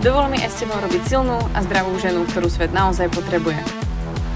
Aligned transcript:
Dovol 0.00 0.32
mi 0.32 0.40
aj 0.40 0.48
s 0.48 0.64
tebou 0.64 0.80
robiť 0.80 1.12
silnú 1.12 1.36
a 1.52 1.60
zdravú 1.60 1.92
ženu, 2.00 2.24
ktorú 2.24 2.48
svet 2.48 2.72
naozaj 2.72 3.12
potrebuje. 3.12 3.60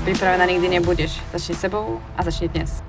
Pripravená 0.05 0.45
nikdy 0.45 0.77
nebudeš. 0.77 1.17
Začni 1.33 1.57
sebou 1.57 2.05
a 2.15 2.21
začni 2.21 2.53
dnes. 2.53 2.85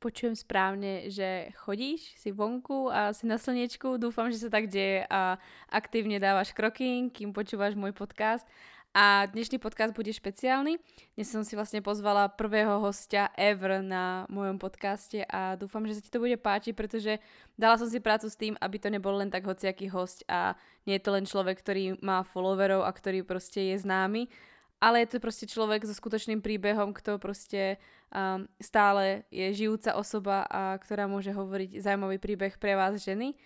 Počujem 0.00 0.40
správne, 0.40 1.12
že 1.12 1.52
chodíš, 1.60 2.16
si 2.16 2.32
vonku 2.32 2.88
a 2.88 3.12
si 3.12 3.28
na 3.28 3.36
slnečku. 3.36 4.00
Dúfam, 4.00 4.32
že 4.32 4.40
sa 4.40 4.48
tak 4.48 4.72
deje 4.72 5.04
a 5.12 5.36
aktívne 5.68 6.16
dávaš 6.16 6.56
kroky, 6.56 7.12
kým 7.12 7.36
počúvaš 7.36 7.76
môj 7.76 7.92
podcast. 7.92 8.48
A 8.96 9.28
dnešný 9.28 9.60
podcast 9.60 9.92
bude 9.92 10.08
špeciálny. 10.08 10.80
Dnes 11.12 11.28
som 11.28 11.44
si 11.44 11.52
vlastne 11.52 11.84
pozvala 11.84 12.32
prvého 12.32 12.80
hostia 12.80 13.28
ever 13.36 13.84
na 13.84 14.24
mojom 14.32 14.56
podcaste 14.56 15.28
a 15.28 15.60
dúfam, 15.60 15.84
že 15.84 16.00
sa 16.00 16.04
ti 16.04 16.08
to 16.08 16.16
bude 16.16 16.40
páčiť, 16.40 16.72
pretože 16.72 17.20
dala 17.60 17.76
som 17.76 17.84
si 17.84 18.00
prácu 18.00 18.32
s 18.32 18.40
tým, 18.40 18.56
aby 18.56 18.80
to 18.80 18.88
nebol 18.88 19.12
len 19.12 19.28
tak 19.28 19.44
hociaký 19.44 19.92
host 19.92 20.24
a 20.24 20.56
nie 20.88 20.96
je 20.96 21.04
to 21.04 21.12
len 21.12 21.28
človek, 21.28 21.60
ktorý 21.60 22.00
má 22.00 22.24
followerov 22.24 22.88
a 22.88 22.90
ktorý 22.90 23.28
proste 23.28 23.76
je 23.76 23.76
známy, 23.76 24.32
ale 24.80 25.04
je 25.04 25.12
to 25.12 25.18
proste 25.20 25.50
človek 25.52 25.84
so 25.84 25.92
skutočným 25.92 26.40
príbehom, 26.40 26.96
kto 26.96 27.20
proste 27.20 27.76
um, 28.08 28.48
stále 28.56 29.28
je 29.28 29.52
žijúca 29.52 30.00
osoba 30.00 30.48
a 30.48 30.78
ktorá 30.80 31.04
môže 31.04 31.34
hovoriť 31.34 31.82
zaujímavý 31.82 32.16
príbeh 32.16 32.56
pre 32.56 32.72
vás 32.72 32.96
ženy. 33.04 33.36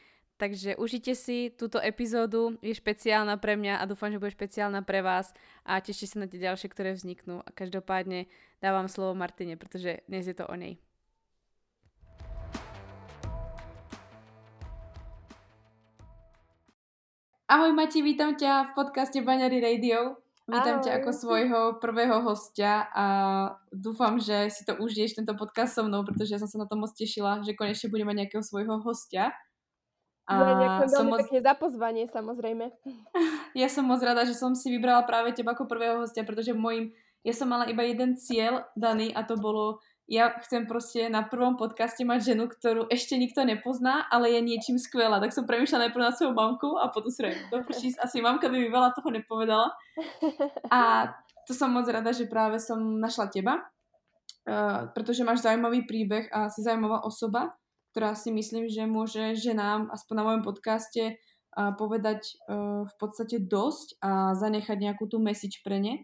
Takže 0.42 0.74
užite 0.74 1.14
si 1.14 1.54
túto 1.54 1.78
epizódu, 1.78 2.58
je 2.66 2.74
špeciálna 2.74 3.38
pre 3.38 3.54
mňa 3.54 3.78
a 3.78 3.86
dúfam, 3.86 4.10
že 4.10 4.18
bude 4.18 4.34
špeciálna 4.34 4.82
pre 4.82 4.98
vás 4.98 5.30
a 5.62 5.78
tešite 5.78 6.18
sa 6.18 6.18
na 6.18 6.26
tie 6.26 6.42
ďalšie, 6.42 6.66
ktoré 6.66 6.98
vzniknú. 6.98 7.46
A 7.46 7.54
každopádne 7.54 8.26
dávam 8.58 8.90
slovo 8.90 9.14
Martine, 9.14 9.54
pretože 9.54 10.02
dnes 10.10 10.26
je 10.26 10.34
to 10.34 10.42
o 10.50 10.54
nej. 10.58 10.82
Ahoj 17.46 17.70
Mati, 17.70 18.02
vítam 18.02 18.34
ťa 18.34 18.74
v 18.74 18.82
podcaste 18.82 19.22
Baňary 19.22 19.62
Radio. 19.62 20.18
Vítam 20.50 20.82
Ahoj. 20.82 20.90
ťa 20.90 20.92
ako 21.06 21.10
svojho 21.14 21.60
prvého 21.78 22.18
hostia 22.18 22.90
a 22.90 23.06
dúfam, 23.70 24.18
že 24.18 24.50
si 24.50 24.66
to 24.66 24.74
užiješ 24.74 25.22
tento 25.22 25.38
podcast 25.38 25.78
so 25.78 25.86
mnou, 25.86 26.02
pretože 26.02 26.34
ja 26.34 26.42
som 26.42 26.50
sa 26.50 26.58
na 26.58 26.66
to 26.66 26.74
moc 26.74 26.90
tešila, 26.98 27.46
že 27.46 27.54
konečne 27.54 27.94
budem 27.94 28.10
mať 28.10 28.26
nejakého 28.26 28.42
svojho 28.42 28.82
hostia. 28.82 29.30
A 30.30 30.34
ja 30.38 30.54
ďakujem 30.54 30.90
som 30.94 31.06
moc... 31.10 31.18
pekne 31.26 31.40
za 31.42 31.54
pozvanie, 31.58 32.04
samozrejme. 32.06 32.66
Ja 33.60 33.68
som 33.68 33.84
moc 33.84 34.00
rada, 34.00 34.24
že 34.24 34.32
som 34.32 34.56
si 34.56 34.72
vybrala 34.72 35.04
práve 35.04 35.36
teba 35.36 35.52
ako 35.52 35.68
prvého 35.68 36.00
hostia, 36.00 36.24
pretože 36.24 36.56
môjim, 36.56 36.88
ja 37.20 37.36
som 37.36 37.52
mala 37.52 37.68
iba 37.68 37.84
jeden 37.84 38.16
cieľ 38.16 38.64
daný 38.72 39.12
a 39.12 39.28
to 39.28 39.36
bolo, 39.36 39.84
ja 40.08 40.32
chcem 40.40 40.64
proste 40.64 41.12
na 41.12 41.20
prvom 41.20 41.60
podcaste 41.60 42.00
mať 42.00 42.32
ženu, 42.32 42.48
ktorú 42.48 42.88
ešte 42.88 43.20
nikto 43.20 43.44
nepozná, 43.44 44.08
ale 44.08 44.32
je 44.32 44.40
niečím 44.40 44.80
skvelá. 44.80 45.20
Tak 45.20 45.36
som 45.36 45.44
premýšľala 45.44 45.92
najprv 45.92 46.04
na 46.08 46.16
svoju 46.16 46.32
mamku 46.32 46.80
a 46.80 46.88
potom 46.88 47.12
si 47.12 47.28
to 47.52 47.60
asi 48.00 48.24
mamka 48.24 48.48
by 48.48 48.56
mi 48.56 48.72
veľa 48.72 48.96
toho 48.96 49.12
nepovedala. 49.12 49.68
A 50.72 51.12
to 51.44 51.52
som 51.52 51.76
moc 51.76 51.84
rada, 51.92 52.08
že 52.14 52.24
práve 52.24 52.56
som 52.56 52.78
našla 52.80 53.28
teba, 53.28 53.60
uh, 54.48 54.88
pretože 54.96 55.26
máš 55.26 55.44
zaujímavý 55.44 55.84
príbeh 55.84 56.32
a 56.32 56.48
si 56.48 56.64
zaujímavá 56.64 57.04
osoba 57.04 57.52
ktorá 57.92 58.16
si 58.16 58.32
myslím, 58.32 58.72
že 58.72 58.88
môže 58.88 59.36
ženám, 59.36 59.92
aspoň 59.92 60.14
na 60.16 60.24
mojom 60.24 60.42
podcaste, 60.48 61.20
povedať 61.52 62.24
e, 62.24 62.32
v 62.88 62.94
podstate 62.96 63.36
dosť 63.44 64.00
a 64.00 64.32
zanechať 64.32 64.78
nejakú 64.80 65.04
tú 65.04 65.20
message 65.20 65.60
pre 65.60 65.76
ne. 65.76 65.94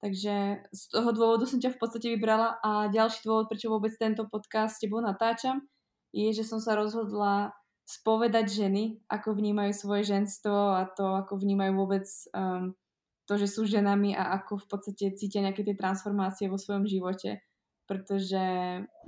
Takže 0.00 0.64
z 0.72 0.82
toho 0.88 1.12
dôvodu 1.12 1.44
som 1.44 1.60
ťa 1.60 1.76
v 1.76 1.80
podstate 1.80 2.08
vybrala 2.16 2.56
a 2.64 2.88
ďalší 2.88 3.20
dôvod, 3.26 3.52
prečo 3.52 3.68
vôbec 3.68 3.92
tento 4.00 4.24
podcast 4.30 4.78
s 4.78 4.82
tebou 4.86 5.04
natáčam, 5.04 5.60
je, 6.14 6.32
že 6.32 6.46
som 6.46 6.62
sa 6.62 6.78
rozhodla 6.78 7.52
spovedať 7.84 8.46
ženy, 8.48 9.04
ako 9.10 9.36
vnímajú 9.36 9.72
svoje 9.74 10.08
ženstvo 10.08 10.76
a 10.76 10.86
to, 10.88 11.18
ako 11.18 11.40
vnímajú 11.40 11.72
vôbec 11.74 12.06
um, 12.32 12.76
to, 13.26 13.34
že 13.36 13.48
sú 13.50 13.66
ženami 13.66 14.12
a 14.16 14.38
ako 14.40 14.60
v 14.60 14.66
podstate 14.70 15.04
cítia 15.18 15.44
nejaké 15.44 15.66
tie 15.66 15.76
transformácie 15.76 16.46
vo 16.46 16.56
svojom 16.56 16.86
živote 16.86 17.42
pretože 17.88 18.38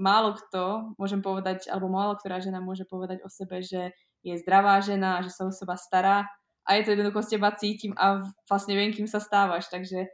málo 0.01 0.33
kto, 0.41 0.97
môžem 0.97 1.21
povedať, 1.21 1.69
alebo 1.69 1.93
málo 1.93 2.17
ktorá 2.17 2.41
žena 2.41 2.65
môže 2.65 2.89
povedať 2.89 3.21
o 3.21 3.29
sebe, 3.29 3.61
že 3.61 3.93
je 4.25 4.35
zdravá 4.41 4.81
žena, 4.81 5.21
že 5.21 5.29
sa 5.29 5.45
o 5.45 5.53
seba 5.53 5.77
stará 5.77 6.25
a 6.65 6.81
je 6.81 6.89
to 6.89 6.97
jednoducho 6.97 7.21
z 7.23 7.31
teba 7.37 7.53
cítim 7.53 7.93
a 8.01 8.25
vlastne 8.49 8.73
viem, 8.73 8.91
kým 8.91 9.05
sa 9.05 9.21
stávaš, 9.21 9.69
takže 9.69 10.09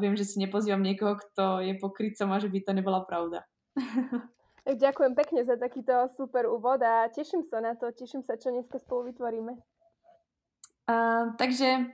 viem, 0.00 0.12
že 0.16 0.28
si 0.28 0.36
nepozývam 0.36 0.84
niekoho, 0.84 1.16
kto 1.16 1.64
je 1.64 1.72
pokrytcom 1.80 2.28
a 2.32 2.40
že 2.40 2.52
by 2.52 2.58
to 2.60 2.72
nebola 2.76 3.00
pravda. 3.08 3.48
Ďakujem 4.68 5.16
pekne 5.16 5.40
za 5.40 5.56
takýto 5.56 6.12
super 6.12 6.44
úvod 6.44 6.84
a 6.84 7.08
teším 7.08 7.40
sa 7.48 7.64
na 7.64 7.72
to, 7.72 7.88
teším 7.96 8.20
sa, 8.20 8.36
čo 8.36 8.52
dneska 8.52 8.76
spolu 8.76 9.08
vytvoríme. 9.08 9.56
Uh, 10.84 11.32
takže, 11.40 11.88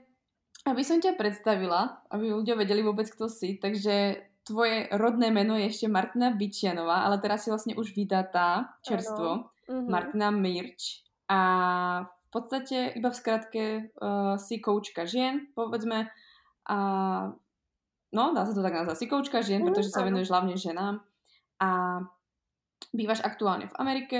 aby 0.67 0.81
som 0.83 0.99
ťa 0.99 1.15
predstavila, 1.15 2.03
aby 2.11 2.35
ľudia 2.35 2.59
vedeli 2.59 2.83
vôbec, 2.83 3.07
kto 3.07 3.31
si, 3.31 3.55
takže 3.55 4.19
tvoje 4.47 4.87
rodné 4.95 5.27
meno 5.27 5.59
je 5.59 5.67
ešte 5.67 5.91
Martina 5.91 6.31
Byčianová, 6.31 7.03
ale 7.03 7.19
teraz 7.19 7.43
si 7.43 7.51
vlastne 7.51 7.75
už 7.75 7.91
vydatá 7.91 8.79
čerstvo. 8.81 9.51
Mm-hmm. 9.67 9.87
Martina 9.91 10.31
Mirč. 10.31 11.03
A 11.27 11.39
v 12.07 12.29
podstate 12.31 12.95
iba 12.95 13.11
v 13.11 13.19
skratke 13.19 13.63
uh, 13.99 14.39
si 14.39 14.63
koučka 14.63 15.03
žien, 15.03 15.51
povedzme. 15.51 16.07
A 16.71 16.77
no, 18.15 18.23
dá 18.31 18.41
sa 18.47 18.55
to 18.55 18.63
tak 18.63 18.75
nazvať. 18.75 18.95
Si 18.95 19.07
koučka 19.11 19.43
žien, 19.43 19.63
mm, 19.63 19.67
pretože 19.67 19.91
sa 19.91 20.07
venuješ 20.07 20.31
hlavne 20.31 20.55
ženám. 20.55 21.03
A 21.59 21.69
bývaš 22.95 23.19
aktuálne 23.27 23.67
v 23.67 23.77
Amerike, 23.79 24.19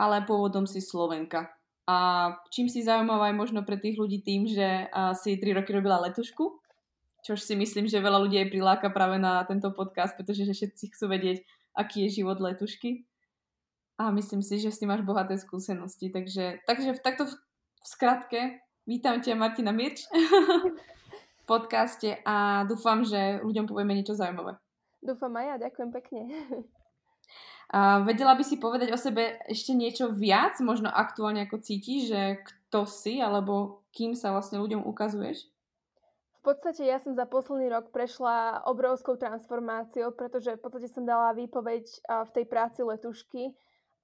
ale 0.00 0.24
pôvodom 0.24 0.64
si 0.64 0.80
Slovenka. 0.80 1.52
A 1.86 1.96
čím 2.48 2.66
si 2.66 2.82
zaujímavá 2.82 3.30
aj 3.30 3.36
možno 3.36 3.60
pre 3.62 3.76
tých 3.76 4.00
ľudí 4.00 4.24
tým, 4.24 4.48
že 4.48 4.88
uh, 4.88 5.12
si 5.12 5.36
3 5.36 5.60
roky 5.60 5.76
robila 5.76 6.00
letušku, 6.08 6.65
Čož 7.26 7.42
si 7.42 7.58
myslím, 7.58 7.90
že 7.90 7.98
veľa 7.98 8.22
ľudí 8.22 8.38
aj 8.38 8.54
priláka 8.54 8.86
práve 8.94 9.18
na 9.18 9.42
tento 9.42 9.74
podcast, 9.74 10.14
pretože 10.14 10.46
že 10.46 10.54
všetci 10.54 10.94
chcú 10.94 11.10
vedieť, 11.10 11.42
aký 11.74 12.06
je 12.06 12.22
život 12.22 12.38
letušky. 12.38 13.02
A 13.98 14.14
myslím 14.14 14.46
si, 14.46 14.62
že 14.62 14.70
s 14.70 14.78
tým 14.78 14.94
máš 14.94 15.02
bohaté 15.02 15.34
skúsenosti. 15.34 16.14
Takže, 16.14 16.62
takže 16.70 17.02
takto 17.02 17.26
v, 17.26 17.34
v 17.82 17.86
skratke 17.90 18.40
vítam 18.86 19.18
ťa 19.18 19.34
Martina 19.34 19.74
Mirč 19.74 20.06
v 20.06 21.42
podcaste 21.50 22.22
a 22.22 22.62
dúfam, 22.70 23.02
že 23.02 23.42
ľuďom 23.42 23.66
povieme 23.66 23.98
niečo 23.98 24.14
zaujímavé. 24.14 24.54
Dúfam 25.02 25.34
aj 25.34 25.44
ja, 25.50 25.54
ďakujem 25.66 25.90
pekne. 25.98 26.20
A 27.66 27.98
vedela 28.06 28.38
by 28.38 28.46
si 28.46 28.62
povedať 28.62 28.94
o 28.94 28.98
sebe 28.98 29.42
ešte 29.50 29.74
niečo 29.74 30.14
viac, 30.14 30.54
možno 30.62 30.86
aktuálne 30.86 31.42
ako 31.50 31.58
cítiš, 31.58 32.14
že 32.14 32.22
kto 32.46 32.86
si, 32.86 33.18
alebo 33.18 33.82
kým 33.90 34.14
sa 34.14 34.30
vlastne 34.30 34.62
ľuďom 34.62 34.86
ukazuješ? 34.86 35.50
Podstate 36.46 36.86
ja 36.86 37.02
som 37.02 37.18
za 37.18 37.26
posledný 37.26 37.66
rok 37.74 37.90
prešla 37.90 38.62
obrovskou 38.70 39.18
transformáciou, 39.18 40.14
pretože 40.14 40.54
v 40.54 40.62
podstate 40.62 40.86
som 40.86 41.02
dala 41.02 41.34
výpoveď 41.34 41.82
v 42.06 42.30
tej 42.30 42.44
práci 42.46 42.86
letušky 42.86 43.50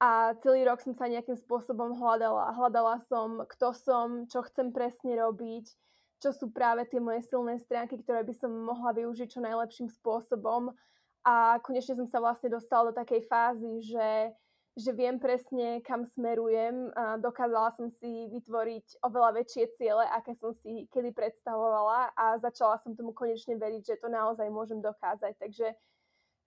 a 0.03 0.35
celý 0.43 0.67
rok 0.67 0.83
som 0.83 0.91
sa 0.99 1.07
nejakým 1.07 1.39
spôsobom 1.39 1.95
hľadala. 1.95 2.51
Hľadala 2.59 2.99
som, 3.07 3.47
kto 3.47 3.71
som, 3.79 4.07
čo 4.27 4.43
chcem 4.51 4.75
presne 4.75 5.15
robiť, 5.23 5.71
čo 6.19 6.35
sú 6.35 6.51
práve 6.51 6.83
tie 6.91 6.99
moje 6.99 7.23
silné 7.31 7.63
stránky, 7.63 8.03
ktoré 8.03 8.27
by 8.27 8.35
som 8.35 8.51
mohla 8.51 8.91
využiť 8.91 9.39
čo 9.39 9.41
najlepším 9.47 9.87
spôsobom. 10.03 10.75
A 11.23 11.63
konečne 11.63 11.95
som 11.95 12.11
sa 12.11 12.19
vlastne 12.19 12.51
dostala 12.51 12.91
do 12.91 12.99
takej 12.99 13.23
fázy, 13.31 13.95
že 13.95 14.35
že 14.73 14.93
viem 14.97 15.21
presne, 15.21 15.85
kam 15.85 16.09
smerujem. 16.09 16.89
A 16.97 17.21
dokázala 17.21 17.73
som 17.77 17.93
si 17.93 18.29
vytvoriť 18.33 19.05
oveľa 19.05 19.45
väčšie 19.45 19.65
ciele, 19.77 20.05
aké 20.09 20.33
som 20.41 20.57
si 20.57 20.89
kedy 20.89 21.13
predstavovala 21.13 22.17
a 22.17 22.41
začala 22.41 22.81
som 22.81 22.97
tomu 22.97 23.13
konečne 23.13 23.61
veriť, 23.61 23.83
že 23.85 24.01
to 24.01 24.09
naozaj 24.09 24.49
môžem 24.49 24.81
dokázať. 24.81 25.37
Takže 25.37 25.77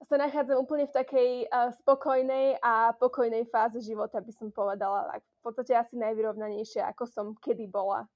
sa 0.04 0.16
nachádzam 0.20 0.60
úplne 0.60 0.90
v 0.90 0.96
takej 0.98 1.30
uh, 1.48 1.72
spokojnej 1.82 2.60
a 2.60 2.92
pokojnej 2.98 3.48
fáze 3.48 3.80
života, 3.80 4.20
by 4.20 4.34
som 4.34 4.50
povedala. 4.52 5.08
Tak 5.16 5.22
v 5.24 5.42
podstate 5.46 5.72
asi 5.78 5.96
najvyrovnanejšia, 5.96 6.92
ako 6.92 7.04
som 7.08 7.26
kedy 7.40 7.70
bola. 7.70 8.10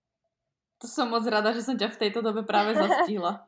To 0.79 0.87
som 0.87 1.11
moc 1.11 1.27
rada, 1.27 1.51
že 1.51 1.63
som 1.63 1.75
ťa 1.75 1.91
v 1.91 1.99
tejto 2.07 2.19
dobe 2.23 2.43
práve 2.43 2.75
zastihla. 2.81 3.43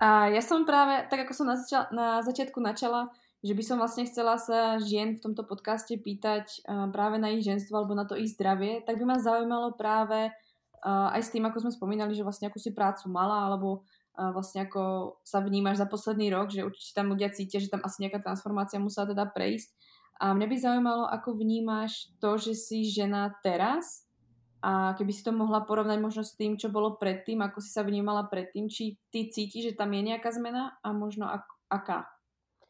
a 0.00 0.32
ja 0.32 0.42
som 0.44 0.64
práve, 0.64 1.08
tak 1.08 1.28
ako 1.28 1.32
som 1.34 1.46
na, 1.48 1.56
zača- 1.56 1.90
na 1.92 2.20
začiatku 2.24 2.58
načala, 2.60 3.12
že 3.42 3.58
by 3.58 3.62
som 3.66 3.76
vlastne 3.82 4.06
chcela 4.06 4.38
sa 4.38 4.78
žien 4.78 5.18
v 5.18 5.22
tomto 5.22 5.42
podcaste 5.42 5.90
pýtať 5.98 6.62
uh, 6.62 6.86
práve 6.94 7.18
na 7.18 7.34
ich 7.34 7.42
ženstvo 7.42 7.74
alebo 7.74 7.98
na 7.98 8.06
to 8.06 8.14
ich 8.14 8.30
zdravie, 8.30 8.86
tak 8.86 9.02
by 9.02 9.04
ma 9.04 9.18
zaujímalo 9.18 9.74
práve 9.74 10.30
uh, 10.30 11.10
aj 11.10 11.26
s 11.26 11.32
tým, 11.34 11.42
ako 11.42 11.66
sme 11.66 11.72
spomínali, 11.74 12.14
že 12.14 12.22
vlastne 12.22 12.46
akú 12.46 12.62
si 12.62 12.70
prácu 12.70 13.10
mala 13.10 13.50
alebo 13.50 13.82
uh, 14.14 14.30
vlastne 14.30 14.62
ako 14.62 15.18
sa 15.26 15.42
vnímaš 15.42 15.82
za 15.82 15.90
posledný 15.90 16.30
rok, 16.30 16.54
že 16.54 16.62
určite 16.62 16.94
tam 16.94 17.10
ľudia 17.10 17.34
cítia, 17.34 17.58
že 17.58 17.66
tam 17.66 17.82
asi 17.82 18.06
nejaká 18.06 18.22
transformácia 18.22 18.78
musela 18.78 19.10
teda 19.10 19.26
prejsť. 19.26 19.74
A 20.22 20.38
mňa 20.38 20.46
by 20.46 20.56
zaujímalo, 20.62 21.04
ako 21.10 21.34
vnímaš 21.34 22.14
to, 22.22 22.38
že 22.38 22.54
si 22.54 22.86
žena 22.86 23.34
teraz 23.42 24.06
a 24.62 24.94
keby 24.94 25.10
si 25.10 25.26
to 25.26 25.34
mohla 25.34 25.66
porovnať 25.66 25.98
možno 25.98 26.22
s 26.22 26.38
tým, 26.38 26.54
čo 26.54 26.70
bolo 26.70 26.94
predtým, 26.94 27.42
ako 27.42 27.58
si 27.58 27.74
sa 27.74 27.82
vnímala 27.82 28.30
predtým, 28.30 28.70
či 28.70 28.94
ty 29.10 29.26
cítiš, 29.26 29.74
že 29.74 29.78
tam 29.78 29.90
je 29.90 30.14
nejaká 30.14 30.30
zmena 30.30 30.78
a 30.86 30.94
možno 30.94 31.26
ak, 31.26 31.42
aká? 31.66 32.06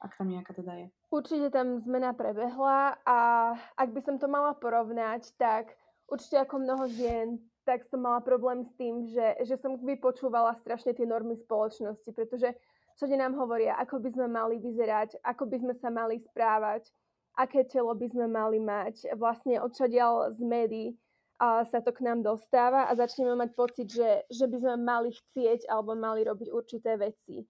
Ak 0.02 0.18
tam 0.18 0.34
nejaká 0.34 0.50
teda 0.58 0.72
je. 0.82 0.86
Určite 1.14 1.54
tam 1.54 1.78
zmena 1.78 2.10
prebehla 2.10 2.98
a 3.06 3.18
ak 3.78 3.88
by 3.94 4.00
som 4.02 4.18
to 4.18 4.26
mala 4.26 4.50
porovnať, 4.58 5.30
tak 5.38 5.78
určite 6.10 6.42
ako 6.42 6.58
mnoho 6.58 6.84
žien, 6.90 7.38
tak 7.62 7.86
som 7.86 8.02
mala 8.02 8.18
problém 8.18 8.66
s 8.66 8.74
tým, 8.74 9.06
že, 9.06 9.38
že 9.46 9.54
som 9.62 9.78
vypočúvala 9.78 10.58
strašne 10.58 10.90
tie 10.98 11.06
normy 11.06 11.38
spoločnosti, 11.38 12.10
pretože 12.10 12.50
všade 12.98 13.14
nám 13.14 13.38
hovoria, 13.38 13.78
ako 13.78 14.02
by 14.02 14.10
sme 14.10 14.26
mali 14.26 14.58
vyzerať, 14.58 15.22
ako 15.22 15.46
by 15.46 15.56
sme 15.62 15.74
sa 15.78 15.88
mali 15.94 16.18
správať, 16.18 16.90
aké 17.38 17.62
telo 17.70 17.94
by 17.94 18.10
sme 18.10 18.26
mali 18.26 18.58
mať. 18.58 19.14
Vlastne 19.14 19.62
odčadiaľ 19.62 20.34
z 20.34 20.40
médií 20.42 20.88
a 21.38 21.62
sa 21.66 21.78
to 21.78 21.94
k 21.94 22.02
nám 22.02 22.26
dostáva 22.26 22.90
a 22.90 22.98
začneme 22.98 23.38
mať 23.38 23.50
pocit, 23.54 23.86
že, 23.86 24.26
že 24.30 24.50
by 24.50 24.56
sme 24.58 24.74
mali 24.82 25.10
chcieť 25.14 25.70
alebo 25.70 25.94
mali 25.94 26.26
robiť 26.26 26.48
určité 26.50 26.98
veci. 26.98 27.46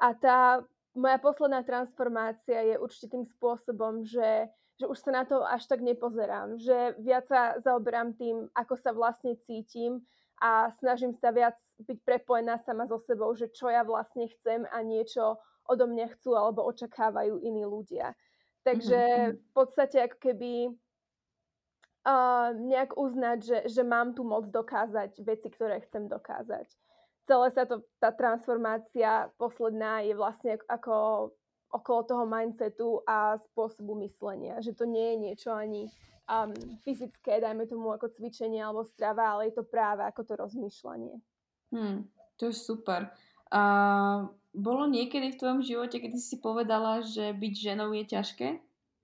A 0.00 0.16
tá 0.16 0.64
moja 0.94 1.18
posledná 1.18 1.62
transformácia 1.62 2.60
je 2.66 2.76
určite 2.78 3.14
tým 3.14 3.24
spôsobom, 3.26 4.02
že, 4.02 4.50
že 4.80 4.84
už 4.90 4.98
sa 4.98 5.10
na 5.10 5.22
to 5.22 5.42
až 5.46 5.66
tak 5.70 5.80
nepozerám, 5.84 6.58
že 6.58 6.98
viac 6.98 7.30
sa 7.30 7.58
zaoberám 7.62 8.14
tým, 8.18 8.50
ako 8.54 8.74
sa 8.74 8.90
vlastne 8.90 9.38
cítim 9.46 10.02
a 10.40 10.72
snažím 10.80 11.14
sa 11.14 11.30
viac 11.30 11.54
byť 11.84 11.98
prepojená 12.02 12.58
sama 12.64 12.88
so 12.88 12.98
sebou, 12.98 13.30
že 13.36 13.52
čo 13.52 13.68
ja 13.68 13.84
vlastne 13.84 14.26
chcem 14.26 14.66
a 14.72 14.82
niečo 14.82 15.38
odo 15.68 15.86
mňa 15.86 16.16
chcú 16.18 16.34
alebo 16.34 16.66
očakávajú 16.66 17.38
iní 17.44 17.62
ľudia. 17.62 18.16
Takže 18.66 18.98
mm-hmm. 18.98 19.36
v 19.38 19.50
podstate 19.54 19.96
ako 20.04 20.18
keby 20.18 20.52
uh, 22.04 22.50
nejak 22.56 22.98
uznať, 22.98 23.38
že, 23.40 23.58
že 23.70 23.82
mám 23.86 24.12
tu 24.12 24.26
moc 24.26 24.50
dokázať 24.50 25.22
veci, 25.22 25.48
ktoré 25.48 25.80
chcem 25.86 26.10
dokázať 26.10 26.66
celé 27.30 27.54
sa 27.54 27.62
to, 27.62 27.86
tá 28.02 28.10
transformácia 28.10 29.30
posledná 29.38 30.02
je 30.02 30.18
vlastne 30.18 30.58
ako 30.66 31.30
okolo 31.70 32.00
toho 32.02 32.24
mindsetu 32.26 32.98
a 33.06 33.38
spôsobu 33.38 33.94
myslenia. 34.02 34.58
Že 34.58 34.74
to 34.74 34.84
nie 34.90 35.14
je 35.14 35.16
niečo 35.22 35.50
ani 35.54 35.86
um, 36.26 36.50
fyzické, 36.82 37.38
dajme 37.38 37.70
tomu 37.70 37.94
ako 37.94 38.10
cvičenie 38.10 38.58
alebo 38.58 38.82
strava, 38.82 39.38
ale 39.38 39.54
je 39.54 39.62
to 39.62 39.62
práve 39.62 40.02
ako 40.02 40.26
to 40.26 40.34
rozmýšľanie. 40.34 41.22
Hmm, 41.70 42.10
to 42.34 42.50
je 42.50 42.54
super. 42.58 43.14
A 43.54 43.62
bolo 44.50 44.90
niekedy 44.90 45.30
v 45.30 45.38
tvojom 45.38 45.62
živote, 45.62 46.02
kedy 46.02 46.18
si 46.18 46.42
povedala, 46.42 47.06
že 47.06 47.30
byť 47.30 47.54
ženou 47.54 47.94
je 47.94 48.04
ťažké? 48.10 48.48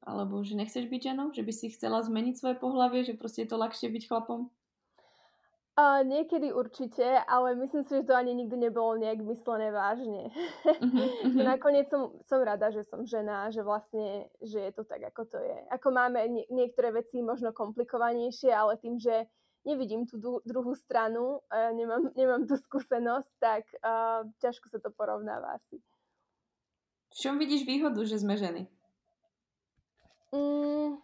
Alebo 0.02 0.43
že 0.43 0.58
nechceš 0.58 0.90
byť 0.90 1.14
ženou? 1.14 1.31
Že 1.31 1.43
by 1.46 1.52
si 1.55 1.67
chcela 1.70 2.02
zmeniť 2.02 2.34
svoje 2.34 2.56
pohlavie? 2.58 3.06
Že 3.06 3.19
proste 3.19 3.46
je 3.46 3.50
to 3.55 3.58
ľahšie 3.58 3.90
byť 3.90 4.11
chlapom? 4.11 4.50
Uh, 5.76 6.00
niekedy 6.08 6.56
určite, 6.56 7.05
ale 7.28 7.52
myslím 7.52 7.84
si, 7.84 8.00
že 8.00 8.08
to 8.08 8.17
ani 8.17 8.32
nikdy 8.32 8.56
nebolo 8.56 8.96
nejak 8.96 9.20
myslené 9.20 9.69
vážne. 9.69 10.32
Uh-huh. 10.67 11.43
Nakoniec 11.43 11.88
som, 11.93 12.17
som 12.25 12.40
rada, 12.40 12.73
že 12.73 12.84
som 12.87 13.05
žena, 13.05 13.49
že 13.52 13.61
vlastne, 13.61 14.28
že 14.40 14.61
je 14.61 14.73
to 14.73 14.84
tak, 14.88 15.02
ako 15.12 15.28
to 15.28 15.38
je. 15.40 15.56
Ako 15.73 15.93
máme 15.93 16.20
nie, 16.28 16.44
niektoré 16.49 16.93
veci 16.93 17.20
možno 17.20 17.52
komplikovanejšie, 17.52 18.52
ale 18.52 18.81
tým, 18.81 18.96
že 18.96 19.28
nevidím 19.69 20.06
tú 20.08 20.17
du- 20.17 20.43
druhú 20.49 20.73
stranu, 20.73 21.44
uh, 21.52 21.70
nemám, 21.76 22.08
nemám 22.20 22.49
tú 22.49 22.56
skúsenosť, 22.56 23.31
tak 23.37 23.69
uh, 23.84 24.25
ťažko 24.40 24.72
sa 24.72 24.79
to 24.81 24.88
porovnáva 24.94 25.61
asi. 25.61 25.76
V 27.12 27.14
čom 27.20 27.37
vidíš 27.37 27.69
výhodu, 27.69 28.00
že 28.05 28.20
sme 28.20 28.40
ženy? 28.40 28.64
Mm, 30.32 31.00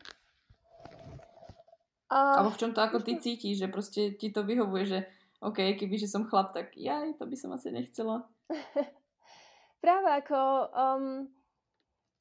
Uh, 2.13 2.45
Alebo 2.45 2.53
v 2.53 2.61
čom 2.61 2.77
to 2.77 2.85
ako 2.85 3.01
ty 3.01 3.17
cítiš, 3.17 3.65
že 3.65 3.73
proste 3.73 4.13
ti 4.21 4.29
to 4.29 4.45
vyhovuje, 4.45 4.85
že 4.85 4.99
OK, 5.41 5.81
keby 5.81 5.97
že 5.97 6.13
som 6.13 6.29
chlap, 6.29 6.53
tak 6.53 6.77
jaj, 6.77 7.17
to 7.17 7.25
by 7.25 7.37
som 7.41 7.57
asi 7.57 7.73
nechcela. 7.73 8.29
Práve 9.85 10.09
ako 10.13 10.39
um, 10.77 11.07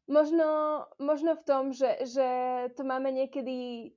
možno, 0.07 0.49
možno 0.97 1.35
v 1.35 1.43
tom, 1.43 1.63
že, 1.75 2.07
že 2.07 2.27
to 2.73 2.87
máme 2.87 3.11
niekedy 3.11 3.91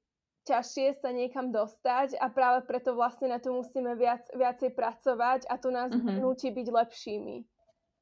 ťažšie 0.45 1.01
sa 1.01 1.09
niekam 1.09 1.49
dostať 1.49 2.21
a 2.21 2.29
práve 2.29 2.69
preto 2.69 2.93
vlastne 2.93 3.33
na 3.33 3.41
to 3.41 3.55
musíme 3.55 3.97
viac, 3.97 4.29
viacej 4.37 4.77
pracovať 4.77 5.49
a 5.49 5.55
to 5.57 5.73
nás 5.73 5.89
mm-hmm. 5.89 6.21
nutí 6.21 6.53
byť 6.53 6.69
lepšími. 6.69 7.37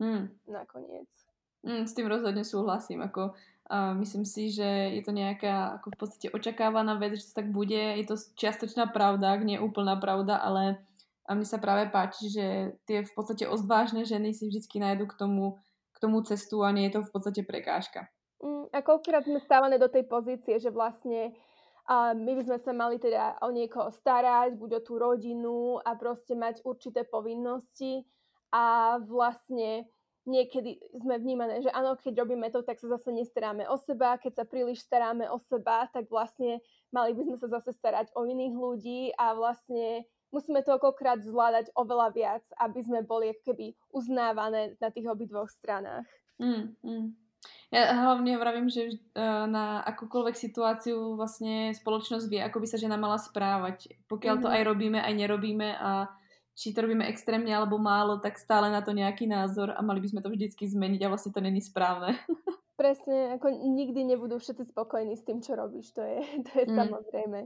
Mm. 0.02 0.26
Nakoniec. 0.50 1.06
Mm, 1.62 1.86
s 1.86 1.94
tým 1.94 2.10
rozhodne 2.10 2.42
súhlasím. 2.42 3.06
Ako 3.06 3.38
a 3.72 3.96
myslím 3.96 4.28
si, 4.28 4.52
že 4.52 4.92
je 4.92 5.00
to 5.00 5.16
nejaká 5.16 5.80
ako 5.80 5.96
v 5.96 5.98
podstate 5.98 6.28
očakávaná 6.28 7.00
vec, 7.00 7.16
že 7.16 7.32
to 7.32 7.40
tak 7.40 7.48
bude. 7.48 7.96
Je 7.96 8.04
to 8.04 8.20
čiastočná 8.36 8.92
pravda, 8.92 9.32
ak 9.32 9.48
nie 9.48 9.56
úplná 9.56 9.96
pravda, 9.96 10.36
ale 10.36 10.84
a 11.24 11.32
mne 11.32 11.48
sa 11.48 11.56
práve 11.56 11.88
páči, 11.88 12.28
že 12.28 12.76
tie 12.84 13.00
v 13.00 13.12
podstate 13.16 13.48
odvážne 13.48 14.04
ženy 14.04 14.36
si 14.36 14.52
vždy 14.52 14.68
nájdu 14.76 15.08
k 15.08 15.16
tomu, 15.16 15.56
k 15.96 15.98
tomu 16.04 16.20
cestu 16.28 16.60
a 16.60 16.68
nie 16.68 16.92
je 16.92 17.00
to 17.00 17.08
v 17.08 17.10
podstate 17.16 17.40
prekážka. 17.48 18.12
Mm, 18.44 18.68
a 18.74 18.78
koľkokrát 18.84 19.24
sme 19.24 19.40
stávané 19.40 19.80
do 19.80 19.88
tej 19.88 20.04
pozície, 20.04 20.60
že 20.60 20.68
vlastne 20.68 21.32
a 21.88 22.14
my 22.14 22.38
by 22.38 22.42
sme 22.46 22.58
sa 22.62 22.70
mali 22.70 23.00
teda 23.00 23.42
o 23.42 23.50
niekoho 23.50 23.90
starať, 23.90 24.54
buď 24.54 24.70
o 24.78 24.80
tú 24.86 25.02
rodinu 25.02 25.82
a 25.82 25.98
proste 25.98 26.38
mať 26.38 26.62
určité 26.62 27.02
povinnosti 27.02 28.06
a 28.54 28.98
vlastne 29.02 29.90
niekedy 30.26 30.78
sme 30.94 31.18
vnímané, 31.18 31.62
že 31.62 31.70
áno, 31.74 31.98
keď 31.98 32.22
robíme 32.22 32.46
to, 32.54 32.62
tak 32.62 32.78
sa 32.78 32.86
zase 32.94 33.10
nestaráme 33.10 33.66
o 33.66 33.76
seba, 33.78 34.18
keď 34.18 34.42
sa 34.42 34.44
príliš 34.46 34.86
staráme 34.86 35.26
o 35.26 35.38
seba, 35.50 35.90
tak 35.90 36.06
vlastne 36.06 36.62
mali 36.94 37.14
by 37.14 37.22
sme 37.26 37.36
sa 37.42 37.48
zase 37.58 37.74
starať 37.74 38.14
o 38.14 38.22
iných 38.22 38.54
ľudí 38.54 39.00
a 39.18 39.34
vlastne 39.34 40.06
musíme 40.30 40.62
to 40.62 40.78
okolkrát 40.78 41.20
zvládať 41.20 41.74
oveľa 41.74 42.08
viac, 42.14 42.44
aby 42.58 42.80
sme 42.82 43.00
boli 43.02 43.34
keby 43.42 43.74
uznávané 43.90 44.78
na 44.78 44.88
tých 44.94 45.10
obidvoch 45.10 45.50
stranách. 45.50 46.06
Mm, 46.38 46.74
mm. 46.80 47.06
Ja 47.72 47.90
hlavne 48.06 48.38
vravím, 48.38 48.68
že 48.70 48.94
uh, 49.16 49.48
na 49.48 49.82
akúkoľvek 49.82 50.36
situáciu 50.38 51.18
vlastne 51.18 51.74
spoločnosť 51.74 52.26
vie, 52.30 52.38
ako 52.38 52.62
by 52.62 52.66
sa 52.68 52.78
žena 52.78 52.94
mala 53.00 53.18
správať. 53.18 53.96
Pokiaľ 54.06 54.34
mm. 54.38 54.42
to 54.44 54.48
mhm. 54.48 54.54
aj 54.54 54.62
robíme, 54.62 54.98
aj 55.02 55.14
nerobíme 55.16 55.68
a 55.74 56.06
či 56.52 56.76
to 56.76 56.84
robíme 56.84 57.04
extrémne 57.08 57.48
alebo 57.48 57.80
málo, 57.80 58.20
tak 58.20 58.36
stále 58.36 58.68
na 58.68 58.84
to 58.84 58.92
nejaký 58.92 59.24
názor 59.24 59.72
a 59.72 59.80
mali 59.80 60.04
by 60.04 60.08
sme 60.12 60.20
to 60.20 60.28
vždycky 60.28 60.68
zmeniť 60.68 61.00
a 61.04 61.10
vlastne 61.12 61.32
to 61.32 61.40
není 61.40 61.64
správne. 61.64 62.16
Presne, 62.80 63.36
ako 63.36 63.52
nikdy 63.52 64.04
nebudú 64.04 64.40
všetci 64.40 64.72
spokojní 64.72 65.14
s 65.14 65.24
tým, 65.24 65.38
čo 65.44 65.54
robíš, 65.54 65.92
to 65.96 66.02
je, 66.02 66.20
to 66.46 66.50
je 66.60 66.66
mm. 66.68 66.76
samozrejme. 66.76 67.40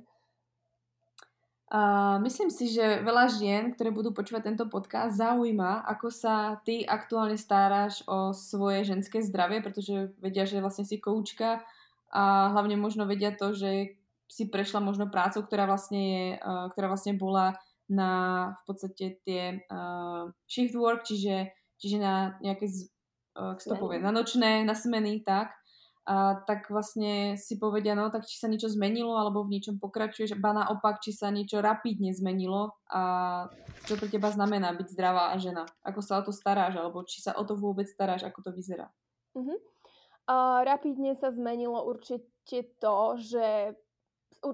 A 1.66 2.14
myslím 2.22 2.46
si, 2.46 2.70
že 2.70 3.02
veľa 3.02 3.26
žien, 3.26 3.74
ktoré 3.74 3.90
budú 3.90 4.14
počúvať 4.14 4.54
tento 4.54 4.70
podcast, 4.70 5.18
zaujíma, 5.18 5.82
ako 5.82 6.14
sa 6.14 6.62
ty 6.62 6.86
aktuálne 6.86 7.34
staráš 7.34 8.06
o 8.06 8.30
svoje 8.30 8.86
ženské 8.86 9.18
zdravie, 9.18 9.58
pretože 9.66 10.14
vedia, 10.22 10.46
že 10.46 10.62
vlastne 10.62 10.86
si 10.86 11.02
koučka 11.02 11.66
a 12.14 12.54
hlavne 12.54 12.78
možno 12.78 13.02
vedia 13.02 13.34
to, 13.34 13.50
že 13.50 13.98
si 14.30 14.46
prešla 14.46 14.78
možno 14.78 15.10
prácu, 15.10 15.42
ktorá 15.42 15.66
vlastne, 15.66 16.02
je, 16.02 16.26
ktorá 16.70 16.86
vlastne 16.86 17.18
bola 17.18 17.58
na 17.86 18.10
v 18.50 18.62
podstate 18.66 19.22
tie 19.22 19.62
uh, 19.70 20.30
shift 20.50 20.74
work, 20.74 21.06
čiže, 21.06 21.54
čiže 21.78 21.96
na 22.02 22.34
nejaké, 22.42 22.66
uh, 23.38 23.54
to 23.58 23.78
povie, 23.78 24.02
na 24.02 24.10
nočné, 24.10 24.66
na 24.66 24.74
smeny, 24.74 25.22
tak. 25.22 25.54
A 26.06 26.38
tak 26.46 26.70
vlastne 26.70 27.34
si 27.34 27.58
povedia, 27.58 27.98
no 27.98 28.06
tak 28.14 28.30
či 28.30 28.38
sa 28.38 28.46
niečo 28.46 28.70
zmenilo, 28.70 29.18
alebo 29.18 29.42
v 29.42 29.58
niečom 29.58 29.82
pokračuješ, 29.82 30.38
ba 30.38 30.54
naopak, 30.54 31.02
či 31.02 31.10
sa 31.10 31.34
niečo 31.34 31.58
rapidne 31.58 32.14
zmenilo 32.14 32.78
a 32.86 33.02
čo 33.90 33.98
pre 33.98 34.06
teba 34.06 34.30
znamená 34.30 34.70
byť 34.70 34.86
zdravá 34.86 35.34
a 35.34 35.36
žena. 35.42 35.66
Ako 35.82 35.98
sa 36.06 36.22
o 36.22 36.26
to 36.26 36.30
staráš, 36.30 36.78
alebo 36.78 37.02
či 37.02 37.26
sa 37.26 37.34
o 37.34 37.42
to 37.42 37.58
vôbec 37.58 37.90
staráš, 37.90 38.22
ako 38.22 38.38
to 38.38 38.50
vyzerá. 38.54 38.86
Uh-huh. 39.34 39.58
Uh, 40.30 40.62
rapidne 40.62 41.18
sa 41.18 41.34
zmenilo 41.34 41.82
určite 41.82 42.70
to, 42.78 43.18
že 43.18 43.74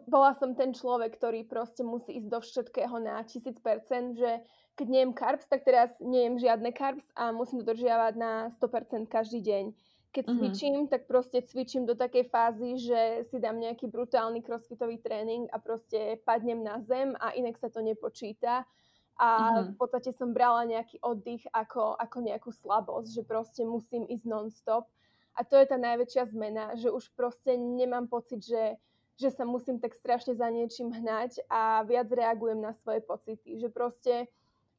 bola 0.08 0.32
som 0.38 0.56
ten 0.56 0.72
človek, 0.72 1.20
ktorý 1.20 1.44
proste 1.44 1.84
musí 1.84 2.16
ísť 2.16 2.28
do 2.30 2.40
všetkého 2.40 2.96
na 3.02 3.20
1000%, 3.20 4.16
že 4.16 4.30
keď 4.72 4.86
nejem 4.88 5.12
carbs, 5.12 5.44
tak 5.48 5.68
teraz 5.68 5.92
nejem 6.00 6.40
žiadne 6.40 6.72
carbs 6.72 7.04
a 7.12 7.28
musím 7.34 7.60
to 7.60 7.76
držiavať 7.76 8.14
na 8.16 8.48
100% 8.56 9.04
každý 9.10 9.44
deň. 9.44 9.64
Keď 10.12 10.24
mm-hmm. 10.28 10.38
cvičím, 10.40 10.76
tak 10.92 11.08
proste 11.08 11.40
cvičím 11.40 11.88
do 11.88 11.96
takej 11.96 12.28
fázy, 12.28 12.76
že 12.84 13.00
si 13.32 13.40
dám 13.40 13.56
nejaký 13.56 13.88
brutálny 13.88 14.44
crossfitový 14.44 15.00
tréning 15.00 15.48
a 15.48 15.56
proste 15.56 16.20
padnem 16.24 16.60
na 16.60 16.80
zem 16.84 17.16
a 17.16 17.32
inak 17.32 17.56
sa 17.56 17.72
to 17.72 17.80
nepočíta. 17.80 18.68
A 19.16 19.28
mm-hmm. 19.28 19.72
v 19.72 19.76
podstate 19.76 20.10
som 20.12 20.36
brala 20.36 20.68
nejaký 20.68 21.00
oddych 21.00 21.44
ako, 21.52 21.96
ako 21.96 22.16
nejakú 22.24 22.50
slabosť, 22.52 23.08
že 23.08 23.22
proste 23.24 23.62
musím 23.64 24.04
ísť 24.08 24.24
non-stop. 24.28 24.88
A 25.32 25.48
to 25.48 25.56
je 25.56 25.64
tá 25.64 25.80
najväčšia 25.80 26.28
zmena, 26.28 26.76
že 26.76 26.92
už 26.92 27.08
proste 27.16 27.56
nemám 27.56 28.04
pocit, 28.04 28.44
že, 28.44 28.76
že 29.20 29.30
sa 29.30 29.44
musím 29.44 29.78
tak 29.78 29.92
strašne 29.94 30.36
za 30.36 30.48
niečím 30.48 30.92
hnať 30.92 31.44
a 31.48 31.84
viac 31.84 32.08
reagujem 32.08 32.60
na 32.60 32.72
svoje 32.72 33.04
pocity. 33.04 33.60
Že 33.60 33.68
proste 33.68 34.14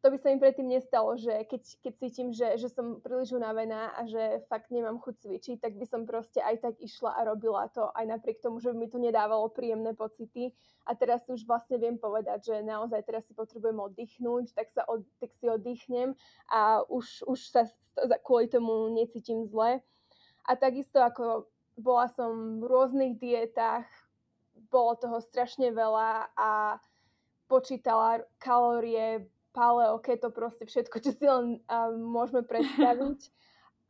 to 0.03 0.11
by 0.11 0.19
sa 0.19 0.35
mi 0.35 0.37
predtým 0.43 0.67
nestalo, 0.67 1.15
že 1.15 1.47
keď, 1.47 1.63
keď 1.79 1.93
cítim, 1.95 2.27
že, 2.35 2.59
že 2.59 2.67
som 2.67 2.99
príliš 2.99 3.31
unavená 3.31 3.95
a 3.95 4.03
že 4.03 4.43
fakt 4.51 4.67
nemám 4.67 4.99
chuť 4.99 5.15
cvičiť, 5.15 5.57
tak 5.63 5.79
by 5.79 5.87
som 5.87 6.03
proste 6.03 6.43
aj 6.43 6.59
tak 6.59 6.75
išla 6.83 7.15
a 7.15 7.23
robila 7.23 7.71
to, 7.71 7.87
aj 7.95 8.11
napriek 8.11 8.43
tomu, 8.43 8.59
že 8.59 8.75
by 8.75 8.83
mi 8.83 8.91
to 8.91 8.99
nedávalo 8.99 9.47
príjemné 9.47 9.95
pocity. 9.95 10.51
A 10.83 10.91
teraz 10.91 11.23
už 11.31 11.47
vlastne 11.47 11.79
viem 11.79 11.95
povedať, 11.95 12.51
že 12.51 12.67
naozaj 12.67 12.99
teraz 13.07 13.23
si 13.31 13.31
potrebujem 13.31 13.79
oddychnúť, 13.79 14.51
tak, 14.51 14.75
sa 14.75 14.83
od, 14.91 15.07
tak 15.23 15.31
si 15.39 15.47
oddychnem 15.47 16.19
a 16.51 16.83
už, 16.91 17.23
už 17.23 17.39
sa 17.39 17.63
kvôli 18.27 18.51
tomu 18.51 18.91
necítim 18.91 19.47
zle. 19.47 19.79
A 20.43 20.59
takisto 20.59 20.99
ako 20.99 21.47
bola 21.79 22.11
som 22.11 22.59
v 22.59 22.67
rôznych 22.67 23.15
dietách, 23.23 23.87
bolo 24.73 24.97
toho 24.97 25.21
strašne 25.21 25.69
veľa 25.69 26.33
a 26.33 26.81
počítala 27.45 28.25
kalórie, 28.41 29.29
paleo, 29.53 30.01
keto, 30.01 30.33
proste 30.33 30.65
všetko, 30.65 30.97
čo 30.97 31.11
si 31.13 31.25
len 31.29 31.61
uh, 31.69 31.93
môžeme 31.93 32.41
predstaviť. 32.49 33.29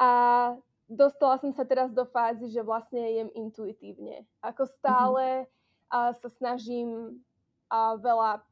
A 0.04 0.12
dostala 0.92 1.40
som 1.40 1.56
sa 1.56 1.64
teraz 1.64 1.96
do 1.96 2.04
fázy, 2.04 2.52
že 2.52 2.60
vlastne 2.60 3.00
jem 3.00 3.32
intuitívne. 3.32 4.28
Ako 4.44 4.68
stále 4.68 5.48
uh, 5.88 6.12
sa 6.12 6.28
snažím 6.28 7.24
uh, 7.72 7.96
veľa 8.04 8.44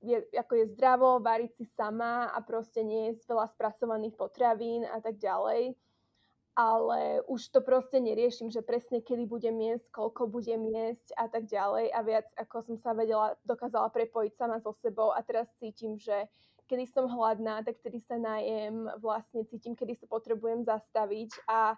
je, 0.00 0.16
ako 0.32 0.52
je 0.56 0.72
zdravo, 0.72 1.20
variť 1.20 1.60
si 1.60 1.64
sama 1.76 2.32
a 2.32 2.40
proste 2.40 2.80
nie 2.80 3.12
je 3.12 3.20
veľa 3.28 3.52
spracovaných 3.52 4.16
potravín 4.16 4.88
a 4.88 4.96
tak 4.96 5.20
ďalej 5.20 5.76
ale 6.54 7.22
už 7.30 7.48
to 7.54 7.60
proste 7.62 8.02
neriešim, 8.02 8.50
že 8.50 8.60
presne 8.60 9.00
kedy 9.00 9.26
budem 9.26 9.56
jesť, 9.60 9.86
koľko 9.94 10.26
budem 10.26 10.66
jesť 10.66 11.14
a 11.16 11.30
tak 11.30 11.46
ďalej. 11.46 11.94
A 11.94 11.98
viac 12.02 12.26
ako 12.36 12.56
som 12.62 12.76
sa 12.76 12.92
vedela, 12.92 13.38
dokázala 13.46 13.88
prepojiť 13.88 14.32
sama 14.34 14.58
so 14.58 14.74
sebou. 14.74 15.14
A 15.14 15.22
teraz 15.22 15.48
cítim, 15.62 15.96
že 15.96 16.26
kedy 16.70 16.86
som 16.86 17.10
hladná, 17.10 17.62
tak 17.66 17.78
vtedy 17.82 17.98
sa 17.98 18.14
najem, 18.18 18.86
vlastne 19.02 19.42
cítim, 19.46 19.74
kedy 19.74 19.98
sa 19.98 20.06
potrebujem 20.06 20.62
zastaviť. 20.62 21.30
A 21.50 21.74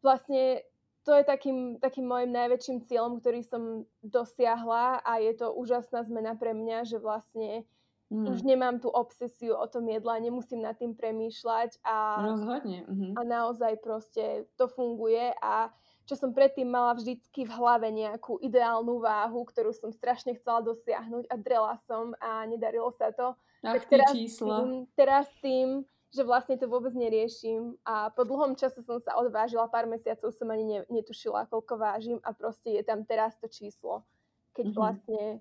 vlastne 0.00 0.64
to 1.02 1.12
je 1.18 1.24
takým, 1.26 1.82
takým 1.82 2.06
môjim 2.06 2.30
najväčším 2.30 2.86
cieľom, 2.86 3.18
ktorý 3.18 3.42
som 3.42 3.84
dosiahla. 4.00 5.02
A 5.02 5.18
je 5.18 5.34
to 5.34 5.50
úžasná 5.52 6.06
zmena 6.06 6.38
pre 6.38 6.54
mňa, 6.54 6.88
že 6.88 7.02
vlastne 7.02 7.66
Mm. 8.12 8.28
Už 8.28 8.44
nemám 8.44 8.76
tú 8.76 8.92
obsesiu 8.92 9.56
o 9.56 9.64
tom 9.64 9.88
jedla, 9.88 10.20
nemusím 10.20 10.60
nad 10.60 10.76
tým 10.76 10.92
premýšľať 10.92 11.80
a, 11.80 12.20
Rozhodne. 12.20 12.84
Mm-hmm. 12.84 13.12
a 13.16 13.20
naozaj 13.24 13.80
proste 13.80 14.44
to 14.60 14.68
funguje 14.68 15.32
a 15.40 15.72
čo 16.04 16.18
som 16.20 16.36
predtým 16.36 16.68
mala 16.68 16.92
vždycky 16.92 17.48
v 17.48 17.54
hlave 17.56 17.88
nejakú 17.88 18.36
ideálnu 18.44 19.00
váhu, 19.00 19.48
ktorú 19.48 19.72
som 19.72 19.94
strašne 19.94 20.36
chcela 20.36 20.60
dosiahnuť 20.60 21.24
a 21.30 21.34
drela 21.40 21.74
som 21.88 22.12
a 22.20 22.44
nedarilo 22.44 22.92
sa 22.92 23.14
to. 23.16 23.32
Ach, 23.64 23.80
tak 23.80 23.88
teraz 23.88 24.12
čísla. 24.12 24.60
Tým, 24.60 24.70
teraz 24.98 25.26
tým, 25.40 25.86
že 26.12 26.26
vlastne 26.26 26.60
to 26.60 26.68
vôbec 26.68 26.92
neriešim 26.92 27.80
a 27.86 28.12
po 28.12 28.28
dlhom 28.28 28.58
čase 28.58 28.84
som 28.84 29.00
sa 29.00 29.16
odvážila, 29.16 29.72
pár 29.72 29.88
mesiacov 29.88 30.34
som 30.34 30.50
ani 30.52 30.64
ne, 30.66 30.78
netušila, 30.90 31.48
koľko 31.48 31.80
vážim 31.80 32.18
a 32.26 32.36
proste 32.36 32.76
je 32.76 32.82
tam 32.84 33.06
teraz 33.08 33.38
to 33.40 33.48
číslo. 33.48 34.04
Keď 34.52 34.68
mm-hmm. 34.68 34.76
vlastne 34.76 35.40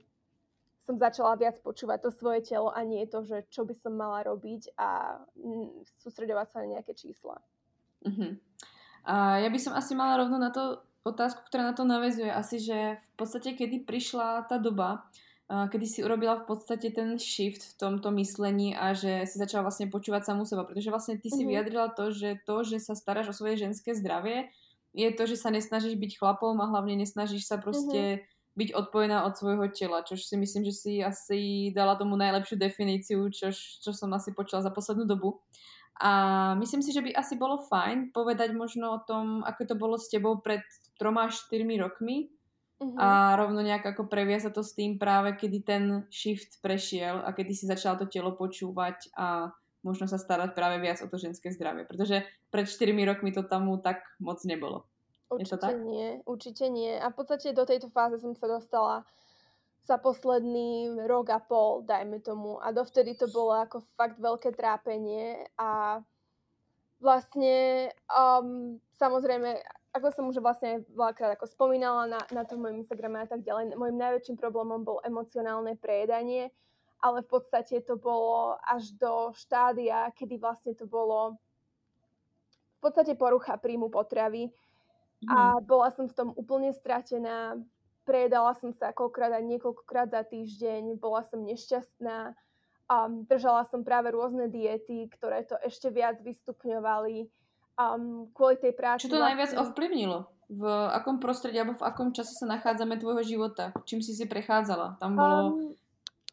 som 0.82 0.98
začala 0.98 1.38
viac 1.38 1.62
počúvať 1.62 2.10
to 2.10 2.10
svoje 2.10 2.42
telo 2.42 2.74
a 2.74 2.82
nie 2.82 3.06
to, 3.06 3.22
že 3.22 3.46
čo 3.54 3.64
by 3.64 3.74
som 3.78 3.94
mala 3.94 4.26
robiť 4.26 4.74
a 4.82 5.22
mm, 5.38 5.86
sústredovať 6.02 6.48
sa 6.50 6.58
na 6.66 6.78
nejaké 6.78 6.98
čísla. 6.98 7.38
Uh-huh. 8.02 8.34
A 9.06 9.46
ja 9.46 9.50
by 9.50 9.60
som 9.62 9.78
asi 9.78 9.94
mala 9.94 10.18
rovno 10.18 10.42
na 10.42 10.50
to 10.50 10.82
otázku, 11.06 11.46
ktorá 11.46 11.70
na 11.70 11.78
to 11.78 11.86
navezuje. 11.86 12.30
Asi, 12.30 12.58
že 12.58 12.98
v 12.98 13.14
podstate, 13.18 13.54
kedy 13.54 13.86
prišla 13.86 14.50
tá 14.50 14.58
doba, 14.58 15.06
kedy 15.50 15.86
si 15.86 16.00
urobila 16.02 16.42
v 16.42 16.48
podstate 16.50 16.90
ten 16.90 17.18
shift 17.22 17.62
v 17.62 17.78
tomto 17.78 18.10
myslení 18.18 18.74
a 18.74 18.98
že 18.98 19.28
si 19.30 19.38
začala 19.38 19.70
vlastne 19.70 19.92
počúvať 19.92 20.34
samú 20.34 20.50
seba, 20.50 20.66
pretože 20.66 20.90
vlastne 20.90 21.22
ty 21.22 21.30
si 21.30 21.46
uh-huh. 21.46 21.50
vyjadrila 21.54 21.94
to, 21.94 22.10
že 22.10 22.42
to, 22.42 22.66
že 22.66 22.82
sa 22.82 22.98
staráš 22.98 23.30
o 23.30 23.38
svoje 23.38 23.62
ženské 23.62 23.94
zdravie, 23.94 24.50
je 24.98 25.08
to, 25.14 25.24
že 25.30 25.40
sa 25.40 25.54
nesnažíš 25.54 25.96
byť 25.96 26.20
chlapom 26.20 26.58
a 26.58 26.68
hlavne 26.68 27.00
nesnažíš 27.00 27.48
sa 27.48 27.62
proste 27.62 28.18
uh-huh 28.18 28.40
byť 28.52 28.70
odpojená 28.76 29.24
od 29.24 29.34
svojho 29.40 29.72
tela, 29.72 30.04
čo 30.04 30.20
si 30.20 30.36
myslím, 30.36 30.68
že 30.68 30.74
si 30.76 30.94
asi 31.00 31.72
dala 31.72 31.96
tomu 31.96 32.20
najlepšiu 32.20 32.60
definíciu, 32.60 33.32
čo, 33.32 33.52
čo 33.56 33.92
som 33.96 34.12
asi 34.12 34.36
počula 34.36 34.60
za 34.60 34.72
poslednú 34.76 35.08
dobu. 35.08 35.40
A 36.02 36.12
myslím 36.58 36.82
si, 36.82 36.92
že 36.92 37.06
by 37.06 37.14
asi 37.14 37.38
bolo 37.38 37.62
fajn 37.62 38.12
povedať 38.12 38.58
možno 38.58 38.98
o 38.98 39.00
tom, 39.06 39.46
ako 39.46 39.62
to 39.70 39.76
bolo 39.78 39.96
s 39.96 40.10
tebou 40.10 40.42
pred 40.42 40.66
troma 40.98 41.30
4 41.30 41.62
rokmi 41.78 42.28
uh-huh. 42.82 42.98
a 42.98 43.38
rovno 43.38 43.62
nejak 43.62 43.86
ako 43.86 44.10
previazať 44.10 44.52
to 44.52 44.64
s 44.66 44.74
tým 44.74 44.98
práve, 44.98 45.38
kedy 45.38 45.58
ten 45.62 45.84
shift 46.10 46.60
prešiel 46.60 47.22
a 47.22 47.30
kedy 47.32 47.54
si 47.54 47.70
začala 47.70 48.02
to 48.02 48.10
telo 48.10 48.34
počúvať 48.34 49.14
a 49.14 49.54
možno 49.86 50.10
sa 50.10 50.18
starať 50.18 50.58
práve 50.58 50.82
viac 50.82 51.00
o 51.06 51.08
to 51.08 51.22
ženské 51.22 51.54
zdravie. 51.54 51.86
Pretože 51.86 52.26
pred 52.50 52.66
4 52.66 52.92
rokmi 53.08 53.30
to 53.32 53.46
tam 53.46 53.70
tak 53.80 54.02
moc 54.18 54.42
nebolo. 54.44 54.91
Určite 55.32 55.56
je 55.56 55.58
to 55.58 55.64
tak? 55.64 55.76
nie, 55.80 56.10
určite 56.28 56.66
nie. 56.68 56.92
A 57.00 57.08
v 57.08 57.16
podstate 57.16 57.56
do 57.56 57.64
tejto 57.64 57.88
fáze 57.88 58.20
som 58.20 58.36
sa 58.36 58.52
dostala 58.52 59.08
za 59.82 59.98
posledný 59.98 60.94
rok 61.08 61.32
a 61.32 61.40
pol, 61.40 61.82
dajme 61.88 62.20
tomu. 62.20 62.60
A 62.62 62.70
dovtedy 62.70 63.18
to 63.18 63.32
bolo 63.32 63.56
ako 63.56 63.82
fakt 63.98 64.20
veľké 64.20 64.54
trápenie 64.54 65.48
a 65.58 66.04
vlastne 67.02 67.90
um, 68.14 68.78
samozrejme, 69.02 69.58
ako 69.98 70.08
som 70.14 70.24
už 70.30 70.38
vlastne 70.38 70.86
veľakrát 70.94 71.34
ako 71.34 71.50
spomínala 71.50 72.06
na, 72.06 72.22
na 72.30 72.46
tom 72.46 72.62
mojom 72.62 72.86
Instagrame 72.86 73.26
a 73.26 73.28
tak 73.28 73.42
ďalej, 73.42 73.74
môjim 73.74 73.98
najväčším 73.98 74.38
problémom 74.38 74.86
bol 74.86 75.02
emocionálne 75.02 75.74
prejedanie, 75.82 76.54
ale 77.02 77.26
v 77.26 77.30
podstate 77.34 77.82
to 77.82 77.98
bolo 77.98 78.62
až 78.62 78.94
do 79.02 79.34
štádia, 79.34 80.14
kedy 80.14 80.38
vlastne 80.38 80.78
to 80.78 80.86
bolo 80.86 81.42
v 82.78 82.80
podstate 82.80 83.18
porucha 83.18 83.58
príjmu 83.58 83.90
potravy, 83.90 84.54
a 85.30 85.58
mhm. 85.58 85.68
bola 85.70 85.90
som 85.94 86.10
v 86.10 86.16
tom 86.18 86.30
úplne 86.34 86.74
stratená. 86.74 87.60
Prejedala 88.02 88.58
som 88.58 88.74
sa 88.74 88.90
koľkokrát 88.90 89.38
aj 89.38 89.46
niekoľkokrát 89.46 90.10
za 90.10 90.26
týždeň, 90.26 90.98
bola 90.98 91.22
som 91.22 91.46
nešťastná 91.46 92.34
a 92.92 92.96
držala 93.08 93.64
som 93.70 93.86
práve 93.86 94.12
rôzne 94.12 94.50
diety, 94.52 95.08
ktoré 95.14 95.46
to 95.48 95.56
ešte 95.64 95.88
viac 95.94 96.20
vystupňovali 96.20 97.30
um, 97.78 98.28
kvôli 98.36 98.60
tej 98.60 98.74
práci. 98.76 99.08
Čo 99.08 99.16
to 99.16 99.24
najviac 99.24 99.54
vlastne... 99.54 99.64
ovplyvnilo? 99.64 100.20
V 100.52 100.68
akom 100.92 101.24
prostredí 101.24 101.64
alebo 101.64 101.80
v 101.80 101.88
akom 101.88 102.12
čase 102.12 102.36
sa 102.36 102.44
nachádzame 102.50 103.00
tvojho 103.00 103.24
života? 103.24 103.72
Čím 103.88 104.04
si 104.04 104.12
si 104.12 104.28
prechádzala? 104.28 105.00
Tam 105.00 105.16
bolo... 105.16 105.38
Um, 105.40 105.72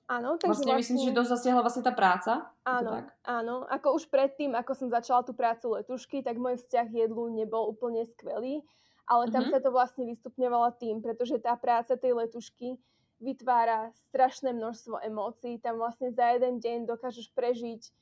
Áno, 0.09 0.41
takže 0.41 0.65
vlastne, 0.65 0.73
vlastne 0.73 0.81
myslím, 0.81 0.99
že 1.05 1.19
dosť 1.21 1.31
zasiahla 1.37 1.61
vlastne 1.61 1.85
tá 1.85 1.93
práca. 1.93 2.33
Áno, 2.65 2.91
tak? 2.97 3.13
áno. 3.29 3.69
Ako 3.69 4.01
už 4.01 4.09
predtým, 4.09 4.57
ako 4.57 4.73
som 4.73 4.89
začala 4.89 5.21
tú 5.21 5.37
prácu 5.37 5.77
letušky, 5.77 6.25
tak 6.25 6.41
môj 6.41 6.57
vzťah 6.65 6.89
jedlu 6.89 7.29
nebol 7.29 7.69
úplne 7.69 8.09
skvelý, 8.09 8.65
ale 9.05 9.29
tam 9.29 9.45
mm-hmm. 9.45 9.53
sa 9.53 9.59
to 9.61 9.69
vlastne 9.69 10.09
vystupňovalo 10.09 10.81
tým, 10.81 11.05
pretože 11.05 11.37
tá 11.45 11.53
práca 11.61 11.93
tej 12.01 12.17
letušky 12.17 12.81
vytvára 13.21 13.93
strašné 14.09 14.57
množstvo 14.57 14.97
emócií. 15.05 15.61
Tam 15.61 15.77
vlastne 15.77 16.09
za 16.09 16.25
jeden 16.33 16.57
deň 16.57 16.89
dokážeš 16.89 17.29
prežiť 17.37 17.93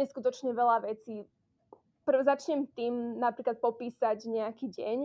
neskutočne 0.00 0.56
veľa 0.56 0.88
vecí. 0.88 1.28
Prv 2.08 2.24
začnem 2.24 2.64
tým 2.72 3.20
napríklad 3.20 3.60
popísať 3.60 4.24
nejaký 4.24 4.72
deň 4.72 4.98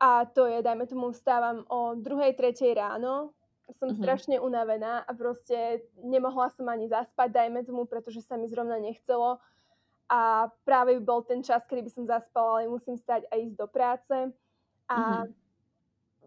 a 0.00 0.24
to 0.26 0.48
je, 0.48 0.64
dajme 0.64 0.88
tomu, 0.88 1.12
vstávam 1.12 1.62
o 1.68 1.94
2. 1.96 2.32
3. 2.34 2.72
ráno, 2.72 3.36
som 3.72 3.88
uh-huh. 3.88 3.96
strašne 3.96 4.36
unavená 4.36 5.00
a 5.00 5.10
proste 5.16 5.88
nemohla 6.04 6.52
som 6.52 6.68
ani 6.68 6.84
zaspať, 6.90 7.32
dajme 7.32 7.64
tomu, 7.64 7.88
pretože 7.88 8.20
sa 8.20 8.36
mi 8.36 8.44
zrovna 8.44 8.76
nechcelo. 8.76 9.40
A 10.04 10.52
práve 10.68 11.00
bol 11.00 11.24
ten 11.24 11.40
čas, 11.40 11.64
kedy 11.64 11.88
by 11.88 11.90
som 11.90 12.04
zaspala, 12.04 12.60
ale 12.60 12.68
musím 12.68 13.00
stať 13.00 13.24
a 13.32 13.40
ísť 13.40 13.56
do 13.56 13.64
práce. 13.64 14.16
A 14.84 14.96
uh-huh. 15.00 15.32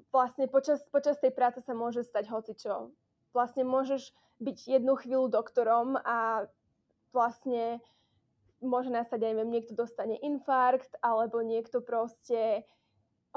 vlastne 0.10 0.50
počas, 0.50 0.82
počas 0.90 1.22
tej 1.22 1.30
práce 1.30 1.62
sa 1.62 1.78
môže 1.78 2.02
stať 2.02 2.26
hocičo. 2.26 2.90
Vlastne 3.38 3.62
môžeš 3.62 4.18
byť 4.42 4.58
jednu 4.82 4.98
chvíľu 4.98 5.30
doktorom 5.30 5.98
a 6.02 6.50
vlastne 7.14 7.78
môže 8.62 8.90
nastať, 8.90 9.22
aj 9.22 9.30
neviem, 9.38 9.54
niekto 9.54 9.78
dostane 9.78 10.18
infarkt, 10.18 10.98
alebo 11.06 11.46
niekto 11.46 11.82
proste 11.86 12.66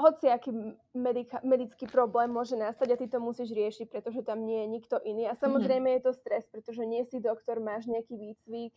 hociaký 0.01 0.51
medika, 0.97 1.39
medický 1.45 1.85
problém 1.85 2.27
môže 2.27 2.57
nastať 2.57 2.87
a 2.93 2.99
ty 2.99 3.05
to 3.05 3.21
musíš 3.21 3.53
riešiť, 3.53 3.87
pretože 3.87 4.25
tam 4.25 4.43
nie 4.43 4.65
je 4.65 4.67
nikto 4.67 4.95
iný. 5.05 5.29
A 5.29 5.37
mhm. 5.37 5.41
samozrejme 5.41 5.87
mm-hmm. 5.87 6.01
je 6.01 6.07
to 6.09 6.13
stres, 6.17 6.43
pretože 6.49 6.83
nie 6.83 7.05
si 7.05 7.21
doktor, 7.21 7.61
máš 7.61 7.85
nejaký 7.85 8.17
výcvik, 8.17 8.73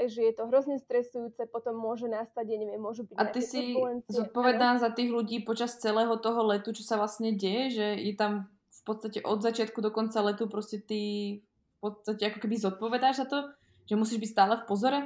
takže 0.00 0.20
je 0.24 0.32
to 0.32 0.48
hrozne 0.48 0.80
stresujúce, 0.80 1.44
potom 1.52 1.76
môže 1.76 2.08
nastať, 2.08 2.44
ja 2.48 2.56
neviem, 2.56 2.80
môžu 2.80 3.04
byť 3.04 3.16
A 3.20 3.28
ty 3.28 3.44
si 3.44 3.76
zodpovedná 4.08 4.80
za 4.80 4.88
tých 4.88 5.12
ľudí 5.12 5.44
počas 5.44 5.76
celého 5.76 6.16
toho 6.16 6.40
letu, 6.48 6.72
čo 6.72 6.80
sa 6.80 6.96
vlastne 6.96 7.36
deje, 7.36 7.76
že 7.76 7.86
je 8.00 8.14
tam 8.16 8.48
v 8.70 8.82
podstate 8.88 9.20
od 9.20 9.44
začiatku 9.44 9.84
do 9.84 9.92
konca 9.92 10.24
letu 10.24 10.48
proste 10.48 10.80
ty 10.80 11.00
v 11.44 11.78
podstate 11.84 12.32
ako 12.32 12.38
keby 12.44 12.56
zodpovedáš 12.60 13.24
za 13.24 13.26
to, 13.28 13.38
že 13.84 14.00
musíš 14.00 14.24
byť 14.24 14.30
stále 14.30 14.54
v 14.56 14.64
pozore? 14.64 15.00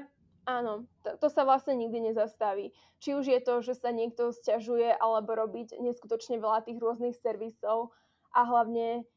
Áno, 0.45 0.85
to, 1.01 1.17
to 1.25 1.29
sa 1.33 1.49
vlastne 1.49 1.73
nikdy 1.73 2.13
nezastaví. 2.13 2.73
Či 3.01 3.17
už 3.17 3.25
je 3.29 3.41
to, 3.41 3.65
že 3.65 3.81
sa 3.81 3.93
niekto 3.93 4.29
sťažuje 4.29 4.97
alebo 5.01 5.33
robiť 5.33 5.81
neskutočne 5.81 6.37
veľa 6.37 6.69
tých 6.69 6.77
rôznych 6.77 7.17
servisov 7.17 7.97
a 8.37 8.45
hlavne 8.45 9.09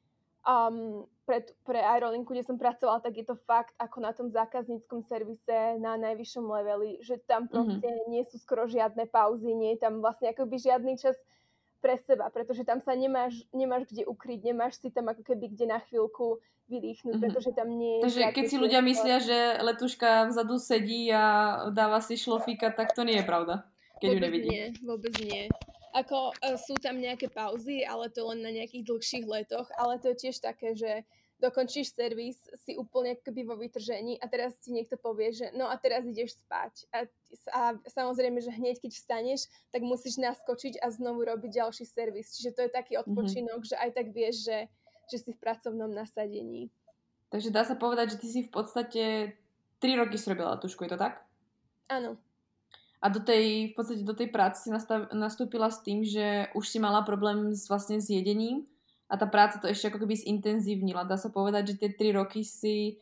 um, 0.48 1.04
pre, 1.28 1.44
pre 1.68 1.84
aerolinku, 1.84 2.32
kde 2.32 2.48
som 2.48 2.56
pracovala, 2.56 3.04
tak 3.04 3.20
je 3.20 3.28
to 3.28 3.36
fakt 3.44 3.76
ako 3.76 3.98
na 4.00 4.16
tom 4.16 4.32
zákazníckom 4.32 5.04
servise 5.04 5.76
na 5.84 6.00
najvyššom 6.00 6.46
leveli, 6.48 7.04
že 7.04 7.20
tam 7.28 7.46
mhm. 7.46 7.52
proste 7.52 7.90
mm-hmm. 7.92 8.10
nie 8.12 8.24
sú 8.24 8.40
skoro 8.40 8.64
žiadne 8.66 9.04
pauzy, 9.12 9.52
nie 9.52 9.76
je 9.76 9.84
tam 9.84 10.00
vlastne 10.00 10.32
akoby 10.32 10.56
žiadny 10.56 10.96
čas 10.96 11.20
pre 11.78 11.98
seba, 12.04 12.30
pretože 12.34 12.66
tam 12.66 12.82
sa 12.82 12.98
nemáš, 12.98 13.46
nemáš 13.54 13.86
kde 13.90 14.10
ukryť, 14.10 14.40
nemáš 14.50 14.82
si 14.82 14.90
tam 14.90 15.10
ako 15.14 15.22
keby 15.22 15.54
kde 15.54 15.66
na 15.70 15.80
chvíľku 15.86 16.42
vydýchnuť, 16.68 17.16
mm-hmm. 17.16 17.24
pretože 17.24 17.52
tam 17.56 17.70
nie 17.72 18.00
je... 18.00 18.04
Takže 18.04 18.22
keď 18.36 18.46
si 18.50 18.58
ľudia 18.60 18.82
myslia, 18.84 19.18
že 19.24 19.38
letuška 19.64 20.28
vzadu 20.28 20.60
sedí 20.60 21.08
a 21.14 21.24
dáva 21.72 22.04
si 22.04 22.20
šlofíka, 22.20 22.76
tak 22.76 22.92
to 22.92 23.08
nie 23.08 23.24
je 23.24 23.26
pravda, 23.26 23.64
keď 24.04 24.10
vôbec 24.12 24.20
ju 24.20 24.26
nevidí. 24.28 24.48
nie, 24.52 24.66
vôbec 24.84 25.14
nie. 25.24 25.44
Ako 25.96 26.36
uh, 26.36 26.60
sú 26.60 26.76
tam 26.78 27.00
nejaké 27.00 27.32
pauzy, 27.32 27.88
ale 27.88 28.12
to 28.12 28.28
len 28.28 28.44
na 28.44 28.52
nejakých 28.52 28.84
dlhších 28.84 29.26
letoch, 29.26 29.72
ale 29.80 29.98
to 30.04 30.12
je 30.12 30.28
tiež 30.28 30.44
také, 30.44 30.76
že 30.76 31.08
dokončíš 31.38 31.94
servis, 31.94 32.38
si 32.65 32.74
úplne 32.74 33.13
keby 33.22 33.46
vo 33.46 33.56
vytržení 33.58 34.17
a 34.17 34.25
teraz 34.25 34.58
ti 34.58 34.74
niekto 34.74 34.98
povie, 34.98 35.29
že 35.34 35.53
no 35.53 35.70
a 35.70 35.77
teraz 35.77 36.01
ideš 36.06 36.38
spať. 36.41 36.89
A, 36.89 37.06
a 37.53 37.62
samozrejme, 37.86 38.41
že 38.41 38.50
hneď 38.50 38.82
keď 38.82 38.91
vstaneš, 38.98 39.46
tak 39.70 39.86
musíš 39.86 40.17
naskočiť 40.17 40.82
a 40.82 40.89
znovu 40.89 41.29
robiť 41.29 41.62
ďalší 41.62 41.86
servis. 41.86 42.34
Čiže 42.34 42.56
to 42.58 42.62
je 42.65 42.72
taký 42.74 42.98
mhm. 42.98 43.01
odpočinok, 43.06 43.62
mm-hmm. 43.62 43.72
že 43.74 43.82
aj 43.82 43.91
tak 43.94 44.08
vieš, 44.12 44.36
že 44.50 44.58
že 45.08 45.17
si 45.17 45.32
v 45.34 45.39
pracovnom 45.39 45.89
nasadení. 45.89 46.70
Takže 47.32 47.51
dá 47.51 47.63
sa 47.63 47.75
povedať, 47.75 48.15
že 48.15 48.20
ty 48.24 48.27
si 48.27 48.39
v 48.44 48.51
podstate 48.51 49.03
3 49.79 50.00
roky 50.00 50.15
si 50.20 50.27
robila 50.32 50.60
tušku, 50.60 50.84
je 50.84 50.96
to 50.96 51.00
tak? 51.00 51.24
Áno. 51.88 52.20
A 53.00 53.13
do 53.13 53.22
tej, 53.22 53.72
v 53.72 53.74
podstate 53.75 54.03
do 54.03 54.15
tej 54.15 54.32
práce 54.32 54.67
si 54.67 54.70
nastúpila 55.13 55.70
s 55.70 55.84
tým, 55.84 56.03
že 56.03 56.51
už 56.56 56.65
si 56.65 56.79
mala 56.79 57.06
problém 57.06 57.53
s, 57.53 57.70
vlastne 57.70 58.01
s 58.01 58.10
jedením 58.10 58.67
a 59.08 59.14
tá 59.16 59.26
práca 59.28 59.60
to 59.60 59.72
ešte 59.72 59.88
ako 59.88 60.04
keby 60.04 60.16
zintenzívnila. 60.20 61.08
Dá 61.08 61.16
sa 61.16 61.32
povedať, 61.32 61.76
že 61.76 61.80
tie 61.80 61.90
3 61.96 62.20
roky 62.20 62.44
si 62.44 63.00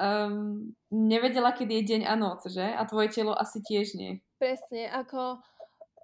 um, 0.00 0.72
nevedela, 0.88 1.52
kedy 1.52 1.72
je 1.80 1.88
deň 1.96 2.02
a 2.08 2.14
noc, 2.16 2.48
že? 2.48 2.64
A 2.64 2.82
tvoje 2.88 3.12
telo 3.12 3.36
asi 3.36 3.60
tiež 3.60 3.94
nie. 3.94 4.24
Presne, 4.40 4.88
ako 4.88 5.44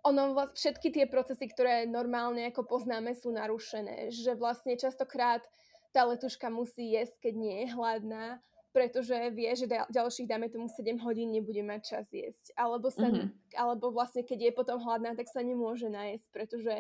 ono, 0.04 0.36
všetky 0.52 0.92
tie 0.92 1.06
procesy, 1.08 1.48
ktoré 1.48 1.88
normálne 1.88 2.44
ako 2.48 2.68
poznáme, 2.68 3.16
sú 3.16 3.32
narušené. 3.32 4.12
Že 4.12 4.36
vlastne 4.36 4.76
častokrát 4.76 5.42
tá 5.90 6.04
letuška 6.04 6.52
musí 6.52 6.92
jesť, 6.92 7.28
keď 7.28 7.34
nie 7.34 7.56
je 7.64 7.66
hladná, 7.72 8.26
pretože 8.70 9.16
vie, 9.32 9.48
že 9.56 9.66
ďalších, 9.66 10.28
dáme 10.28 10.52
tomu 10.52 10.68
7 10.68 11.00
hodín, 11.00 11.32
nebude 11.32 11.64
mať 11.64 11.80
čas 11.96 12.06
jesť. 12.12 12.52
Alebo, 12.54 12.92
sa, 12.92 13.08
mm-hmm. 13.08 13.56
alebo 13.56 13.90
vlastne, 13.90 14.22
keď 14.22 14.52
je 14.52 14.52
potom 14.52 14.76
hladná, 14.78 15.16
tak 15.16 15.26
sa 15.32 15.40
nemôže 15.40 15.88
najesť, 15.88 16.28
pretože 16.30 16.74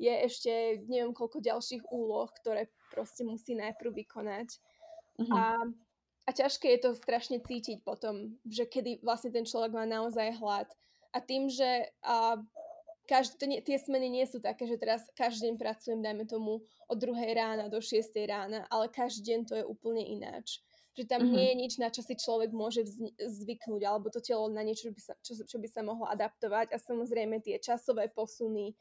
je 0.00 0.14
ešte 0.24 0.52
neviem 0.88 1.12
koľko 1.12 1.44
ďalších 1.44 1.92
úloh, 1.92 2.32
ktoré 2.40 2.72
proste 2.88 3.20
musí 3.28 3.52
najprv 3.52 3.92
vykonať. 4.00 4.56
Mm-hmm. 5.20 5.36
A, 5.36 5.44
a 6.24 6.30
ťažké 6.32 6.72
je 6.72 6.80
to 6.88 6.90
strašne 6.96 7.36
cítiť 7.44 7.84
potom, 7.84 8.40
že 8.48 8.64
kedy 8.64 9.04
vlastne 9.04 9.28
ten 9.28 9.44
človek 9.44 9.76
má 9.76 9.84
naozaj 9.84 10.40
hlad. 10.40 10.72
A 11.12 11.20
tým, 11.20 11.52
že 11.52 11.92
a, 12.00 12.40
každý, 13.04 13.34
to 13.36 13.44
nie, 13.44 13.60
tie 13.60 13.76
smeny 13.76 14.08
nie 14.08 14.24
sú 14.24 14.40
také, 14.40 14.64
že 14.64 14.80
teraz 14.80 15.04
každý 15.12 15.52
deň 15.52 15.56
pracujem, 15.60 16.00
dajme 16.00 16.24
tomu, 16.24 16.64
od 16.88 16.96
2 16.96 17.36
rána 17.36 17.68
do 17.68 17.82
6 17.82 18.00
rána, 18.24 18.64
ale 18.72 18.88
každý 18.88 19.36
deň 19.36 19.40
to 19.44 19.54
je 19.60 19.64
úplne 19.68 20.00
ináč. 20.00 20.64
Že 20.96 21.04
tam 21.06 21.20
mm-hmm. 21.22 21.36
nie 21.36 21.46
je 21.46 21.54
nič, 21.60 21.72
na 21.76 21.88
čo 21.92 22.02
si 22.02 22.16
človek 22.16 22.50
môže 22.50 22.82
zvyknúť, 23.18 23.82
alebo 23.84 24.08
to 24.08 24.18
telo 24.24 24.48
na 24.48 24.64
niečo, 24.64 24.90
čo 24.90 24.94
by 24.96 25.00
sa, 25.02 25.14
čo, 25.20 25.32
čo 25.44 25.56
by 25.60 25.68
sa 25.68 25.84
mohlo 25.84 26.08
adaptovať. 26.08 26.72
A 26.72 26.78
samozrejme 26.80 27.42
tie 27.44 27.60
časové 27.62 28.10
posuny, 28.10 28.74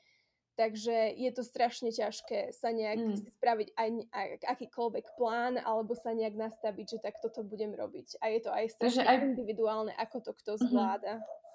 Takže 0.60 1.16
je 1.16 1.32
to 1.32 1.39
strašne 1.39 1.88
ťažké 1.88 2.51
sa 2.51 2.75
nejak 2.75 3.00
mm. 3.00 3.16
si 3.16 3.32
spraviť 3.32 3.80
aj, 3.80 3.89
aj 4.12 4.28
akýkoľvek 4.44 5.16
plán 5.16 5.56
alebo 5.56 5.95
sa 5.95 6.12
nejak 6.12 6.36
nastaviť, 6.36 6.86
že 6.86 6.98
tak 7.00 7.24
toto 7.24 7.48
budem 7.48 7.72
robiť. 7.72 8.19
A 8.19 8.28
je 8.28 8.43
to 8.43 8.52
aj 8.52 8.76
strašne 8.76 9.08
aj... 9.08 9.24
individuálne, 9.24 9.95
ako 9.95 10.19
to 10.19 10.32
kto 10.36 10.60
mhm. 10.60 10.62
zvláda. 10.67 11.13
Mm-hmm. 11.24 11.48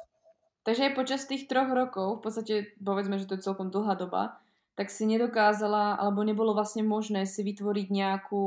Takže 0.65 0.85
aj 0.89 0.97
počas 0.97 1.29
tých 1.29 1.45
troch 1.45 1.69
rokov, 1.69 2.19
v 2.19 2.23
podstate 2.25 2.55
povedzme, 2.81 3.21
že 3.21 3.29
to 3.29 3.37
je 3.37 3.45
celkom 3.45 3.69
dlhá 3.69 4.01
doba, 4.01 4.41
tak 4.75 4.89
si 4.89 5.05
nedokázala, 5.05 6.01
alebo 6.01 6.25
nebolo 6.25 6.57
vlastne 6.57 6.81
možné 6.81 7.29
si 7.29 7.45
vytvoriť 7.45 7.93
nejakú 7.93 8.43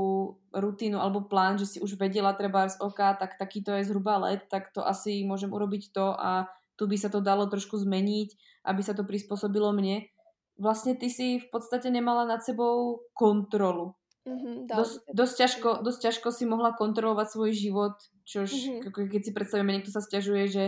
rutínu 0.50 0.98
alebo 0.98 1.30
plán, 1.30 1.62
že 1.62 1.70
si 1.70 1.78
už 1.78 2.02
vedela 2.02 2.34
treba 2.34 2.65
z 2.65 2.82
oka, 2.82 3.13
tak 3.15 3.38
takýto 3.38 3.72
je 3.78 3.86
zhruba 3.86 4.17
let, 4.17 4.50
tak 4.50 4.74
to 4.74 4.82
asi 4.82 5.22
môžem 5.24 5.54
urobiť 5.54 5.93
to 5.93 6.17
a 6.17 6.50
tu 6.74 6.89
by 6.89 6.98
sa 6.98 7.13
to 7.13 7.22
dalo 7.22 7.46
trošku 7.46 7.78
zmeniť, 7.78 8.34
aby 8.65 8.82
sa 8.82 8.98
to 8.98 9.06
prispôsobilo 9.06 9.70
mne. 9.72 10.10
Vlastne 10.58 10.98
ty 10.98 11.08
si 11.13 11.38
v 11.38 11.48
podstate 11.54 11.89
nemala 11.93 12.26
nad 12.26 12.41
sebou 12.41 13.06
kontrolu. 13.13 13.93
Mm-hmm, 14.28 14.67
dosť, 14.67 14.96
dosť, 15.15 15.34
ťažko, 15.39 15.70
dosť 15.88 16.00
ťažko 16.04 16.28
si 16.36 16.43
mohla 16.43 16.76
kontrolovať 16.76 17.28
svoj 17.32 17.52
život, 17.56 17.96
čož 18.28 18.52
mm-hmm. 18.52 19.08
keď 19.08 19.22
si 19.24 19.32
predstavíme, 19.32 19.72
niekto 19.72 19.93
sa 19.93 20.04
stiažuje, 20.04 20.43
že 20.52 20.63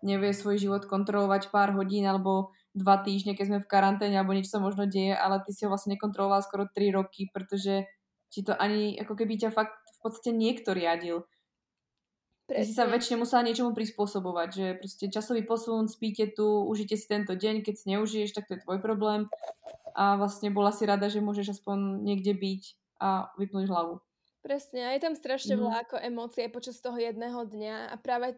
nevie 0.00 0.32
svoj 0.32 0.56
život 0.56 0.88
kontrolovať 0.88 1.52
pár 1.52 1.76
hodín 1.76 2.08
alebo 2.08 2.56
dva 2.72 3.04
týždne, 3.04 3.36
keď 3.36 3.46
sme 3.46 3.58
v 3.60 3.70
karanténe 3.70 4.16
alebo 4.16 4.32
niečo 4.32 4.56
sa 4.56 4.64
možno 4.64 4.88
deje, 4.88 5.12
ale 5.12 5.44
ty 5.44 5.52
si 5.52 5.64
ho 5.64 5.70
vlastne 5.70 5.94
nekontroloval 5.94 6.40
skoro 6.40 6.64
3 6.72 6.96
roky, 6.96 7.28
pretože 7.28 7.84
ti 8.32 8.40
to 8.40 8.56
ani, 8.56 8.96
ako 8.96 9.12
keby 9.12 9.36
ťa 9.36 9.52
fakt 9.52 9.76
v 9.76 9.98
podstate 10.00 10.32
niekto 10.32 10.72
riadil. 10.72 11.28
Presne. 12.46 12.66
Si 12.66 12.74
sa 12.74 12.90
väčšine 12.90 13.22
musela 13.22 13.46
niečomu 13.46 13.70
prispôsobovať, 13.72 14.48
že 14.50 14.66
proste 14.76 15.06
časový 15.08 15.46
posun, 15.46 15.86
spíte 15.86 16.26
tu, 16.34 16.44
užite 16.66 16.98
si 16.98 17.06
tento 17.06 17.32
deň, 17.38 17.62
keď 17.62 17.74
si 17.78 17.86
neužiješ, 17.94 18.34
tak 18.34 18.50
to 18.50 18.58
je 18.58 18.64
tvoj 18.66 18.82
problém 18.82 19.30
a 19.92 20.16
vlastne 20.16 20.48
bola 20.52 20.72
si 20.72 20.88
rada, 20.88 21.08
že 21.08 21.20
môžeš 21.20 21.60
aspoň 21.60 22.02
niekde 22.02 22.32
byť 22.32 22.62
a 23.02 23.32
vypnúť 23.36 23.66
hlavu. 23.68 24.00
Presne, 24.42 24.90
a 24.90 24.90
je 24.96 25.04
tam 25.06 25.14
strašne 25.14 25.54
mm. 25.54 25.60
veľa 25.62 25.76
ako 25.86 25.96
emócie 26.02 26.50
počas 26.50 26.82
toho 26.82 26.98
jedného 26.98 27.46
dňa 27.46 27.94
a 27.94 27.96
práve 28.00 28.34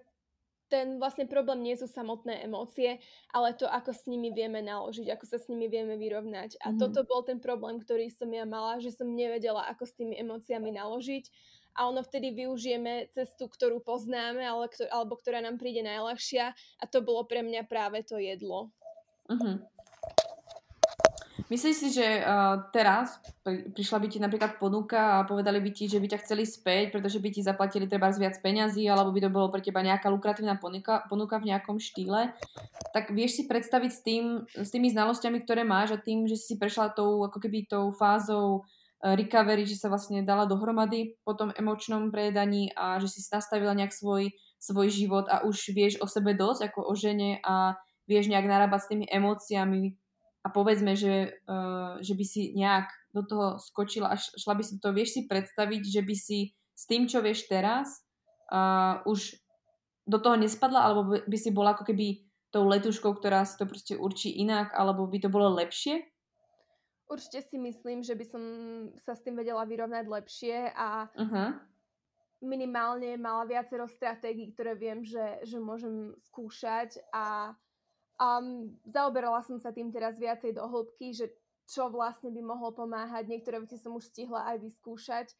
ten 0.68 0.96
vlastne 1.00 1.28
problém 1.28 1.64
nie 1.64 1.76
sú 1.76 1.88
samotné 1.88 2.44
emócie, 2.44 3.00
ale 3.32 3.56
to, 3.56 3.68
ako 3.68 3.92
s 3.92 4.08
nimi 4.08 4.32
vieme 4.32 4.64
naložiť, 4.64 5.12
ako 5.12 5.24
sa 5.28 5.36
s 5.40 5.48
nimi 5.48 5.68
vieme 5.68 5.96
vyrovnať. 5.96 6.60
A 6.60 6.72
mm. 6.72 6.76
toto 6.80 7.04
bol 7.08 7.24
ten 7.24 7.40
problém, 7.40 7.80
ktorý 7.80 8.08
som 8.12 8.28
ja 8.32 8.44
mala, 8.48 8.80
že 8.80 8.92
som 8.92 9.08
nevedela, 9.08 9.64
ako 9.68 9.84
s 9.84 9.96
tými 9.96 10.16
emóciami 10.18 10.72
naložiť. 10.76 11.24
A 11.74 11.90
ono 11.90 12.06
vtedy 12.06 12.30
využijeme 12.30 13.10
cestu, 13.10 13.50
ktorú 13.50 13.82
poznáme, 13.82 14.46
ale, 14.46 14.70
alebo 14.94 15.18
ktorá 15.18 15.42
nám 15.42 15.58
príde 15.58 15.82
najľahšia. 15.82 16.54
A 16.54 16.84
to 16.86 17.02
bolo 17.02 17.26
pre 17.26 17.42
mňa 17.42 17.66
práve 17.66 18.06
to 18.06 18.16
jedlo. 18.22 18.70
Mm-hmm. 19.26 19.74
Myslíš 21.52 21.76
si, 21.76 21.88
že 21.92 22.24
uh, 22.24 22.72
teraz 22.72 23.20
prišla 23.44 24.00
by 24.00 24.06
ti 24.08 24.16
napríklad 24.16 24.56
ponuka 24.56 25.20
a 25.20 25.26
povedali 25.28 25.60
by 25.60 25.70
ti, 25.76 25.84
že 25.92 26.00
by 26.00 26.08
ťa 26.08 26.22
chceli 26.24 26.48
späť, 26.48 26.96
pretože 26.96 27.20
by 27.20 27.28
ti 27.28 27.44
zaplatili 27.44 27.84
treba 27.84 28.08
viac 28.16 28.40
peňazí, 28.40 28.88
alebo 28.88 29.12
by 29.12 29.28
to 29.28 29.30
bolo 29.30 29.52
pre 29.52 29.60
teba 29.60 29.84
nejaká 29.84 30.08
lukratívna 30.08 30.56
ponuka, 30.56 31.04
ponuka 31.04 31.36
v 31.36 31.52
nejakom 31.52 31.76
štýle, 31.76 32.32
tak 32.96 33.12
vieš 33.12 33.36
si 33.36 33.42
predstaviť 33.44 33.90
s, 33.92 34.00
tým, 34.00 34.24
s 34.56 34.72
tými 34.72 34.88
znalosťami, 34.88 35.44
ktoré 35.44 35.68
máš 35.68 35.92
a 35.92 36.00
tým, 36.00 36.24
že 36.24 36.40
si 36.40 36.56
prešla 36.56 36.96
tou, 36.96 37.28
ako 37.28 37.36
keby 37.36 37.68
tou 37.68 37.92
fázou 37.92 38.64
recovery, 39.04 39.68
že 39.68 39.76
sa 39.76 39.92
vlastne 39.92 40.24
dala 40.24 40.48
dohromady 40.48 41.20
po 41.28 41.36
tom 41.36 41.52
emočnom 41.52 42.08
prejedaní 42.08 42.72
a 42.72 42.96
že 42.96 43.12
si 43.12 43.20
nastavila 43.28 43.76
nejak 43.76 43.92
svoj, 43.92 44.32
svoj 44.56 44.88
život 44.88 45.28
a 45.28 45.44
už 45.44 45.76
vieš 45.76 46.00
o 46.00 46.08
sebe 46.08 46.32
dosť 46.32 46.72
ako 46.72 46.88
o 46.88 46.92
žene 46.96 47.44
a 47.44 47.76
vieš 48.08 48.32
nejak 48.32 48.48
narábať 48.48 48.80
s 48.80 48.90
tými 48.90 49.06
emóciami, 49.12 49.92
a 50.44 50.52
povedzme, 50.52 50.92
že, 50.92 51.40
uh, 51.48 51.96
že 52.04 52.12
by 52.12 52.24
si 52.24 52.52
nejak 52.52 52.92
do 53.16 53.24
toho 53.24 53.56
skočila 53.56 54.12
a 54.12 54.20
šla 54.20 54.52
by 54.52 54.62
si 54.64 54.76
to, 54.76 54.92
vieš 54.92 55.16
si 55.16 55.20
predstaviť, 55.24 55.82
že 55.88 56.02
by 56.04 56.14
si 56.16 56.52
s 56.76 56.84
tým, 56.84 57.08
čo 57.08 57.24
vieš 57.24 57.48
teraz, 57.48 58.04
už 59.08 59.40
do 60.04 60.18
toho 60.20 60.36
nespadla, 60.36 60.84
alebo 60.84 61.16
by 61.24 61.38
si 61.38 61.50
bola 61.54 61.72
ako 61.72 61.88
keby 61.88 62.28
tou 62.52 62.68
letuškou, 62.68 63.16
ktorá 63.16 63.42
si 63.48 63.56
to 63.56 63.64
proste 63.64 63.94
určí 63.96 64.36
inak, 64.36 64.74
alebo 64.76 65.08
by 65.08 65.18
to 65.22 65.32
bolo 65.32 65.48
lepšie? 65.54 66.04
Určite 67.14 67.46
si 67.46 67.56
myslím, 67.62 68.02
že 68.02 68.18
by 68.18 68.24
som 68.26 68.42
sa 69.06 69.14
s 69.14 69.22
tým 69.22 69.38
vedela 69.38 69.62
vyrovnať 69.62 70.04
lepšie 70.10 70.74
a 70.74 71.06
uh-huh. 71.06 71.54
minimálne 72.42 73.14
mala 73.14 73.46
viacero 73.46 73.86
stratégií, 73.86 74.50
ktoré 74.50 74.74
viem, 74.74 75.06
že, 75.06 75.46
že 75.46 75.62
môžem 75.62 76.10
skúšať 76.26 76.98
a 77.14 77.54
Um, 78.14 78.78
zaoberala 78.86 79.42
som 79.42 79.58
sa 79.58 79.74
tým 79.74 79.90
teraz 79.90 80.22
viacej 80.22 80.54
do 80.54 80.62
hĺbky, 80.70 81.10
že 81.10 81.34
čo 81.66 81.90
vlastne 81.90 82.30
by 82.30 82.46
mohlo 82.46 82.70
pomáhať. 82.70 83.26
Niektoré 83.26 83.58
veci 83.58 83.74
som 83.74 83.98
už 83.98 84.06
stihla 84.06 84.54
aj 84.54 84.62
vyskúšať, 84.62 85.34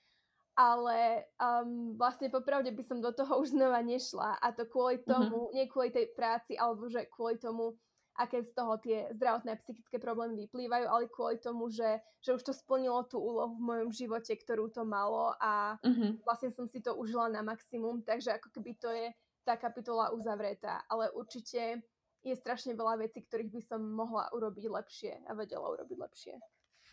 ale 0.58 1.30
um, 1.38 1.94
vlastne 1.94 2.34
popravde 2.34 2.74
by 2.74 2.82
som 2.82 2.98
do 2.98 3.14
toho 3.14 3.38
už 3.38 3.54
znova 3.54 3.78
nešla 3.78 4.42
a 4.42 4.46
to 4.50 4.66
kvôli 4.66 4.98
mhm. 4.98 5.06
tomu, 5.06 5.38
mm-hmm. 5.46 5.54
nie 5.54 5.64
kvôli 5.70 5.90
tej 5.94 6.10
práci, 6.18 6.58
alebo 6.58 6.90
že 6.90 7.06
kvôli 7.14 7.38
tomu, 7.38 7.78
aké 8.14 8.46
z 8.46 8.54
toho 8.54 8.78
tie 8.78 9.10
zdravotné 9.14 9.54
a 9.54 9.60
psychické 9.60 9.98
problémy 9.98 10.46
vyplývajú, 10.46 10.86
ale 10.86 11.10
kvôli 11.10 11.36
tomu, 11.42 11.66
že, 11.66 11.98
že 12.22 12.34
už 12.34 12.42
to 12.46 12.54
splnilo 12.54 13.02
tú 13.10 13.18
úlohu 13.18 13.58
v 13.58 13.66
mojom 13.66 13.90
živote, 13.90 14.30
ktorú 14.38 14.70
to 14.70 14.86
malo 14.86 15.34
a 15.42 15.74
mm-hmm. 15.82 16.22
vlastne 16.22 16.54
som 16.54 16.70
si 16.70 16.78
to 16.78 16.94
užila 16.94 17.26
na 17.26 17.42
maximum, 17.42 18.06
takže 18.06 18.38
ako 18.38 18.54
keby 18.54 18.70
to 18.78 18.90
je 18.94 19.10
tá 19.42 19.58
kapitola 19.58 20.14
uzavretá, 20.14 20.86
ale 20.88 21.10
určite 21.12 21.82
je 22.24 22.34
strašne 22.34 22.72
veľa 22.72 23.04
vecí, 23.04 23.20
ktorých 23.20 23.50
by 23.52 23.60
som 23.60 23.80
mohla 23.84 24.32
urobiť 24.32 24.64
lepšie 24.64 25.12
a 25.28 25.30
vedela 25.36 25.68
urobiť 25.68 25.98
lepšie. 26.00 26.34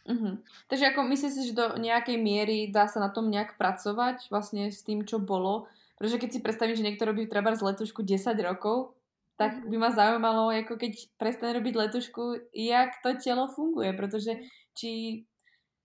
Uh-huh. 0.02 0.42
Takže 0.68 0.92
ako 0.92 1.06
myslíš 1.08 1.32
si, 1.32 1.42
že 1.54 1.58
do 1.58 1.78
nejakej 1.78 2.18
miery 2.18 2.68
dá 2.68 2.90
sa 2.90 2.98
na 2.98 3.14
tom 3.14 3.30
nejak 3.30 3.56
pracovať 3.56 4.28
vlastne 4.34 4.74
s 4.74 4.82
tým, 4.82 5.06
čo 5.06 5.22
bolo? 5.22 5.70
Pretože 6.02 6.18
keď 6.18 6.30
si 6.34 6.44
predstavím, 6.44 6.76
že 6.76 6.86
niekto 6.86 7.06
robí 7.06 7.30
treba 7.30 7.54
z 7.54 7.62
letušku 7.62 8.02
10 8.02 8.34
rokov, 8.42 8.98
tak 9.40 9.66
by 9.68 9.76
ma 9.78 9.90
zaujímalo, 9.90 10.54
ako 10.54 10.78
keď 10.78 10.94
prestane 11.18 11.58
robiť 11.58 11.74
letušku, 11.74 12.54
jak 12.54 13.00
to 13.02 13.18
telo 13.18 13.50
funguje, 13.50 13.92
pretože 13.98 14.38
či 14.78 15.24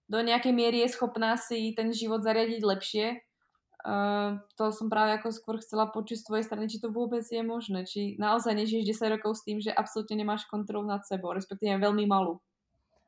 do 0.07 0.23
nejakej 0.23 0.55
miery 0.55 0.87
je 0.87 0.95
schopná 0.95 1.35
si 1.35 1.75
ten 1.75 1.91
život 1.91 2.23
zariadiť 2.23 2.63
lepšie. 2.63 3.07
Uh, 3.87 4.43
to 4.59 4.75
som 4.75 4.91
práve 4.91 5.15
ako 5.15 5.31
skôr 5.31 5.57
chcela 5.63 5.87
počuť 5.87 6.19
z 6.19 6.27
tvojej 6.27 6.45
strany, 6.47 6.67
či 6.67 6.83
to 6.83 6.91
vôbec 6.91 7.23
je 7.23 7.39
možné, 7.39 7.87
či 7.87 8.19
naozaj 8.19 8.51
nežiješ 8.51 8.99
10 8.99 9.15
rokov 9.15 9.39
s 9.39 9.47
tým, 9.47 9.63
že 9.63 9.71
absolútne 9.71 10.19
nemáš 10.19 10.43
kontrolu 10.51 10.83
nad 10.83 11.07
sebou, 11.07 11.31
respektíve 11.31 11.79
veľmi 11.79 12.03
malú. 12.03 12.43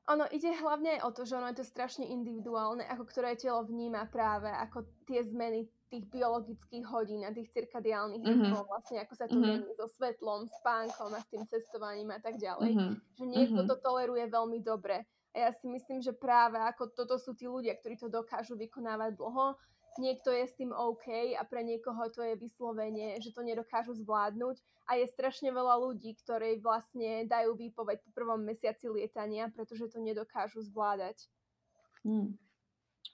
Ono 0.09 0.25
ide 0.31 0.55
hlavne 0.55 0.99
aj 0.99 1.01
o 1.05 1.11
to, 1.13 1.23
že 1.27 1.37
ono 1.37 1.51
je 1.51 1.59
to 1.61 1.67
strašne 1.67 2.07
individuálne, 2.07 2.87
ako 2.87 3.05
ktoré 3.11 3.35
telo 3.35 3.67
vníma 3.67 4.07
práve, 4.09 4.49
ako 4.49 4.87
tie 5.05 5.27
zmeny 5.27 5.67
tých 5.89 6.05
biologických 6.13 6.85
hodín 6.89 7.25
a 7.25 7.33
tých 7.33 7.49
cirkadiálnych 7.53 8.21
mm-hmm. 8.21 8.45
rytmov, 8.45 8.69
vlastne 8.69 9.01
ako 9.01 9.15
sa 9.17 9.25
to 9.25 9.37
mm-hmm. 9.41 9.73
so 9.75 9.89
svetlom, 9.97 10.45
spánkom 10.61 11.17
a 11.17 11.21
s 11.21 11.29
tým 11.33 11.45
cestovaním 11.49 12.13
a 12.13 12.21
tak 12.21 12.37
ďalej. 12.37 12.77
Mm-hmm. 12.77 12.93
Že 13.17 13.25
niekto 13.25 13.61
mm-hmm. 13.65 13.71
to 13.73 13.85
toleruje 13.85 14.25
veľmi 14.29 14.59
dobre 14.61 15.09
a 15.39 15.49
ja 15.49 15.51
si 15.53 15.69
myslím, 15.69 16.01
že 16.01 16.17
práve 16.17 16.57
ako 16.57 16.91
toto 16.97 17.21
sú 17.21 17.37
tí 17.37 17.45
ľudia, 17.45 17.77
ktorí 17.77 18.01
to 18.01 18.09
dokážu 18.09 18.57
vykonávať 18.57 19.15
dlho, 19.21 19.55
niekto 20.01 20.35
je 20.35 20.45
s 20.51 20.57
tým 20.57 20.73
OK 20.73 21.37
a 21.37 21.43
pre 21.45 21.63
niekoho 21.63 22.11
to 22.11 22.25
je 22.25 22.35
vyslovenie, 22.39 23.19
že 23.21 23.35
to 23.35 23.47
nedokážu 23.47 23.93
zvládnuť 23.99 24.59
a 24.89 24.97
je 24.97 25.07
strašne 25.11 25.53
veľa 25.53 25.79
ľudí, 25.85 26.17
ktorí 26.25 26.59
vlastne 26.65 27.29
dajú 27.29 27.55
výpoveď 27.55 28.03
po 28.03 28.11
prvom 28.17 28.41
mesiaci 28.41 28.89
lietania, 28.89 29.53
pretože 29.53 29.91
to 29.93 30.01
nedokážu 30.01 30.65
zvládať. 30.65 31.29
Hmm. 32.07 32.35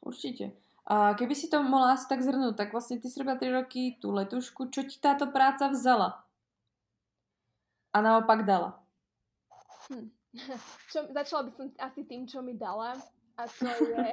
Určite. 0.04 0.54
A 0.84 1.16
keby 1.16 1.32
si 1.32 1.48
to 1.48 1.64
mohla 1.64 1.96
asi 1.96 2.04
tak 2.04 2.20
zhrnúť, 2.20 2.60
tak 2.60 2.68
vlastne 2.76 3.00
ty 3.00 3.08
si 3.08 3.16
robila 3.16 3.40
3 3.40 3.56
roky 3.56 3.96
tú 3.96 4.12
letušku, 4.12 4.68
čo 4.68 4.84
ti 4.84 5.00
táto 5.00 5.32
práca 5.32 5.72
vzala? 5.72 6.20
A 7.96 8.04
naopak 8.04 8.44
dala? 8.44 8.76
Hm. 9.88 10.12
čo, 10.92 11.08
začala 11.08 11.48
by 11.48 11.50
som 11.56 11.66
asi 11.80 12.04
tým, 12.04 12.28
čo 12.28 12.44
mi 12.44 12.52
dala. 12.52 13.00
A 13.40 13.48
to 13.48 13.66
je, 13.66 14.06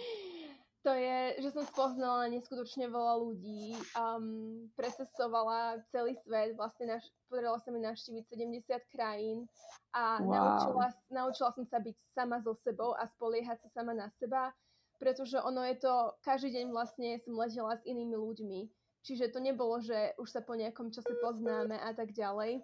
to 0.86 0.92
je, 0.94 1.18
že 1.42 1.48
som 1.52 1.64
spoznala 1.66 2.30
neskutočne 2.32 2.88
veľa 2.88 3.14
ľudí, 3.20 3.76
um, 3.98 4.70
precestovala 4.78 5.82
celý 5.92 6.16
svet, 6.24 6.54
vlastne 6.56 6.96
naš, 6.96 7.10
podarilo 7.28 7.58
sa 7.60 7.68
mi 7.74 7.82
navštíviť 7.84 8.24
70 8.24 8.94
krajín 8.94 9.44
a 9.92 10.22
wow. 10.22 10.30
naučila, 10.32 10.86
naučila 11.12 11.50
som 11.52 11.66
sa 11.68 11.82
byť 11.82 11.96
sama 12.14 12.40
so 12.40 12.56
sebou 12.56 12.96
a 12.96 13.04
spoliehať 13.04 13.68
sa 13.68 13.82
sama 13.82 13.92
na 13.92 14.08
seba, 14.16 14.54
pretože 14.98 15.38
ono 15.38 15.62
je 15.62 15.78
to, 15.78 15.94
každý 16.26 16.58
deň 16.58 16.66
vlastne 16.74 17.18
som 17.22 17.38
ležela 17.38 17.78
s 17.78 17.86
inými 17.86 18.18
ľuďmi, 18.18 18.60
čiže 19.06 19.30
to 19.30 19.38
nebolo, 19.38 19.78
že 19.78 20.12
už 20.18 20.28
sa 20.28 20.42
po 20.42 20.58
nejakom 20.58 20.90
čase 20.90 21.10
poznáme 21.22 21.78
a 21.78 21.90
tak 21.94 22.12
ďalej. 22.12 22.60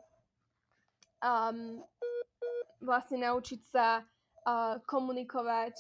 Um, 1.25 1.81
vlastne 2.85 3.25
naučiť 3.25 3.61
sa 3.71 4.05
uh, 4.05 4.77
komunikovať 4.85 5.73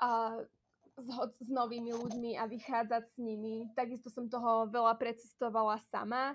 uh, 0.00 0.40
s, 0.96 1.08
s 1.44 1.48
novými 1.52 1.92
ľuďmi 1.92 2.40
a 2.40 2.48
vychádzať 2.48 3.02
s 3.04 3.16
nimi. 3.20 3.68
Takisto 3.76 4.08
som 4.08 4.30
toho 4.32 4.70
veľa 4.72 4.96
precestovala 4.96 5.76
sama 5.92 6.32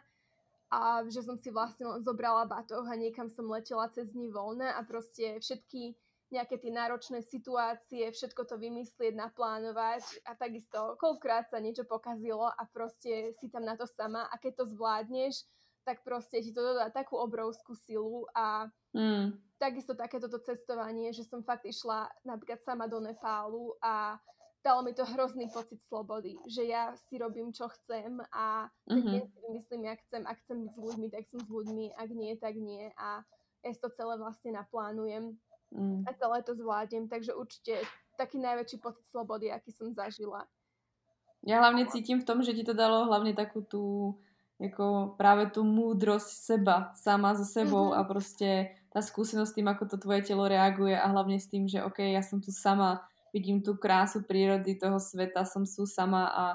a 0.74 1.06
že 1.06 1.22
som 1.22 1.38
si 1.38 1.54
vlastne 1.54 1.86
zobrala 2.02 2.50
batoh 2.50 2.86
a 2.86 2.98
niekam 2.98 3.30
som 3.30 3.46
letela 3.46 3.90
cez 3.94 4.10
dní 4.10 4.30
voľné 4.34 4.74
a 4.74 4.82
proste 4.82 5.38
všetky 5.38 5.98
nejaké 6.34 6.58
tie 6.58 6.74
náročné 6.74 7.22
situácie, 7.30 8.10
všetko 8.10 8.50
to 8.50 8.58
vymyslieť, 8.58 9.14
naplánovať 9.14 10.02
a 10.26 10.34
takisto 10.34 10.98
koľkrát 10.98 11.54
sa 11.54 11.62
niečo 11.62 11.86
pokazilo 11.86 12.50
a 12.50 12.62
proste 12.74 13.38
si 13.38 13.54
tam 13.54 13.70
na 13.70 13.78
to 13.78 13.86
sama 13.86 14.26
a 14.34 14.36
keď 14.42 14.66
to 14.66 14.74
zvládneš, 14.74 15.46
tak 15.86 16.02
proste 16.02 16.42
ti 16.42 16.50
to 16.50 16.64
dodá 16.64 16.90
takú 16.90 17.20
obrovskú 17.20 17.76
silu 17.76 18.26
a 18.34 18.66
mm. 18.96 19.36
takisto 19.62 19.94
takéto 19.94 20.32
cestovanie, 20.42 21.14
že 21.14 21.28
som 21.28 21.46
fakt 21.46 21.68
išla 21.68 22.10
napríklad 22.26 22.64
sama 22.66 22.90
do 22.90 23.04
Nepálu 23.04 23.78
a 23.84 24.18
dalo 24.64 24.80
mi 24.82 24.96
to 24.96 25.04
hrozný 25.04 25.52
pocit 25.52 25.78
slobody, 25.92 26.40
že 26.48 26.64
ja 26.64 26.96
si 26.96 27.20
robím, 27.20 27.52
čo 27.52 27.68
chcem 27.68 28.16
a 28.32 28.72
mm-hmm. 28.88 29.28
si 29.28 29.48
myslím, 29.52 29.92
ja 29.92 30.00
chcem, 30.08 30.24
ak 30.24 30.40
chcem 30.48 30.64
byť 30.64 30.72
s 30.72 30.80
ľuďmi, 30.80 31.08
tak 31.12 31.28
som 31.28 31.44
s 31.44 31.50
ľuďmi, 31.52 31.86
ak 32.00 32.10
nie, 32.16 32.32
tak 32.40 32.56
nie 32.56 32.88
a 32.96 33.28
ja 33.64 33.70
si 33.72 33.80
to 33.84 33.92
celé 33.92 34.16
vlastne 34.16 34.56
naplánujem 34.56 35.36
mm. 35.74 36.08
a 36.08 36.12
celé 36.14 36.38
to 36.46 36.54
zvládnem, 36.56 37.10
takže 37.10 37.34
určite 37.34 37.82
taký 38.16 38.38
najväčší 38.38 38.78
pocit 38.78 39.06
slobody, 39.10 39.50
aký 39.50 39.74
som 39.74 39.90
zažila. 39.90 40.46
Ja 41.44 41.60
hlavne 41.60 41.90
cítim 41.92 42.24
v 42.24 42.28
tom, 42.30 42.40
že 42.40 42.56
ti 42.56 42.64
to 42.64 42.72
dalo 42.72 43.10
hlavne 43.10 43.36
takú 43.36 43.66
tú 43.66 44.16
ako 44.62 45.20
práve 45.20 45.52
tú 45.52 45.66
múdrosť 45.66 46.30
seba, 46.30 46.94
sama 46.96 47.36
so 47.36 47.44
sebou 47.44 47.92
mm-hmm. 47.92 48.00
a 48.00 48.08
proste 48.08 48.50
tá 48.94 49.02
skúsenosť 49.02 49.50
s 49.50 49.58
tým, 49.58 49.68
ako 49.68 49.84
to 49.90 49.98
tvoje 50.00 50.24
telo 50.24 50.46
reaguje 50.46 50.94
a 50.94 51.10
hlavne 51.10 51.42
s 51.42 51.50
tým, 51.50 51.66
že 51.66 51.82
OK, 51.82 52.00
ja 52.00 52.22
som 52.22 52.40
tu 52.40 52.54
sama, 52.54 53.04
vidím 53.34 53.60
tú 53.60 53.76
krásu 53.76 54.24
prírody 54.24 54.78
toho 54.78 55.02
sveta, 55.02 55.44
som 55.44 55.66
tu 55.66 55.84
sama 55.90 56.30
a, 56.30 56.46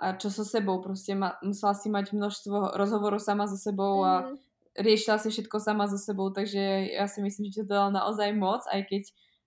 a 0.00 0.06
čo 0.16 0.32
so 0.32 0.42
sebou, 0.42 0.80
proste 0.80 1.12
ma, 1.12 1.36
musela 1.44 1.76
si 1.76 1.92
mať 1.92 2.16
množstvo 2.16 2.74
rozhovorov 2.74 3.20
sama 3.20 3.44
so 3.46 3.60
sebou 3.60 4.02
mm-hmm. 4.02 4.10
a 4.10 4.12
mhm. 4.24 4.34
Riešila 4.76 5.16
si 5.18 5.32
všetko 5.32 5.56
sama 5.58 5.88
so 5.88 5.96
sebou, 5.96 6.28
takže 6.30 6.92
ja 6.92 7.08
si 7.08 7.24
myslím, 7.24 7.48
že 7.48 7.64
to 7.64 7.72
dalo 7.72 7.88
naozaj 7.92 8.32
moc, 8.36 8.62
aj 8.68 8.84
keď 8.88 9.02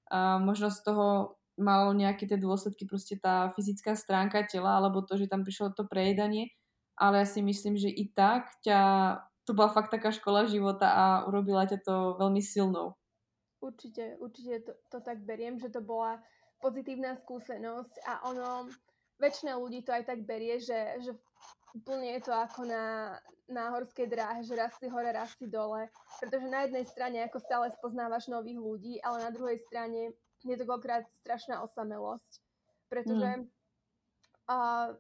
uh, 0.10 0.38
možno 0.42 0.74
z 0.74 0.80
toho 0.84 1.38
malo 1.60 1.92
nejaké 1.92 2.26
tie 2.26 2.40
dôsledky, 2.40 2.88
proste 2.88 3.20
tá 3.20 3.52
fyzická 3.54 3.94
stránka 3.94 4.48
tela, 4.48 4.80
alebo 4.80 5.04
to, 5.04 5.20
že 5.20 5.28
tam 5.28 5.44
prišlo 5.44 5.76
to 5.76 5.86
prejedanie, 5.86 6.56
ale 6.96 7.22
ja 7.24 7.28
si 7.28 7.44
myslím, 7.44 7.76
že 7.76 7.92
i 7.92 8.08
tak 8.10 8.50
ťa, 8.64 8.80
to 9.44 9.52
bola 9.52 9.70
fakt 9.70 9.92
taká 9.92 10.10
škola 10.10 10.48
života 10.48 10.88
a 10.88 11.04
urobila 11.28 11.68
ťa 11.68 11.80
to 11.84 11.96
veľmi 12.16 12.40
silnou. 12.40 12.96
Určite, 13.60 14.16
určite 14.24 14.64
to, 14.64 14.72
to 14.88 14.98
tak 15.04 15.20
beriem, 15.28 15.60
že 15.60 15.68
to 15.68 15.84
bola 15.84 16.24
pozitívna 16.64 17.20
skúsenosť 17.20 18.08
a 18.08 18.24
ono, 18.24 18.72
väčšina 19.20 19.60
ľudí 19.60 19.84
to 19.84 19.92
aj 19.92 20.08
tak 20.08 20.24
berie, 20.24 20.64
že, 20.64 21.04
že 21.04 21.12
úplne 21.76 22.18
je 22.18 22.22
to 22.26 22.34
ako 22.34 22.66
na, 22.66 23.16
na 23.50 23.70
horskej 23.74 24.10
dráhe, 24.10 24.42
že 24.42 24.58
raz 24.58 24.74
si 24.78 24.90
hore, 24.90 25.10
raz 25.14 25.34
si 25.38 25.46
dole, 25.46 25.90
pretože 26.18 26.48
na 26.50 26.66
jednej 26.66 26.86
strane 26.86 27.18
ako 27.26 27.38
stále 27.42 27.66
spoznávaš 27.78 28.30
nových 28.30 28.58
ľudí, 28.58 28.94
ale 29.02 29.26
na 29.26 29.32
druhej 29.34 29.62
strane 29.70 30.14
je 30.42 30.56
to 30.56 30.66
koľkrát 30.66 31.06
strašná 31.20 31.62
osamelosť, 31.62 32.32
pretože 32.88 33.30
mm. 33.38 33.46
uh, 34.50 34.96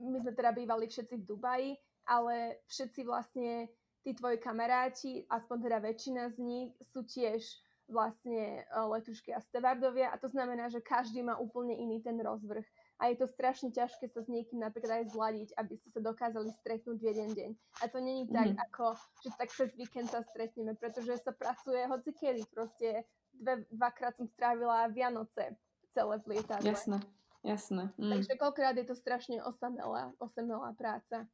my 0.00 0.16
sme 0.24 0.32
teda 0.32 0.54
bývali 0.56 0.88
všetci 0.88 1.14
v 1.20 1.26
Dubaji, 1.26 1.70
ale 2.06 2.62
všetci 2.70 3.00
vlastne 3.02 3.68
tí 4.06 4.14
tvoji 4.14 4.38
kamaráti, 4.38 5.26
aspoň 5.26 5.56
teda 5.66 5.78
väčšina 5.82 6.22
z 6.30 6.36
nich, 6.38 6.70
sú 6.94 7.02
tiež 7.02 7.42
vlastne 7.90 8.62
e, 8.62 8.80
letušky 8.86 9.34
a 9.34 9.42
stevardovia 9.42 10.10
a 10.10 10.18
to 10.18 10.30
znamená, 10.30 10.70
že 10.70 10.82
každý 10.82 11.22
má 11.22 11.38
úplne 11.38 11.74
iný 11.74 12.02
ten 12.02 12.18
rozvrh. 12.18 12.66
A 12.96 13.12
je 13.12 13.16
to 13.20 13.28
strašne 13.28 13.68
ťažké 13.76 14.08
sa 14.08 14.24
s 14.24 14.28
niekým 14.32 14.56
napríklad 14.56 15.04
aj 15.04 15.12
zladiť, 15.12 15.48
aby 15.60 15.74
ste 15.76 15.88
sa 15.92 16.00
dokázali 16.00 16.48
stretnúť 16.64 16.96
v 16.96 17.08
jeden 17.12 17.30
deň. 17.36 17.50
A 17.84 17.92
to 17.92 18.00
není 18.00 18.24
tak, 18.24 18.56
mm. 18.56 18.58
ako, 18.70 18.96
že 19.20 19.30
tak 19.36 19.52
cez 19.52 19.68
víkend 19.76 20.08
sa 20.08 20.24
stretneme, 20.24 20.72
pretože 20.80 21.20
sa 21.20 21.36
pracuje 21.36 21.84
hoci 21.84 22.16
kedy. 22.16 22.48
Proste 22.48 23.04
dve, 23.36 23.68
dvakrát 23.68 24.16
som 24.16 24.24
strávila 24.32 24.88
Vianoce 24.88 25.60
celé 25.92 26.16
v 26.24 26.40
lietadle. 26.40 26.64
Jasné. 26.64 27.04
Jasné. 27.44 27.94
Mm. 28.00 28.10
Takže 28.16 28.32
koľkrát 28.40 28.74
je 28.74 28.86
to 28.88 28.96
strašne 28.98 29.38
osamelá, 29.44 30.10
osamelá 30.18 30.74
práca. 30.74 31.30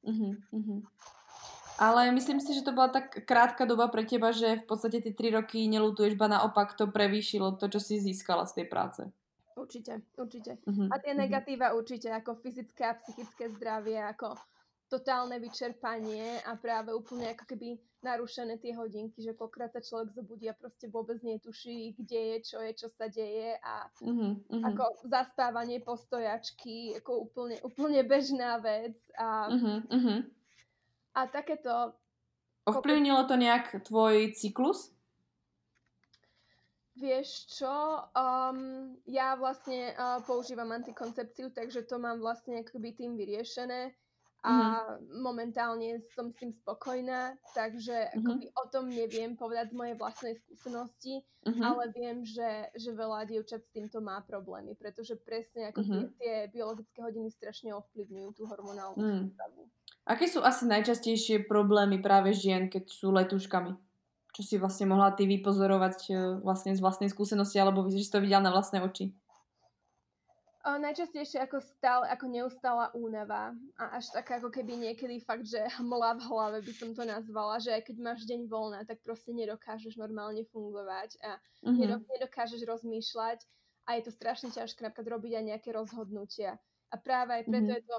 Uh-huh. 0.00 0.80
Ale 1.76 2.08
myslím 2.16 2.40
si, 2.40 2.56
že 2.56 2.64
to 2.64 2.72
bola 2.72 2.88
tak 2.88 3.28
krátka 3.28 3.68
doba 3.68 3.92
pre 3.92 4.08
teba, 4.08 4.32
že 4.32 4.60
v 4.60 4.64
podstate 4.64 5.04
tie 5.04 5.12
3 5.12 5.36
roky 5.36 5.68
nelutuješ, 5.68 6.16
ba 6.16 6.32
naopak 6.32 6.72
to 6.80 6.88
prevýšilo 6.88 7.60
to, 7.60 7.68
čo 7.68 7.80
si 7.80 8.00
získala 8.00 8.48
z 8.48 8.64
tej 8.64 8.66
práce. 8.72 9.02
Určite, 9.56 10.02
určite. 10.14 10.62
Uh-huh, 10.66 10.88
a 10.90 10.98
tie 11.02 11.12
negatíva 11.14 11.70
uh-huh. 11.70 11.82
určite, 11.82 12.08
ako 12.10 12.38
fyzické 12.38 12.86
a 12.86 12.98
psychické 12.98 13.50
zdravie, 13.50 13.98
ako 13.98 14.38
totálne 14.90 15.38
vyčerpanie 15.38 16.42
a 16.42 16.58
práve 16.58 16.90
úplne 16.90 17.30
ako 17.30 17.46
keby 17.46 17.78
narušené 18.02 18.58
tie 18.58 18.74
hodinky, 18.74 19.22
že 19.22 19.38
pokrát 19.38 19.70
sa 19.70 19.78
človek 19.78 20.18
zobudí 20.18 20.50
a 20.50 20.58
proste 20.58 20.90
vôbec 20.90 21.22
netuší, 21.22 21.94
kde 21.94 22.18
je, 22.18 22.36
čo 22.42 22.58
je, 22.58 22.72
čo 22.74 22.88
sa 22.90 23.06
deje 23.06 23.54
a 23.62 23.86
uh-huh, 24.02 24.34
uh-huh. 24.40 24.62
ako 24.66 24.84
zaspávanie 25.06 25.78
postojačky, 25.78 26.98
ako 26.98 27.30
úplne, 27.30 27.56
úplne 27.62 28.02
bežná 28.02 28.58
vec 28.58 28.98
a, 29.14 29.46
uh-huh, 29.52 29.78
uh-huh. 29.86 30.18
a 31.14 31.20
takéto... 31.30 31.94
Ovplyvnilo 32.66 33.24
to 33.30 33.38
nejak 33.38 33.70
tvoj 33.86 34.34
cyklus? 34.34 34.90
Vieš 37.00 37.56
čo, 37.56 37.72
um, 38.12 38.92
ja 39.08 39.32
vlastne 39.40 39.96
uh, 39.96 40.20
používam 40.28 40.68
antikoncepciu, 40.68 41.48
takže 41.48 41.88
to 41.88 41.96
mám 41.96 42.20
vlastne 42.20 42.60
akoby 42.60 42.92
tým 42.92 43.16
vyriešené 43.16 43.96
a 44.40 44.52
mm-hmm. 44.52 45.20
momentálne 45.20 46.00
som 46.16 46.32
s 46.32 46.36
tým 46.40 46.52
spokojná, 46.64 47.36
takže 47.52 47.92
mm-hmm. 47.92 48.20
akoby 48.24 48.46
o 48.56 48.64
tom 48.72 48.84
neviem 48.88 49.36
povedať 49.36 49.72
z 49.72 49.76
mojej 49.76 49.96
vlastnej 50.00 50.34
skúsenosti, 50.40 51.20
mm-hmm. 51.44 51.60
ale 51.64 51.84
viem, 51.92 52.24
že, 52.24 52.72
že 52.72 52.96
veľa 52.96 53.28
dievčat 53.28 53.60
s 53.60 53.72
týmto 53.72 54.00
má 54.00 54.24
problémy, 54.24 54.72
pretože 54.80 55.20
presne 55.20 55.68
ako 55.68 55.80
mm-hmm. 55.84 56.00
tie, 56.00 56.04
tie 56.16 56.34
biologické 56.56 56.98
hodiny 57.04 57.28
strašne 57.28 57.76
ovplyvňujú 57.76 58.28
tú 58.32 58.48
hormonálnu 58.48 58.96
mm. 58.96 59.36
stavu. 59.36 59.68
Aké 60.08 60.24
sú 60.24 60.40
asi 60.40 60.64
najčastejšie 60.64 61.44
problémy 61.44 62.00
práve 62.00 62.32
žien, 62.32 62.72
keď 62.72 62.88
sú 62.88 63.12
letuškami? 63.12 63.76
Čo 64.30 64.42
si 64.46 64.54
vlastne 64.62 64.86
mohla 64.86 65.10
ty 65.10 65.26
vypozorovať 65.26 65.98
e, 66.08 66.12
vlastne 66.40 66.72
z 66.72 66.80
vlastnej 66.80 67.10
skúsenosti, 67.10 67.58
alebo 67.58 67.90
že 67.90 67.98
si 67.98 68.10
to 68.10 68.22
videla 68.22 68.46
na 68.46 68.54
vlastné 68.54 68.78
oči? 68.78 69.10
O, 70.60 70.76
najčastejšie 70.76 71.40
ako 71.40 71.64
stále, 71.64 72.04
ako 72.12 72.28
neustála 72.28 72.92
únava 72.92 73.56
a 73.80 73.96
až 73.96 74.12
taká 74.12 74.36
ako 74.36 74.52
keby 74.52 74.76
niekedy 74.76 75.16
fakt, 75.24 75.48
že 75.48 75.56
hmla 75.80 76.20
v 76.20 76.22
hlave 76.28 76.58
by 76.60 76.72
som 76.76 76.92
to 76.92 77.00
nazvala, 77.00 77.56
že 77.56 77.72
aj 77.72 77.88
keď 77.88 77.96
máš 77.96 78.28
deň 78.28 78.44
voľná, 78.44 78.84
tak 78.84 79.00
proste 79.00 79.32
nedokážeš 79.32 79.96
normálne 79.96 80.44
fungovať 80.52 81.16
a 81.24 81.40
mm-hmm. 81.64 82.04
nedokážeš 82.12 82.60
rozmýšľať 82.68 83.40
a 83.88 83.96
je 83.96 84.02
to 84.04 84.12
strašne 84.12 84.52
ťažké 84.52 84.84
napríklad 84.84 85.08
robiť 85.16 85.32
aj 85.40 85.44
nejaké 85.48 85.70
rozhodnutia. 85.72 86.60
A 86.92 87.00
práve 87.00 87.40
aj 87.40 87.48
preto 87.48 87.72
mm-hmm. 87.72 87.80
je 87.80 87.88
to 87.88 87.96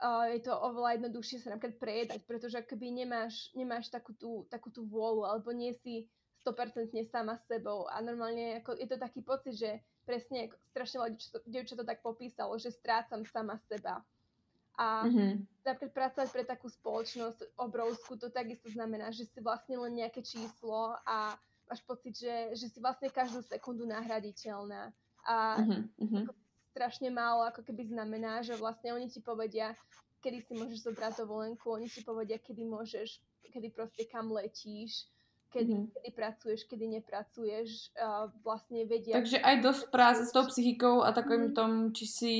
uh, 0.00 0.26
je 0.32 0.40
to 0.42 0.52
oveľa 0.54 0.98
jednoduchšie 1.00 1.42
sa 1.42 1.54
napríklad 1.54 1.78
prejedať, 1.78 2.20
pretože 2.26 2.58
akoby 2.58 3.04
nemáš, 3.04 3.50
nemáš 3.54 3.90
takú 3.90 4.14
tú, 4.14 4.46
takú 4.48 4.70
tú 4.70 4.86
vôľu 4.86 5.26
alebo 5.28 5.50
nie 5.54 5.74
si 5.82 6.08
100% 6.44 6.92
sama 7.08 7.40
s 7.40 7.48
sebou 7.48 7.88
a 7.88 7.98
normálne 8.04 8.60
ako, 8.60 8.76
je 8.76 8.88
to 8.88 8.96
taký 9.00 9.20
pocit, 9.24 9.54
že 9.56 9.70
presne 10.04 10.52
strašne 10.70 11.00
veľa 11.00 11.10
dievčat 11.48 11.80
to 11.80 11.88
tak 11.88 12.04
popísalo, 12.04 12.60
že 12.60 12.68
strácam 12.68 13.24
sama 13.24 13.56
seba. 13.64 14.04
A 14.74 15.06
mm-hmm. 15.06 15.64
napríklad 15.64 15.94
pracovať 15.94 16.28
pre 16.34 16.44
takú 16.44 16.66
spoločnosť 16.68 17.56
obrovskú, 17.56 18.18
to 18.18 18.28
takisto 18.28 18.68
znamená, 18.68 19.14
že 19.14 19.24
si 19.30 19.38
vlastne 19.40 19.78
len 19.80 20.02
nejaké 20.02 20.20
číslo 20.20 20.98
a 21.06 21.38
máš 21.70 21.80
pocit, 21.86 22.18
že, 22.18 22.58
že 22.58 22.66
si 22.68 22.78
vlastne 22.82 23.08
každú 23.08 23.40
sekundu 23.46 23.86
nahraditeľná. 23.88 24.92
A 25.24 25.62
mm-hmm. 25.62 26.28
ako 26.28 26.32
strašne 26.74 27.06
málo 27.14 27.46
ako 27.46 27.62
keby 27.62 27.86
znamená, 27.86 28.42
že 28.42 28.58
vlastne 28.58 28.90
oni 28.90 29.06
ti 29.06 29.22
povedia, 29.22 29.78
kedy 30.26 30.42
si 30.42 30.52
môžeš 30.58 30.90
zobrať 30.90 31.22
dovolenku, 31.22 31.70
oni 31.70 31.86
ti 31.86 32.02
povedia, 32.02 32.42
kedy 32.42 32.66
môžeš, 32.66 33.22
kedy 33.46 33.70
proste 33.70 34.02
kam 34.10 34.34
letíš, 34.34 35.06
kedy, 35.54 35.70
mm-hmm. 35.70 35.92
kedy 35.94 36.10
pracuješ, 36.10 36.60
kedy 36.66 36.84
nepracuješ, 36.98 37.94
uh, 37.94 38.26
vlastne 38.42 38.82
vedia. 38.90 39.14
Takže 39.14 39.38
aj 39.38 39.56
dosť 39.62 39.82
práce 39.94 40.20
s 40.26 40.34
tou 40.34 40.42
psychikou 40.50 41.06
a 41.06 41.14
takým 41.14 41.54
mm-hmm. 41.54 41.56
tom, 41.56 41.70
či 41.94 42.04
si 42.10 42.32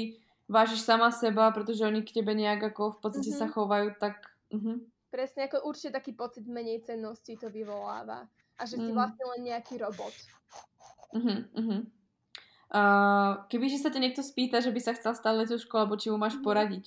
vážiš 0.50 0.82
sama 0.82 1.14
seba, 1.14 1.54
pretože 1.54 1.86
oni 1.86 2.02
k 2.02 2.18
tebe 2.18 2.34
nejak 2.34 2.74
ako 2.74 2.98
v 2.98 3.00
podstate 3.00 3.30
mm-hmm. 3.30 3.46
sa 3.46 3.54
chovajú, 3.54 3.88
tak... 4.02 4.34
Mm-hmm. 4.50 4.76
Presne, 5.14 5.46
ako 5.46 5.70
určite 5.70 5.94
taký 5.94 6.10
pocit 6.10 6.42
menej 6.50 6.82
cennosti 6.82 7.38
to 7.38 7.46
vyvoláva. 7.46 8.26
A 8.58 8.66
že 8.66 8.78
mm. 8.78 8.82
si 8.82 8.90
vlastne 8.90 9.24
len 9.30 9.40
nejaký 9.46 9.78
robot. 9.78 10.14
Mm-hmm, 11.14 11.38
mm-hmm. 11.54 11.80
Uh, 12.72 13.44
keby 13.52 13.70
sa 13.76 13.92
ťa 13.92 14.00
niekto 14.02 14.22
spýta, 14.24 14.58
že 14.64 14.72
by 14.72 14.80
sa 14.80 14.96
chcel 14.96 15.14
stať 15.14 15.46
letuškou, 15.46 15.76
alebo 15.78 16.00
či 16.00 16.10
mu 16.10 16.18
máš 16.18 16.38
mm-hmm. 16.38 16.46
poradiť, 16.46 16.84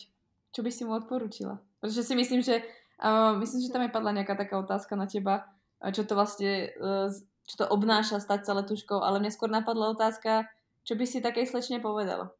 čo 0.51 0.59
by 0.65 0.71
si 0.73 0.83
mu 0.83 0.97
odporúčila? 0.97 1.61
Pretože 1.79 2.03
si 2.03 2.13
myslím, 2.17 2.41
že 2.43 2.65
uh, 2.99 3.37
myslím, 3.39 3.61
že 3.63 3.71
tam 3.71 3.85
je 3.85 3.93
padla 3.93 4.11
nejaká 4.17 4.35
taká 4.35 4.57
otázka 4.59 4.97
na 4.97 5.07
teba, 5.07 5.47
čo 5.77 6.03
to 6.03 6.17
vlastne, 6.17 6.73
e, 6.73 7.13
čo 7.45 7.55
to 7.63 7.65
obnáša 7.69 8.17
stať 8.17 8.49
sa 8.49 8.57
letuškou, 8.57 8.97
ale 8.97 9.21
mne 9.21 9.29
skôr 9.29 9.49
napadla 9.49 9.93
otázka, 9.93 10.49
čo 10.81 10.97
by 10.97 11.05
si 11.05 11.21
takej 11.21 11.45
slečne 11.53 11.77
povedala? 11.77 12.33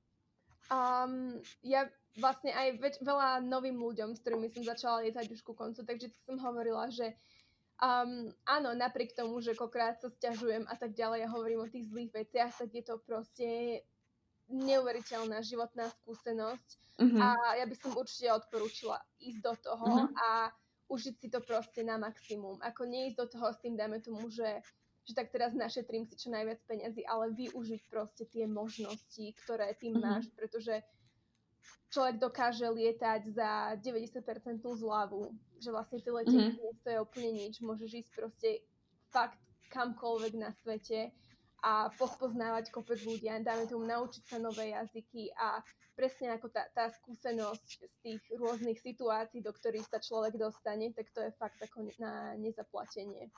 Um, 0.68 1.38
ja 1.62 1.88
vlastne 2.18 2.52
aj 2.52 2.68
več, 2.82 2.96
veľa 3.00 3.46
novým 3.46 3.78
ľuďom, 3.78 4.18
s 4.18 4.22
ktorými 4.26 4.50
som 4.50 4.66
začala 4.66 5.06
lietať 5.06 5.32
už 5.32 5.46
ku 5.46 5.54
koncu, 5.54 5.86
takže 5.86 6.12
som 6.26 6.42
hovorila, 6.42 6.90
že 6.90 7.14
um, 7.82 8.30
áno, 8.46 8.70
napriek 8.74 9.14
tomu, 9.14 9.42
že 9.42 9.58
koľkrát 9.58 10.02
sa 10.02 10.10
stiažujem 10.10 10.66
a 10.66 10.76
tak 10.78 10.98
ďalej, 10.98 11.26
ja 11.26 11.30
hovorím 11.30 11.66
o 11.66 11.72
tých 11.72 11.90
zlých 11.90 12.12
veciach, 12.14 12.52
tak 12.54 12.70
je 12.74 12.84
to 12.84 12.96
proste 13.02 13.48
neuveriteľná 14.48 15.44
životná 15.44 15.92
skúsenosť 16.02 16.70
mm-hmm. 17.04 17.20
a 17.20 17.28
ja 17.60 17.66
by 17.68 17.76
som 17.76 17.92
určite 17.94 18.32
odporúčila 18.32 18.98
ísť 19.20 19.40
do 19.44 19.54
toho 19.60 19.88
mm-hmm. 19.88 20.16
a 20.16 20.30
užiť 20.88 21.16
si 21.20 21.28
to 21.28 21.44
proste 21.44 21.84
na 21.84 22.00
maximum. 22.00 22.56
Ako 22.64 22.88
neísť 22.88 23.16
do 23.20 23.26
toho 23.28 23.52
s 23.52 23.60
tým, 23.60 23.76
dajme 23.76 24.00
tomu, 24.00 24.32
že, 24.32 24.64
že 25.04 25.12
tak 25.12 25.36
teraz 25.36 25.52
našetrím 25.52 26.08
si 26.08 26.16
čo 26.16 26.32
najviac 26.32 26.64
peniazy, 26.64 27.04
ale 27.04 27.36
využiť 27.36 27.92
proste 27.92 28.24
tie 28.24 28.48
možnosti, 28.48 29.36
ktoré 29.44 29.76
tým 29.76 30.00
mm-hmm. 30.00 30.08
máš, 30.08 30.32
pretože 30.32 30.80
človek 31.92 32.16
dokáže 32.20 32.68
lietať 32.68 33.22
za 33.32 33.76
90% 33.80 34.22
zľavu, 34.60 35.32
že 35.58 35.70
vlastne 35.72 36.04
tie 36.04 36.12
letenky 36.12 36.60
mm-hmm. 36.60 36.68
nestojí 36.72 36.98
úplne 37.00 37.32
nič, 37.34 37.54
môžeš 37.64 37.92
ísť 38.06 38.12
proste 38.14 38.50
fakt 39.10 39.40
kamkoľvek 39.72 40.34
na 40.36 40.52
svete 40.64 41.12
a 41.64 41.90
pospoznávať 41.98 42.70
kopec 42.70 43.02
ľudia, 43.02 43.42
dáme 43.42 43.66
tomu 43.66 43.88
naučiť 43.90 44.24
sa 44.30 44.38
nové 44.38 44.72
jazyky 44.72 45.34
a 45.34 45.60
presne 45.98 46.38
ako 46.38 46.54
tá, 46.54 46.70
tá 46.78 46.94
skúsenosť 46.94 47.68
z 47.82 47.96
tých 48.06 48.22
rôznych 48.38 48.78
situácií, 48.78 49.42
do 49.42 49.50
ktorých 49.50 49.90
sa 49.90 49.98
človek 49.98 50.38
dostane, 50.38 50.94
tak 50.94 51.10
to 51.10 51.26
je 51.26 51.34
fakt 51.42 51.58
ako 51.58 51.90
na 51.98 52.38
nezaplatenie. 52.38 53.34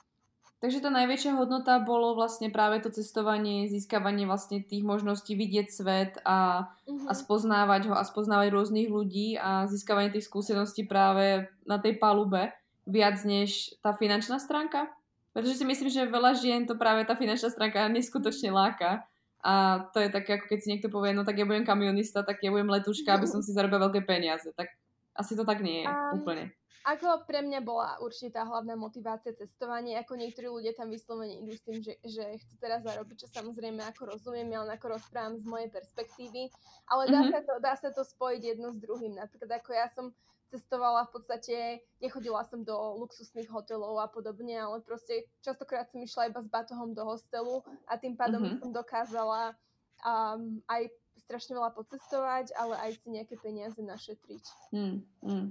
Takže 0.60 0.84
tá 0.84 0.92
najväčšia 0.92 1.40
hodnota 1.40 1.80
bolo 1.80 2.12
vlastne 2.12 2.52
práve 2.52 2.84
to 2.84 2.92
cestovanie, 2.92 3.64
získavanie 3.64 4.28
vlastne 4.28 4.60
tých 4.60 4.84
možností 4.84 5.32
vidieť 5.32 5.66
svet 5.72 6.12
a, 6.20 6.68
uh-huh. 6.84 7.08
a 7.08 7.12
spoznávať 7.16 7.88
ho 7.88 7.96
a 7.96 8.04
spoznávať 8.04 8.52
rôznych 8.52 8.92
ľudí 8.92 9.40
a 9.40 9.64
získavanie 9.72 10.12
tých 10.12 10.28
skúseností 10.28 10.84
práve 10.84 11.48
na 11.64 11.80
tej 11.80 11.96
palube 11.96 12.52
viac 12.84 13.16
než 13.24 13.72
tá 13.80 13.96
finančná 13.96 14.36
stránka? 14.36 14.92
Pretože 15.32 15.62
si 15.62 15.64
myslím, 15.64 15.88
že 15.88 16.12
veľa 16.12 16.36
žien 16.36 16.68
to 16.68 16.76
práve 16.76 17.08
tá 17.08 17.16
finančná 17.16 17.48
stránka 17.48 17.88
neskutočne 17.88 18.52
láka. 18.52 19.08
A 19.40 19.88
to 19.96 20.04
je 20.04 20.12
také, 20.12 20.36
ako 20.36 20.44
keď 20.44 20.58
si 20.60 20.68
niekto 20.68 20.92
povie, 20.92 21.16
no 21.16 21.24
tak 21.24 21.40
ja 21.40 21.48
budem 21.48 21.64
kamionista, 21.64 22.20
tak 22.20 22.44
ja 22.44 22.52
budem 22.52 22.68
letuška, 22.68 23.16
aby 23.16 23.24
som 23.24 23.40
si 23.40 23.56
zarobila 23.56 23.88
veľké 23.88 24.04
peniaze. 24.04 24.52
Tak 24.52 24.68
asi 25.16 25.32
to 25.32 25.48
tak 25.48 25.64
nie 25.64 25.80
je 25.80 25.86
um, 25.88 26.20
úplne. 26.20 26.52
Ako 26.80 27.28
pre 27.28 27.44
mňa 27.44 27.60
bola 27.60 28.00
určite 28.00 28.40
tá 28.40 28.48
hlavná 28.48 28.72
motivácia 28.72 29.36
cestovanie, 29.36 30.00
ako 30.00 30.16
niektorí 30.16 30.48
ľudia 30.48 30.72
tam 30.72 30.88
vyslovene 30.88 31.44
idú 31.44 31.52
s 31.52 31.64
tým, 31.64 31.78
že, 31.84 32.00
že 32.00 32.24
chcú 32.40 32.54
teraz 32.56 32.80
zarobiť, 32.88 33.26
čo 33.26 33.28
samozrejme 33.28 33.84
ako 33.92 34.16
rozumiem, 34.16 34.48
ale 34.56 34.80
ako 34.80 34.96
rozprávam 34.96 35.36
z 35.36 35.44
mojej 35.44 35.68
perspektívy, 35.68 36.48
ale 36.88 37.02
dá, 37.12 37.20
mm-hmm. 37.20 37.34
sa 37.36 37.40
to, 37.44 37.52
dá 37.60 37.74
sa 37.76 37.90
to 37.92 38.00
spojiť 38.00 38.42
jedno 38.56 38.72
s 38.72 38.80
druhým. 38.80 39.12
Napríklad 39.12 39.60
ako 39.60 39.70
ja 39.76 39.92
som 39.92 40.16
cestovala 40.50 41.06
v 41.06 41.12
podstate, 41.14 41.56
nechodila 42.00 42.42
som 42.48 42.64
do 42.64 42.74
luxusných 42.74 43.52
hotelov 43.52 44.00
a 44.00 44.08
podobne, 44.10 44.56
ale 44.58 44.82
proste 44.82 45.28
častokrát 45.44 45.86
som 45.92 46.00
išla 46.02 46.32
iba 46.32 46.40
s 46.42 46.48
batohom 46.48 46.96
do 46.96 47.06
hostelu 47.06 47.62
a 47.86 48.00
tým 48.00 48.16
pádom 48.16 48.42
mm-hmm. 48.42 48.58
som 48.64 48.70
dokázala 48.72 49.54
um, 50.02 50.58
aj 50.66 50.90
strašne 51.22 51.54
veľa 51.54 51.70
pocestovať, 51.78 52.50
ale 52.58 52.74
aj 52.82 52.90
si 52.98 53.08
nejaké 53.14 53.38
peniaze 53.38 53.78
našetriť. 53.78 54.44
Mm, 54.74 55.06
mm. 55.22 55.46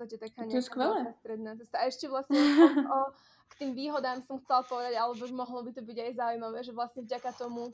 Podstate 0.00 0.16
taká 0.16 0.48
to 0.48 0.56
je 0.56 0.64
skvelé. 0.64 1.12
stredná 1.20 1.52
cesta. 1.60 1.76
A 1.76 1.92
ešte 1.92 2.08
vlastne 2.08 2.40
o, 2.88 3.12
k 3.52 3.52
tým 3.60 3.76
výhodám 3.76 4.24
som 4.24 4.40
chcela 4.40 4.64
povedať, 4.64 4.96
alebo 4.96 5.20
mohlo 5.36 5.60
by 5.60 5.76
to 5.76 5.84
byť 5.84 5.98
aj 6.00 6.12
zaujímavé, 6.16 6.58
že 6.64 6.72
vlastne 6.72 7.04
vďaka 7.04 7.36
tomu 7.36 7.68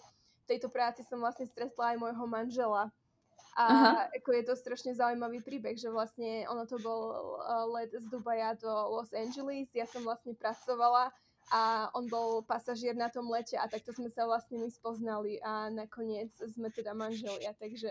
tejto 0.51 0.67
práci 0.67 1.07
som 1.07 1.23
vlastne 1.23 1.47
stretla 1.47 1.95
aj 1.95 1.97
môjho 2.03 2.27
manžela, 2.27 2.91
a 3.57 3.65
Aha. 3.65 3.93
ako 4.13 4.37
je 4.37 4.43
to 4.45 4.55
strašne 4.59 4.93
zaujímavý 4.93 5.41
príbeh, 5.41 5.81
že 5.81 5.89
vlastne 5.89 6.45
ono 6.45 6.69
to 6.69 6.77
bol 6.77 7.01
uh, 7.41 7.65
let 7.73 7.89
z 7.89 8.05
Dubaja 8.13 8.53
do 8.53 8.69
Los 8.69 9.17
Angeles, 9.17 9.73
ja 9.73 9.89
som 9.89 10.05
vlastne 10.05 10.37
pracovala 10.37 11.09
a 11.47 11.87
on 11.95 12.11
bol 12.11 12.43
pasažier 12.43 12.99
na 12.99 13.07
tom 13.07 13.31
lete 13.31 13.55
a 13.55 13.71
takto 13.71 13.95
sme 13.95 14.11
sa 14.11 14.27
vlastne 14.27 14.59
my 14.59 14.67
spoznali 14.67 15.39
a 15.39 15.71
nakoniec 15.71 16.35
sme 16.35 16.75
teda 16.75 16.91
manželia, 16.91 17.55
takže... 17.55 17.91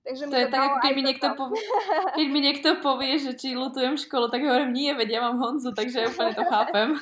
takže 0.00 0.24
to 0.32 0.38
je 0.40 0.48
tak, 0.48 0.64
ako 0.64 0.76
keď 0.80 0.92
mi, 0.96 1.02
niekto 1.04 1.28
povie, 1.36 1.60
keď 2.16 2.26
mi 2.32 2.40
niekto 2.40 2.68
povie, 2.80 3.12
že 3.20 3.36
či 3.36 3.52
lutujem 3.52 4.00
školu, 4.00 4.32
tak 4.32 4.40
hovorím, 4.40 4.72
nie, 4.72 4.90
veď 4.96 5.08
ja 5.16 5.20
mám 5.20 5.36
Honzu, 5.36 5.76
takže 5.76 6.08
úplne 6.08 6.32
to 6.32 6.44
chápem. 6.48 6.96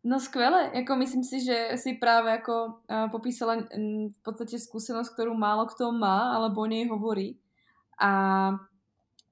No 0.00 0.16
skvelé, 0.16 0.72
ako 0.72 1.04
myslím 1.04 1.20
si, 1.20 1.44
že 1.44 1.76
si 1.76 2.00
práve 2.00 2.32
ako 2.40 2.80
popísala 3.12 3.68
v 3.68 4.20
podstate 4.24 4.56
skúsenosť, 4.56 5.12
ktorú 5.12 5.36
málo 5.36 5.68
kto 5.68 5.92
má, 5.92 6.32
alebo 6.32 6.64
o 6.64 6.70
nej 6.70 6.88
hovorí. 6.88 7.36
A 8.00 8.54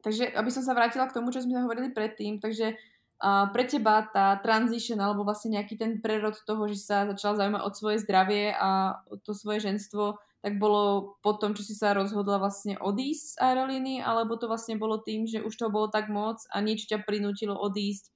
takže, 0.04 0.28
aby 0.36 0.50
som 0.52 0.60
sa 0.60 0.76
vrátila 0.76 1.08
k 1.08 1.16
tomu, 1.16 1.32
čo 1.32 1.40
sme 1.40 1.62
hovorili 1.64 1.94
predtým, 1.94 2.42
takže 2.42 2.76
pre 3.20 3.64
teba 3.64 4.04
tá 4.04 4.36
transition, 4.44 5.00
alebo 5.00 5.24
vlastne 5.24 5.56
nejaký 5.56 5.80
ten 5.80 6.04
prerod 6.04 6.36
toho, 6.44 6.68
že 6.68 6.76
sa 6.76 7.08
začala 7.08 7.40
zaujímať 7.40 7.62
o 7.64 7.70
svoje 7.72 7.96
zdravie 8.04 8.52
a 8.52 9.00
to 9.24 9.32
svoje 9.32 9.64
ženstvo, 9.64 10.20
tak 10.44 10.60
bolo 10.60 11.16
po 11.24 11.34
tom, 11.34 11.56
čo 11.56 11.64
si 11.64 11.72
sa 11.72 11.96
rozhodla 11.96 12.36
vlastne 12.38 12.76
odísť 12.76 13.24
z 13.34 13.36
aerolíny, 13.40 14.04
alebo 14.04 14.36
to 14.36 14.46
vlastne 14.46 14.76
bolo 14.76 15.00
tým, 15.00 15.24
že 15.24 15.40
už 15.42 15.54
to 15.56 15.72
bolo 15.72 15.88
tak 15.88 16.12
moc 16.12 16.44
a 16.52 16.60
niečo 16.60 16.86
ťa 16.92 17.02
prinútilo 17.02 17.56
odísť? 17.56 18.12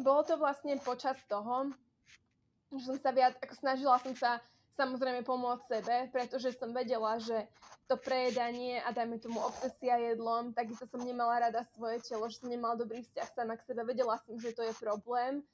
Bolo 0.00 0.22
to 0.24 0.40
vlastne 0.40 0.78
počas 0.80 1.18
toho, 1.28 1.74
že 2.72 2.88
som 2.88 2.96
sa 2.96 3.12
viac, 3.12 3.36
ako 3.42 3.54
snažila 3.58 4.00
som 4.00 4.16
sa 4.16 4.40
samozrejme 4.76 5.24
pomôcť 5.24 5.64
sebe, 5.68 5.96
pretože 6.12 6.56
som 6.56 6.72
vedela, 6.72 7.20
že 7.20 7.48
to 7.90 8.00
prejedanie 8.00 8.80
a 8.80 8.88
dajme 8.94 9.20
tomu 9.20 9.42
obsesia 9.42 10.00
jedlom, 10.00 10.56
takisto 10.56 10.88
som 10.88 11.04
nemala 11.04 11.48
rada 11.48 11.66
svoje 11.76 12.00
telo, 12.00 12.24
že 12.30 12.40
som 12.40 12.48
nemala 12.48 12.78
dobrý 12.78 13.04
vzťah 13.04 13.28
sama 13.36 13.54
k 13.60 13.66
sebe. 13.68 13.84
Vedela 13.84 14.16
som, 14.24 14.38
že 14.40 14.56
to 14.56 14.64
je 14.64 14.72
problém. 14.80 15.44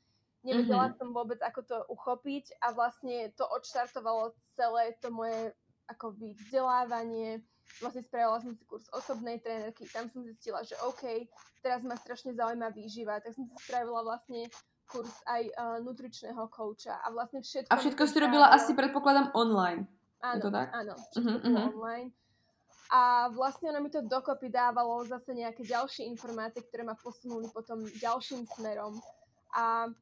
Nevedela 0.47 0.89
mm-hmm. 0.89 0.99
som 1.03 1.09
vôbec, 1.11 1.43
ako 1.43 1.61
to 1.67 1.77
uchopiť 1.91 2.63
a 2.63 2.71
vlastne 2.71 3.35
to 3.35 3.43
odštartovalo 3.43 4.39
celé 4.55 4.95
to 5.03 5.11
moje 5.11 5.51
ako 5.91 6.15
vzdelávanie. 6.15 7.43
Vlastne 7.83 8.07
spravila 8.07 8.39
som 8.39 8.55
si 8.55 8.65
kurz 8.65 8.87
osobnej 8.95 9.43
trénerky, 9.43 9.85
tam 9.91 10.07
som 10.09 10.23
zistila, 10.25 10.63
že 10.63 10.79
OK, 10.87 11.27
teraz 11.61 11.83
ma 11.85 11.99
strašne 11.99 12.33
zaujíma 12.39 12.71
výživa, 12.71 13.21
tak 13.21 13.35
som 13.35 13.45
si 13.45 13.55
spravila 13.67 14.01
vlastne 14.07 14.47
kurz 14.89 15.13
aj 15.29 15.43
uh, 15.53 15.77
nutričného 15.85 16.49
kouča 16.49 16.97
a 17.05 17.13
vlastne 17.13 17.45
všetko... 17.45 17.71
A 17.71 17.77
všetko 17.77 18.03
si 18.09 18.17
robila 18.19 18.49
asi, 18.49 18.73
predpokladám, 18.73 19.37
online. 19.37 19.85
Áno, 20.25 20.43
to 20.43 20.51
tak? 20.51 20.73
áno, 20.75 20.95
všetko 20.97 21.21
uh-huh, 21.23 21.39
uh-huh. 21.47 21.67
online. 21.77 22.09
A 22.89 23.29
vlastne 23.37 23.69
ono 23.69 23.85
mi 23.85 23.93
to 23.93 24.01
dokopy 24.01 24.49
dávalo 24.49 25.05
zase 25.05 25.37
nejaké 25.37 25.61
ďalšie 25.61 26.09
informácie, 26.09 26.65
ktoré 26.65 26.89
ma 26.89 26.97
posunuli 26.97 27.47
potom 27.53 27.85
ďalším 27.85 28.49
smerom. 28.49 28.97
A 29.53 29.93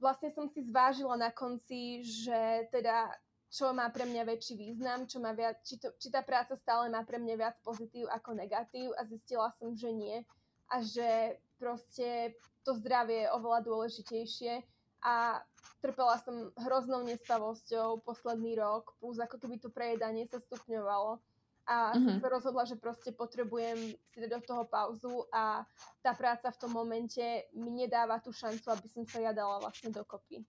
vlastne 0.00 0.32
som 0.32 0.48
si 0.48 0.64
zvážila 0.64 1.20
na 1.20 1.28
konci, 1.28 2.00
že 2.00 2.64
teda 2.72 3.12
čo 3.54 3.70
má 3.70 3.86
pre 3.94 4.02
mňa 4.02 4.26
väčší 4.26 4.58
význam, 4.58 5.06
čo 5.06 5.22
má 5.22 5.30
viac, 5.30 5.62
či, 5.62 5.78
to, 5.78 5.94
či 5.94 6.10
tá 6.10 6.26
práca 6.26 6.58
stále 6.58 6.90
má 6.90 7.06
pre 7.06 7.22
mňa 7.22 7.34
viac 7.38 7.56
pozitív 7.62 8.10
ako 8.10 8.34
negatív 8.34 8.90
a 8.98 9.06
zistila 9.06 9.54
som, 9.54 9.78
že 9.78 9.94
nie. 9.94 10.26
A 10.74 10.82
že 10.82 11.38
proste 11.56 12.34
to 12.64 12.74
zdravie 12.76 13.28
je 13.28 13.32
oveľa 13.34 13.60
dôležitejšie 13.64 14.64
a 15.04 15.44
trpela 15.84 16.16
som 16.24 16.48
hroznou 16.56 17.04
nespavosťou 17.04 18.00
posledný 18.08 18.56
rok, 18.56 18.96
plus 18.98 19.20
ako 19.20 19.36
keby 19.36 19.60
to 19.60 19.68
prejedanie 19.68 20.24
sa 20.24 20.40
stupňovalo. 20.40 21.20
A 21.64 21.96
mm-hmm. 21.96 22.04
som 22.04 22.14
sa 22.20 22.28
rozhodla, 22.28 22.68
že 22.68 22.76
proste 22.76 23.08
potrebujem 23.12 23.96
si 24.12 24.16
dať 24.20 24.36
do 24.36 24.40
toho 24.44 24.64
pauzu 24.68 25.24
a 25.32 25.64
tá 26.04 26.12
práca 26.12 26.52
v 26.52 26.60
tom 26.60 26.76
momente 26.76 27.24
mi 27.56 27.72
nedáva 27.72 28.20
tú 28.20 28.36
šancu, 28.36 28.68
aby 28.68 28.88
som 28.92 29.04
sa 29.08 29.24
ja 29.24 29.32
dala 29.32 29.64
vlastne 29.64 29.88
dokopy. 29.88 30.44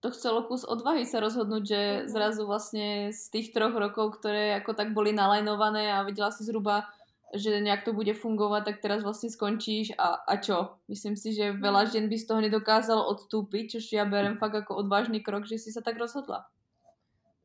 To 0.00 0.08
chcelo 0.08 0.48
kus 0.48 0.64
odvahy 0.64 1.04
sa 1.04 1.20
rozhodnúť, 1.20 1.62
že 1.64 1.80
mm-hmm. 1.80 2.08
zrazu 2.08 2.42
vlastne 2.48 3.12
z 3.12 3.24
tých 3.28 3.52
troch 3.52 3.76
rokov, 3.76 4.16
ktoré 4.16 4.56
ako 4.56 4.72
tak 4.72 4.96
boli 4.96 5.12
nalajnované 5.12 5.92
a 5.92 6.08
videla 6.08 6.32
si 6.32 6.40
zhruba, 6.40 6.88
že 7.34 7.62
nejak 7.62 7.86
to 7.86 7.94
bude 7.94 8.10
fungovať, 8.16 8.62
tak 8.66 8.76
teraz 8.82 9.06
vlastne 9.06 9.30
skončíš 9.30 9.94
a, 9.94 10.22
a 10.26 10.34
čo? 10.42 10.78
Myslím 10.90 11.14
si, 11.14 11.30
že 11.34 11.54
veľa 11.54 11.86
mhm. 11.86 11.90
žien 11.90 12.06
by 12.10 12.16
z 12.18 12.26
toho 12.26 12.40
nedokázalo 12.42 13.02
odstúpiť, 13.06 13.78
čo 13.78 13.92
ja 13.98 14.04
berem 14.06 14.38
fakt 14.38 14.58
ako 14.58 14.82
odvážny 14.86 15.22
krok, 15.22 15.46
že 15.46 15.58
si 15.58 15.70
sa 15.70 15.82
tak 15.82 15.98
rozhodla. 15.98 16.50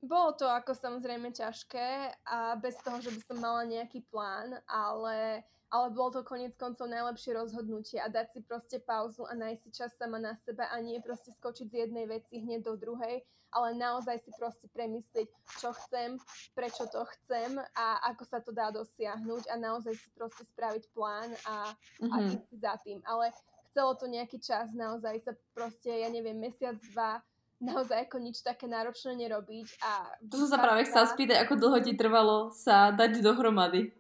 Bolo 0.06 0.38
to 0.38 0.46
ako 0.46 0.78
samozrejme 0.78 1.34
ťažké 1.34 2.14
a 2.30 2.54
bez 2.62 2.78
toho, 2.86 3.02
že 3.02 3.10
by 3.10 3.20
som 3.26 3.38
mala 3.42 3.66
nejaký 3.66 4.06
plán, 4.14 4.54
ale, 4.70 5.42
ale 5.70 5.92
bolo 5.92 6.20
to 6.20 6.22
konec 6.22 6.54
koncov 6.56 6.86
najlepšie 6.90 7.34
rozhodnutie 7.34 7.98
a 7.98 8.08
dať 8.12 8.38
si 8.38 8.40
proste 8.46 8.78
pauzu 8.82 9.26
a 9.26 9.34
nájsť 9.34 9.62
si 9.62 9.70
čas 9.74 9.92
sama 9.98 10.22
na 10.22 10.38
seba 10.46 10.70
a 10.70 10.78
nie 10.82 11.02
proste 11.02 11.34
skočiť 11.34 11.68
z 11.70 11.76
jednej 11.88 12.06
veci 12.06 12.42
hneď 12.42 12.66
do 12.66 12.78
druhej, 12.78 13.26
ale 13.56 13.72
naozaj 13.80 14.20
si 14.22 14.32
proste 14.36 14.68
premyslieť, 14.76 15.32
čo 15.64 15.72
chcem, 15.86 16.20
prečo 16.54 16.86
to 16.92 17.08
chcem 17.18 17.56
a 17.76 17.86
ako 18.14 18.24
sa 18.28 18.44
to 18.44 18.52
dá 18.52 18.70
dosiahnuť 18.70 19.48
a 19.48 19.56
naozaj 19.56 19.96
si 19.96 20.10
proste 20.12 20.44
spraviť 20.56 20.84
plán 20.92 21.32
a, 21.48 21.72
mm-hmm. 21.72 22.12
a 22.12 22.16
mhm. 22.20 22.28
ísť 22.36 22.50
za 22.60 22.74
tým. 22.84 23.00
Ale 23.08 23.32
chcelo 23.72 23.92
to 23.96 24.06
nejaký 24.12 24.44
čas, 24.44 24.76
naozaj 24.76 25.24
sa 25.24 25.32
proste, 25.56 25.92
ja 25.92 26.12
neviem, 26.12 26.36
mesiac, 26.36 26.76
dva 26.92 27.24
naozaj 27.64 28.12
ako 28.12 28.20
nič 28.20 28.44
také 28.44 28.68
náročné 28.68 29.16
nerobiť. 29.16 29.68
A 29.80 29.92
to 30.28 30.44
som 30.44 30.52
sa 30.52 30.60
práve 30.60 30.84
chcela 30.84 31.08
spýtať, 31.08 31.38
ako 31.48 31.54
dlho 31.56 31.80
ti 31.80 31.96
trvalo 31.96 32.52
sa 32.52 32.92
dať 32.92 33.24
dohromady. 33.24 33.96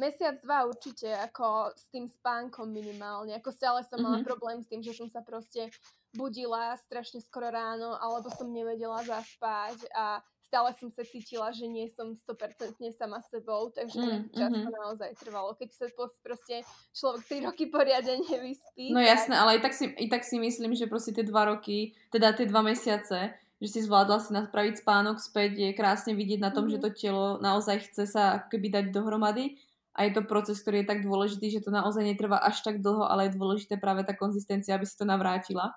Mesiac, 0.00 0.40
dva 0.40 0.64
určite, 0.64 1.12
ako 1.12 1.76
s 1.76 1.92
tým 1.92 2.08
spánkom 2.08 2.72
minimálne. 2.72 3.36
Ako 3.36 3.52
stále 3.52 3.84
som 3.84 4.00
mala 4.00 4.18
mm-hmm. 4.18 4.30
problém 4.32 4.58
s 4.64 4.68
tým, 4.72 4.80
že 4.80 4.96
som 4.96 5.12
sa 5.12 5.20
proste 5.20 5.68
budila 6.16 6.72
strašne 6.80 7.20
skoro 7.20 7.52
ráno, 7.52 8.00
alebo 8.00 8.32
som 8.32 8.48
nevedela 8.48 9.04
zaspať 9.04 9.76
a 9.92 10.24
stále 10.50 10.74
som 10.80 10.90
sa 10.90 11.06
cítila, 11.06 11.54
že 11.54 11.68
nie 11.70 11.86
som 11.92 12.16
100% 12.16 12.80
sama 12.96 13.22
sebou, 13.30 13.70
takže 13.70 14.02
mm, 14.02 14.34
čas 14.34 14.50
mm-hmm. 14.50 14.66
to 14.66 14.70
naozaj 14.82 15.10
trvalo. 15.22 15.54
Keď 15.54 15.68
sa 15.70 15.86
proste 16.24 16.66
človek 16.90 17.44
3 17.44 17.46
roky 17.46 17.70
poriadne 17.70 18.18
nevyspí. 18.24 18.90
No 18.90 18.98
tak... 19.04 19.10
jasné, 19.14 19.34
ale 19.38 19.50
i 19.56 19.60
tak, 19.62 19.76
si, 19.76 19.84
i 19.86 20.08
tak 20.10 20.26
si 20.26 20.42
myslím, 20.42 20.74
že 20.74 20.90
proste 20.90 21.14
tie 21.14 21.22
2 21.22 21.30
roky, 21.30 21.94
teda 22.10 22.34
tie 22.34 22.50
2 22.50 22.56
mesiace, 22.66 23.36
že 23.60 23.68
si 23.68 23.84
zvládla 23.84 24.18
si 24.18 24.32
napraviť 24.34 24.82
spánok 24.82 25.22
späť, 25.22 25.60
je 25.60 25.70
krásne 25.76 26.18
vidieť 26.18 26.40
na 26.42 26.50
tom, 26.50 26.66
mm-hmm. 26.66 26.80
že 26.80 26.82
to 26.82 26.98
telo 26.98 27.38
naozaj 27.38 27.86
chce 27.86 28.10
sa 28.10 28.42
keby 28.50 28.74
dať 28.74 28.84
dohromady 28.90 29.60
a 29.90 30.06
je 30.06 30.12
to 30.14 30.22
proces, 30.22 30.62
ktorý 30.62 30.82
je 30.82 30.90
tak 30.90 31.00
dôležitý, 31.02 31.50
že 31.50 31.64
to 31.66 31.74
naozaj 31.74 32.06
netrvá 32.06 32.38
až 32.38 32.62
tak 32.62 32.78
dlho, 32.78 33.06
ale 33.06 33.26
je 33.26 33.36
dôležité 33.36 33.74
práve 33.76 34.06
tá 34.06 34.14
konzistencia, 34.14 34.78
aby 34.78 34.86
si 34.86 34.94
to 34.94 35.02
navrátila. 35.02 35.74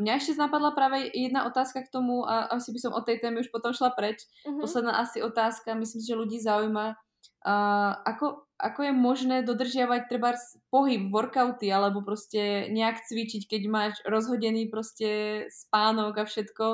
Mňa 0.00 0.12
ešte 0.16 0.40
napadla 0.40 0.72
práve 0.72 1.12
jedna 1.12 1.44
otázka 1.44 1.84
k 1.84 1.92
tomu 1.92 2.24
a 2.24 2.48
asi 2.50 2.72
by 2.72 2.78
som 2.80 2.92
od 2.96 3.04
tej 3.04 3.20
témy 3.20 3.44
už 3.44 3.52
potom 3.52 3.76
šla 3.76 3.92
preč. 3.92 4.24
Uh-huh. 4.42 4.64
Posledná 4.64 4.96
asi 4.96 5.20
otázka, 5.20 5.76
myslím 5.76 6.00
že 6.00 6.16
ľudí 6.16 6.38
zaujíma, 6.40 6.96
uh, 6.96 7.92
ako, 8.08 8.48
ako 8.56 8.80
je 8.80 8.92
možné 8.96 9.36
dodržiavať 9.44 10.08
treba 10.08 10.34
pohyb, 10.72 11.12
workouty 11.12 11.68
alebo 11.68 12.00
proste 12.00 12.72
nejak 12.72 13.04
cvičiť, 13.04 13.44
keď 13.44 13.62
máš 13.68 13.94
rozhodený 14.08 14.72
proste 14.72 15.44
spánok 15.52 16.16
a 16.16 16.24
všetko. 16.24 16.64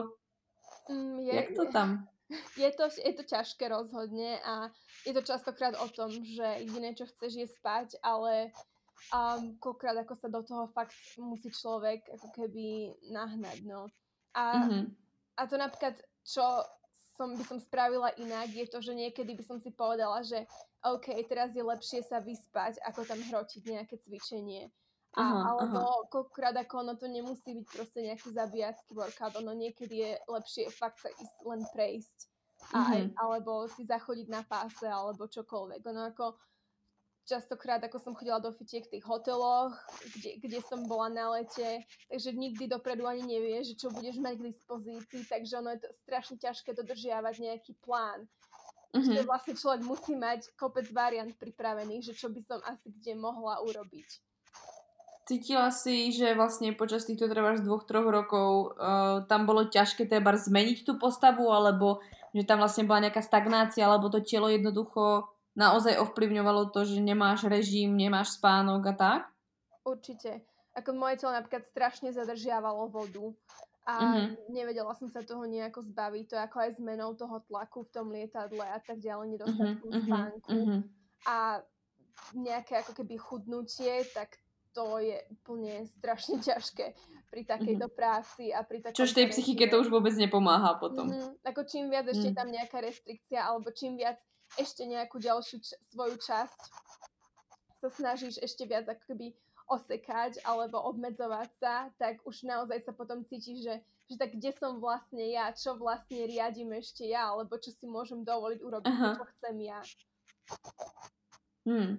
Mm, 0.86 1.16
je, 1.26 1.32
Jak 1.34 1.48
to 1.58 1.64
tam? 1.74 2.06
Je 2.58 2.70
to, 2.74 2.90
je 2.90 3.12
to 3.14 3.22
ťažké 3.22 3.70
rozhodne 3.70 4.42
a 4.42 4.74
je 5.06 5.14
to 5.14 5.22
častokrát 5.22 5.78
o 5.78 5.86
tom, 5.86 6.10
že 6.10 6.66
jediné, 6.66 6.90
čo 6.90 7.06
chceš 7.06 7.32
je 7.38 7.46
spať, 7.46 8.02
ale 8.02 8.50
a 9.12 9.38
koľkrát 9.62 9.94
ako 10.02 10.14
sa 10.18 10.28
do 10.32 10.42
toho 10.42 10.66
fakt 10.72 10.96
musí 11.20 11.52
človek 11.52 12.02
ako 12.16 12.28
keby 12.34 12.96
nahnať, 13.12 13.62
no. 13.62 13.86
A, 14.34 14.56
mm-hmm. 14.56 14.84
a 15.38 15.42
to 15.46 15.54
napríklad, 15.60 15.94
čo 16.26 16.42
som, 17.14 17.32
by 17.32 17.44
som 17.46 17.58
spravila 17.62 18.12
inak, 18.20 18.52
je 18.52 18.66
to, 18.68 18.82
že 18.82 18.92
niekedy 18.92 19.32
by 19.32 19.44
som 19.44 19.56
si 19.62 19.70
povedala, 19.72 20.20
že 20.26 20.44
OK, 20.84 21.12
teraz 21.30 21.54
je 21.56 21.64
lepšie 21.64 22.04
sa 22.04 22.20
vyspať, 22.20 22.82
ako 22.84 23.06
tam 23.08 23.20
hrotiť 23.20 23.62
nejaké 23.64 23.96
cvičenie. 24.02 24.68
A, 25.16 25.24
aha, 25.24 25.40
alebo 25.48 25.80
aha. 25.80 26.08
koľkokrát 26.12 26.52
ako 26.60 26.74
ono 26.84 26.94
to 27.00 27.08
nemusí 27.08 27.56
byť 27.56 27.66
proste 27.72 28.04
nejaký 28.04 28.36
zabíjacký 28.36 28.92
workout, 28.92 29.32
ono 29.40 29.56
niekedy 29.56 30.04
je 30.04 30.12
lepšie 30.28 30.68
fakt 30.68 31.00
sa 31.00 31.08
ísť 31.08 31.36
len 31.48 31.64
prejsť. 31.72 32.18
A, 32.72 32.78
mm-hmm. 32.84 33.16
alebo 33.20 33.64
si 33.68 33.88
zachodiť 33.88 34.28
na 34.28 34.44
páse, 34.44 34.84
alebo 34.84 35.28
čokoľvek. 35.28 35.80
Ono 35.86 36.02
ako 36.08 36.36
častokrát, 37.26 37.82
ako 37.82 37.98
som 37.98 38.14
chodila 38.14 38.38
do 38.38 38.54
fitiek 38.54 38.86
v 38.86 38.98
tých 38.98 39.04
hoteloch, 39.04 39.74
kde, 40.14 40.40
kde 40.40 40.58
som 40.62 40.86
bola 40.86 41.10
na 41.10 41.26
lete, 41.36 41.82
takže 42.06 42.30
nikdy 42.32 42.70
dopredu 42.70 43.04
ani 43.04 43.26
nevieš, 43.26 43.74
že 43.74 43.78
čo 43.82 43.88
budeš 43.90 44.22
mať 44.22 44.38
k 44.38 44.46
dispozícii, 44.54 45.22
takže 45.26 45.52
ono 45.58 45.74
je 45.74 45.80
to 45.82 45.90
strašne 46.06 46.36
ťažké 46.38 46.70
dodržiavať 46.76 47.34
nejaký 47.42 47.72
plán. 47.82 48.24
Mm-hmm. 48.94 49.12
Že 49.12 49.20
vlastne 49.26 49.54
človek 49.58 49.82
musí 49.84 50.14
mať 50.16 50.48
kopec 50.56 50.86
variant 50.94 51.34
pripravených, 51.36 52.12
že 52.12 52.14
čo 52.16 52.30
by 52.30 52.40
som 52.40 52.60
asi 52.64 52.94
kde 52.94 53.18
mohla 53.18 53.60
urobiť. 53.60 54.08
Cítila 55.26 55.74
si, 55.74 56.14
že 56.14 56.38
vlastne 56.38 56.70
počas 56.70 57.02
týchto 57.02 57.26
treba 57.26 57.58
dvoch, 57.58 57.82
troch 57.82 58.06
rokov 58.06 58.78
uh, 58.78 59.26
tam 59.26 59.42
bolo 59.42 59.66
ťažké 59.66 60.06
treba 60.06 60.38
zmeniť 60.38 60.86
tú 60.86 61.02
postavu, 61.02 61.50
alebo 61.50 61.98
že 62.30 62.46
tam 62.46 62.62
vlastne 62.62 62.86
bola 62.86 63.10
nejaká 63.10 63.26
stagnácia, 63.26 63.82
alebo 63.82 64.06
to 64.06 64.22
telo 64.22 64.46
jednoducho 64.46 65.26
naozaj 65.58 65.98
ovplyvňovalo 65.98 66.70
to, 66.70 66.86
že 66.86 67.02
nemáš 67.02 67.50
režim, 67.50 67.98
nemáš 67.98 68.38
spánok 68.38 68.92
a 68.92 68.94
tak? 68.94 69.20
Určite. 69.82 70.46
Ako 70.78 70.94
moje 70.94 71.18
telo 71.18 71.34
napríklad 71.34 71.66
strašne 71.66 72.14
zadržiavalo 72.14 72.86
vodu 72.86 73.26
a 73.82 73.94
mm-hmm. 73.98 74.54
nevedela 74.54 74.94
som 74.94 75.10
sa 75.10 75.26
toho 75.26 75.42
nejako 75.42 75.82
zbaviť. 75.90 76.24
To 76.30 76.34
je 76.38 76.42
ako 76.46 76.56
aj 76.60 76.70
zmenou 76.78 77.10
toho 77.18 77.42
tlaku 77.50 77.82
v 77.82 77.90
tom 77.90 78.14
lietadle 78.14 78.62
a 78.62 78.78
tak 78.78 79.02
ďalej, 79.02 79.26
nedostatkom 79.34 79.90
mm-hmm. 79.90 80.06
spánku. 80.06 80.50
Mm-hmm. 80.54 80.80
A 81.26 81.36
nejaké 82.36 82.84
ako 82.84 82.92
keby 82.94 83.14
chudnutie, 83.18 84.06
tak 84.12 84.38
to 84.76 85.00
je 85.00 85.16
úplne 85.32 85.88
strašne 85.96 86.36
ťažké 86.52 86.92
pri 87.32 87.42
takejto 87.48 87.88
mm-hmm. 87.88 87.98
práci 87.98 88.52
a 88.52 88.60
pri 88.60 88.84
takom... 88.84 88.96
Čož 89.00 89.16
tej 89.16 89.32
psychike 89.32 89.66
to 89.72 89.80
už 89.80 89.88
vôbec 89.88 90.12
nepomáha 90.14 90.76
potom. 90.76 91.08
Mm-hmm. 91.08 91.48
Ako 91.48 91.64
čím 91.64 91.88
viac 91.88 92.06
ešte 92.06 92.30
mm. 92.30 92.36
tam 92.36 92.48
nejaká 92.52 92.78
restrikcia, 92.84 93.40
alebo 93.42 93.72
čím 93.74 93.98
viac 93.98 94.20
ešte 94.54 94.86
nejakú 94.86 95.18
ďalšiu 95.18 95.58
č- 95.58 95.74
svoju 95.90 96.16
časť 96.22 96.60
sa 97.82 97.88
snažíš 97.90 98.38
ešte 98.38 98.62
viac 98.64 98.86
akoby 98.86 99.34
osekať 99.66 100.46
alebo 100.46 100.78
obmedzovať 100.78 101.50
sa, 101.58 101.90
tak 101.98 102.22
už 102.22 102.46
naozaj 102.46 102.86
sa 102.86 102.94
potom 102.94 103.26
cítiš, 103.26 103.66
že, 103.66 103.74
že 104.06 104.14
tak 104.14 104.38
kde 104.38 104.54
som 104.54 104.78
vlastne 104.78 105.26
ja, 105.26 105.50
čo 105.50 105.74
vlastne 105.74 106.22
riadím 106.30 106.78
ešte 106.78 107.10
ja, 107.10 107.34
alebo 107.34 107.58
čo 107.58 107.74
si 107.74 107.90
môžem 107.90 108.22
dovoliť 108.22 108.60
urobiť, 108.62 108.94
Aha. 108.94 109.18
čo 109.18 109.24
chcem 109.34 109.56
ja. 109.66 109.80
Hmm. 111.66 111.98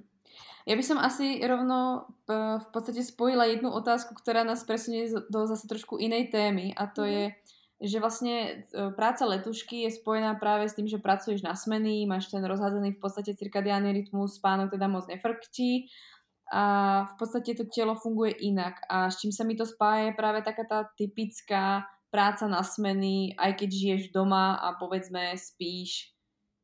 Ja 0.67 0.75
by 0.75 0.83
som 0.83 0.99
asi 0.99 1.39
rovno 1.47 2.11
v 2.27 2.67
podstate 2.75 2.99
spojila 2.99 3.47
jednu 3.47 3.71
otázku, 3.71 4.11
ktorá 4.19 4.43
nás 4.43 4.67
presunie 4.67 5.07
do 5.07 5.47
zase 5.47 5.63
trošku 5.63 5.95
inej 5.95 6.27
témy 6.27 6.75
a 6.75 6.91
to 6.91 7.07
mm. 7.07 7.11
je 7.11 7.25
že 7.77 8.01
vlastne 8.01 8.65
e, 8.73 8.89
práca 8.97 9.21
letušky 9.29 9.85
je 9.85 10.01
spojená 10.01 10.33
práve 10.41 10.65
s 10.65 10.73
tým, 10.73 10.89
že 10.89 10.97
pracuješ 10.97 11.45
na 11.45 11.53
smeny, 11.53 12.09
máš 12.09 12.25
ten 12.33 12.41
rozhádzaný 12.41 12.97
v 12.97 13.01
podstate 13.01 13.37
cirkadiálny 13.37 13.93
rytmus, 13.93 14.41
spánok 14.41 14.73
teda 14.73 14.89
moc 14.89 15.05
nefrkčí 15.05 15.85
a 16.49 16.63
v 17.05 17.13
podstate 17.21 17.53
to 17.53 17.69
telo 17.69 17.93
funguje 17.93 18.33
inak 18.49 18.81
a 18.89 19.13
s 19.13 19.21
čím 19.21 19.29
sa 19.29 19.45
mi 19.45 19.53
to 19.53 19.67
spája 19.67 20.09
je 20.09 20.17
práve 20.17 20.41
taká 20.41 20.63
tá 20.65 20.79
typická 20.97 21.85
práca 22.09 22.49
na 22.49 22.65
smeny, 22.65 23.37
aj 23.37 23.61
keď 23.61 23.69
žiješ 23.69 24.03
doma 24.15 24.57
a 24.57 24.73
povedzme 24.79 25.37
spíš 25.37 26.16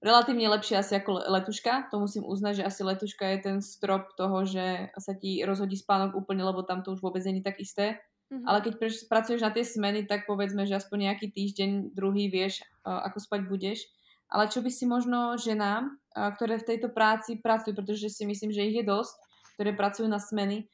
relatívne 0.03 0.51
lepšie 0.51 0.75
asi 0.77 0.99
ako 0.99 1.31
letuška. 1.31 1.87
To 1.89 2.03
musím 2.03 2.27
uznať, 2.27 2.59
že 2.59 2.67
asi 2.67 2.81
letuška 2.83 3.23
je 3.33 3.37
ten 3.39 3.57
strop 3.63 4.11
toho, 4.19 4.43
že 4.43 4.91
sa 4.99 5.15
ti 5.15 5.39
rozhodí 5.47 5.79
spánok 5.79 6.19
úplne, 6.19 6.43
lebo 6.43 6.61
tam 6.67 6.83
to 6.83 6.91
už 6.91 6.99
vôbec 6.99 7.23
není 7.23 7.39
tak 7.39 7.57
isté. 7.63 8.03
Mm-hmm. 8.27 8.45
Ale 8.45 8.59
keď 8.67 8.73
pracuješ 9.07 9.41
na 9.41 9.55
tie 9.55 9.63
smeny, 9.63 10.03
tak 10.03 10.27
povedzme, 10.27 10.67
že 10.67 10.75
aspoň 10.75 11.11
nejaký 11.11 11.31
týždeň, 11.31 11.95
druhý 11.95 12.27
vieš, 12.27 12.67
ako 12.83 13.17
spať 13.23 13.47
budeš. 13.47 13.87
Ale 14.27 14.51
čo 14.51 14.59
by 14.59 14.71
si 14.73 14.83
možno 14.89 15.39
ženám, 15.39 15.95
ktoré 16.35 16.59
v 16.59 16.67
tejto 16.67 16.89
práci 16.91 17.39
pracujú, 17.39 17.77
pretože 17.77 18.09
si 18.11 18.27
myslím, 18.27 18.51
že 18.51 18.65
ich 18.65 18.81
je 18.81 18.85
dosť, 18.85 19.13
ktoré 19.55 19.71
pracujú 19.77 20.09
na 20.09 20.17
smeny, 20.17 20.67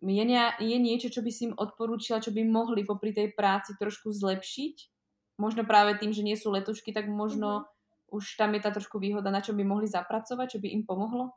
je, 0.00 0.24
nie, 0.24 0.40
je 0.60 0.76
niečo, 0.80 1.08
čo 1.12 1.20
by 1.20 1.28
si 1.28 1.52
im 1.52 1.54
odporúčila, 1.56 2.24
čo 2.24 2.32
by 2.32 2.40
mohli 2.44 2.88
popri 2.88 3.12
tej 3.12 3.36
práci 3.36 3.76
trošku 3.76 4.12
zlepšiť? 4.12 4.88
Možno 5.36 5.64
práve 5.68 5.96
tým, 6.00 6.12
že 6.12 6.24
nie 6.24 6.36
sú 6.36 6.52
letušky, 6.52 6.92
tak 6.92 7.08
možno 7.08 7.64
mm-hmm. 7.64 7.79
Už 8.10 8.36
tam 8.36 8.54
je 8.54 8.60
tá 8.60 8.70
trošku 8.74 8.98
výhoda, 8.98 9.30
na 9.30 9.42
čo 9.42 9.54
by 9.56 9.62
mohli 9.64 9.86
zapracovať, 9.86 10.56
čo 10.56 10.58
by 10.58 10.68
im 10.70 10.82
pomohlo? 10.84 11.32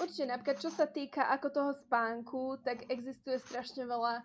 Určite, 0.00 0.30
napríklad 0.30 0.58
čo 0.58 0.70
sa 0.72 0.88
týka 0.88 1.28
ako 1.30 1.46
toho 1.52 1.72
spánku, 1.76 2.58
tak 2.64 2.88
existuje 2.88 3.38
strašne 3.38 3.86
veľa 3.86 4.24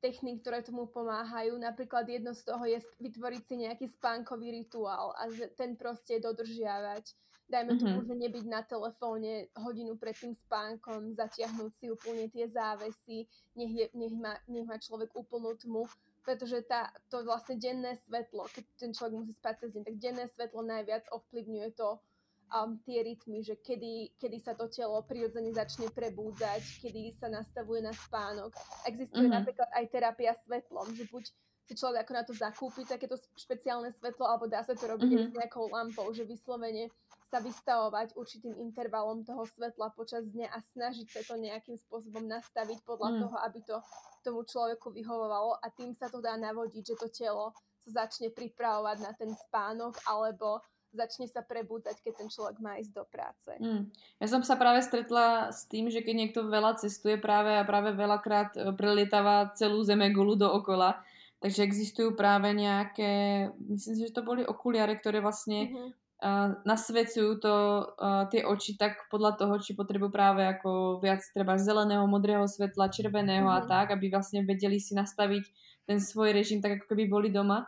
techník, 0.00 0.42
ktoré 0.42 0.64
tomu 0.64 0.88
pomáhajú. 0.88 1.54
Napríklad 1.60 2.08
jedno 2.08 2.32
z 2.32 2.42
toho 2.42 2.64
je 2.64 2.78
vytvoriť 3.02 3.42
si 3.44 3.54
nejaký 3.66 3.86
spánkový 3.92 4.50
rituál 4.50 5.14
a 5.14 5.28
ten 5.54 5.76
proste 5.78 6.18
dodržiavať 6.18 7.12
dajme 7.46 7.78
mm-hmm. 7.78 7.82
tomu, 7.86 7.98
že 8.06 8.14
nebyť 8.26 8.44
na 8.50 8.60
telefóne 8.66 9.32
hodinu 9.54 9.94
pred 9.94 10.18
tým 10.18 10.34
spánkom, 10.34 11.14
zatiahnuť 11.14 11.72
si 11.78 11.86
úplne 11.90 12.26
tie 12.30 12.50
závesy, 12.50 13.30
nech, 13.54 13.72
je, 13.72 13.86
nech, 13.94 14.14
má, 14.14 14.34
nech 14.50 14.66
má 14.66 14.76
človek 14.82 15.14
úplnú 15.14 15.54
tmu, 15.54 15.86
pretože 16.26 16.66
tá, 16.66 16.90
to 17.06 17.22
vlastne 17.22 17.54
denné 17.54 17.94
svetlo, 18.02 18.50
keď 18.50 18.64
ten 18.74 18.90
človek 18.90 19.14
musí 19.14 19.32
spať 19.38 19.54
cez 19.62 19.70
deň, 19.78 19.82
tak 19.86 19.96
denné 20.02 20.24
svetlo 20.34 20.60
najviac 20.66 21.06
ovplyvňuje 21.14 21.70
to, 21.78 22.02
um, 22.50 22.78
tie 22.82 23.02
rytmy, 23.02 23.42
že 23.42 23.58
kedy, 23.62 24.18
kedy 24.18 24.38
sa 24.42 24.58
to 24.58 24.66
telo 24.70 25.02
prirodzene 25.06 25.50
začne 25.54 25.90
prebúdzať, 25.90 26.82
kedy 26.82 27.14
sa 27.14 27.30
nastavuje 27.30 27.82
na 27.82 27.94
spánok. 27.94 28.54
Existuje 28.86 29.26
mm-hmm. 29.26 29.38
napríklad 29.38 29.70
aj 29.70 29.84
terapia 29.90 30.32
svetlom, 30.46 30.90
že 30.94 31.06
buď 31.10 31.24
si 31.66 31.74
človek 31.74 32.06
ako 32.06 32.12
na 32.14 32.22
to 32.22 32.32
zakúpi 32.34 32.82
takéto 32.86 33.18
špeciálne 33.34 33.90
svetlo, 33.90 34.22
alebo 34.26 34.46
dá 34.46 34.62
sa 34.62 34.78
to 34.78 34.86
robiť 34.86 35.10
mm-hmm. 35.10 35.30
s 35.30 35.34
nejakou 35.34 35.66
lampou, 35.70 36.06
že 36.14 36.22
vyslovene 36.22 36.90
sa 37.26 37.42
vystavovať 37.42 38.14
určitým 38.14 38.54
intervalom 38.62 39.26
toho 39.26 39.42
svetla 39.50 39.90
počas 39.98 40.22
dňa 40.30 40.46
a 40.46 40.58
snažiť 40.62 41.06
sa 41.10 41.20
to 41.26 41.34
nejakým 41.42 41.74
spôsobom 41.74 42.22
nastaviť 42.22 42.86
podľa 42.86 43.10
mm. 43.10 43.18
toho, 43.26 43.36
aby 43.42 43.60
to 43.66 43.76
tomu 44.22 44.46
človeku 44.46 44.94
vyhovovalo 44.94 45.58
a 45.58 45.66
tým 45.74 45.90
sa 45.98 46.06
to 46.06 46.22
dá 46.22 46.38
navodiť, 46.38 46.94
že 46.94 46.96
to 46.98 47.10
telo 47.10 47.50
sa 47.82 48.06
začne 48.06 48.30
pripravovať 48.30 48.96
na 49.02 49.12
ten 49.18 49.34
spánok 49.34 49.98
alebo 50.06 50.62
začne 50.94 51.26
sa 51.26 51.42
prebúdať, 51.42 51.98
keď 52.00 52.24
ten 52.24 52.28
človek 52.30 52.62
má 52.62 52.78
ísť 52.78 52.94
do 52.94 53.04
práce. 53.10 53.50
Mm. 53.58 53.90
Ja 54.22 54.26
som 54.30 54.46
sa 54.46 54.54
práve 54.54 54.80
stretla 54.86 55.50
s 55.50 55.66
tým, 55.66 55.90
že 55.90 56.06
keď 56.06 56.14
niekto 56.14 56.40
veľa 56.46 56.78
cestuje 56.78 57.18
práve 57.18 57.58
a 57.58 57.66
práve 57.66 57.90
veľakrát 57.92 58.54
e, 58.54 58.70
prelietáva 58.72 59.50
celú 59.58 59.82
zeme 59.82 60.08
gulu 60.14 60.38
dookola, 60.38 61.02
takže 61.42 61.66
existujú 61.66 62.14
práve 62.14 62.54
nejaké, 62.54 63.50
myslím 63.66 63.94
si, 63.98 64.02
že 64.08 64.14
to 64.14 64.24
boli 64.24 64.46
okuliare, 64.46 64.94
ktoré 64.94 65.18
vlastne 65.18 65.68
mm-hmm 65.68 66.05
uh, 66.22 66.56
nasvedcujú 66.64 67.30
to 67.40 67.54
uh, 67.84 68.24
tie 68.32 68.44
oči 68.44 68.76
tak 68.80 69.08
podľa 69.12 69.36
toho, 69.36 69.54
či 69.60 69.76
potrebujú 69.76 70.12
práve 70.12 70.44
ako 70.44 71.02
viac 71.02 71.20
treba 71.32 71.60
zeleného, 71.60 72.04
modrého 72.08 72.44
svetla, 72.48 72.92
červeného 72.92 73.48
mm-hmm. 73.48 73.60
a 73.60 73.66
mhm. 73.66 73.68
tak, 73.68 73.86
aby 73.92 74.12
vlastne 74.12 74.44
vedeli 74.44 74.80
si 74.80 74.96
nastaviť 74.96 75.44
ten 75.86 75.98
svoj 76.02 76.34
režim 76.34 76.58
tak, 76.58 76.82
ako 76.82 76.86
keby 76.92 77.04
boli 77.06 77.28
doma. 77.30 77.66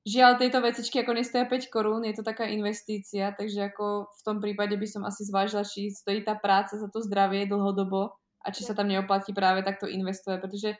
Žiaľ, 0.00 0.40
tieto 0.40 0.64
vecičky 0.64 1.04
ako 1.04 1.12
nestoja 1.12 1.44
5 1.44 1.68
korún, 1.68 2.08
je 2.08 2.16
to 2.16 2.24
taká 2.24 2.48
investícia, 2.48 3.36
takže 3.36 3.68
ako 3.68 4.08
v 4.08 4.20
tom 4.24 4.40
prípade 4.40 4.72
by 4.72 4.88
som 4.88 5.04
asi 5.04 5.28
zvážila, 5.28 5.60
či 5.60 5.92
stojí 5.92 6.24
tá 6.24 6.32
práca 6.40 6.80
za 6.80 6.88
to 6.88 7.04
zdravie 7.04 7.44
dlhodobo 7.44 8.16
a 8.40 8.48
či 8.48 8.64
sa 8.64 8.72
tam 8.72 8.88
neoplatí 8.88 9.36
práve 9.36 9.60
takto 9.60 9.84
investovať, 9.84 10.40
pretože 10.40 10.70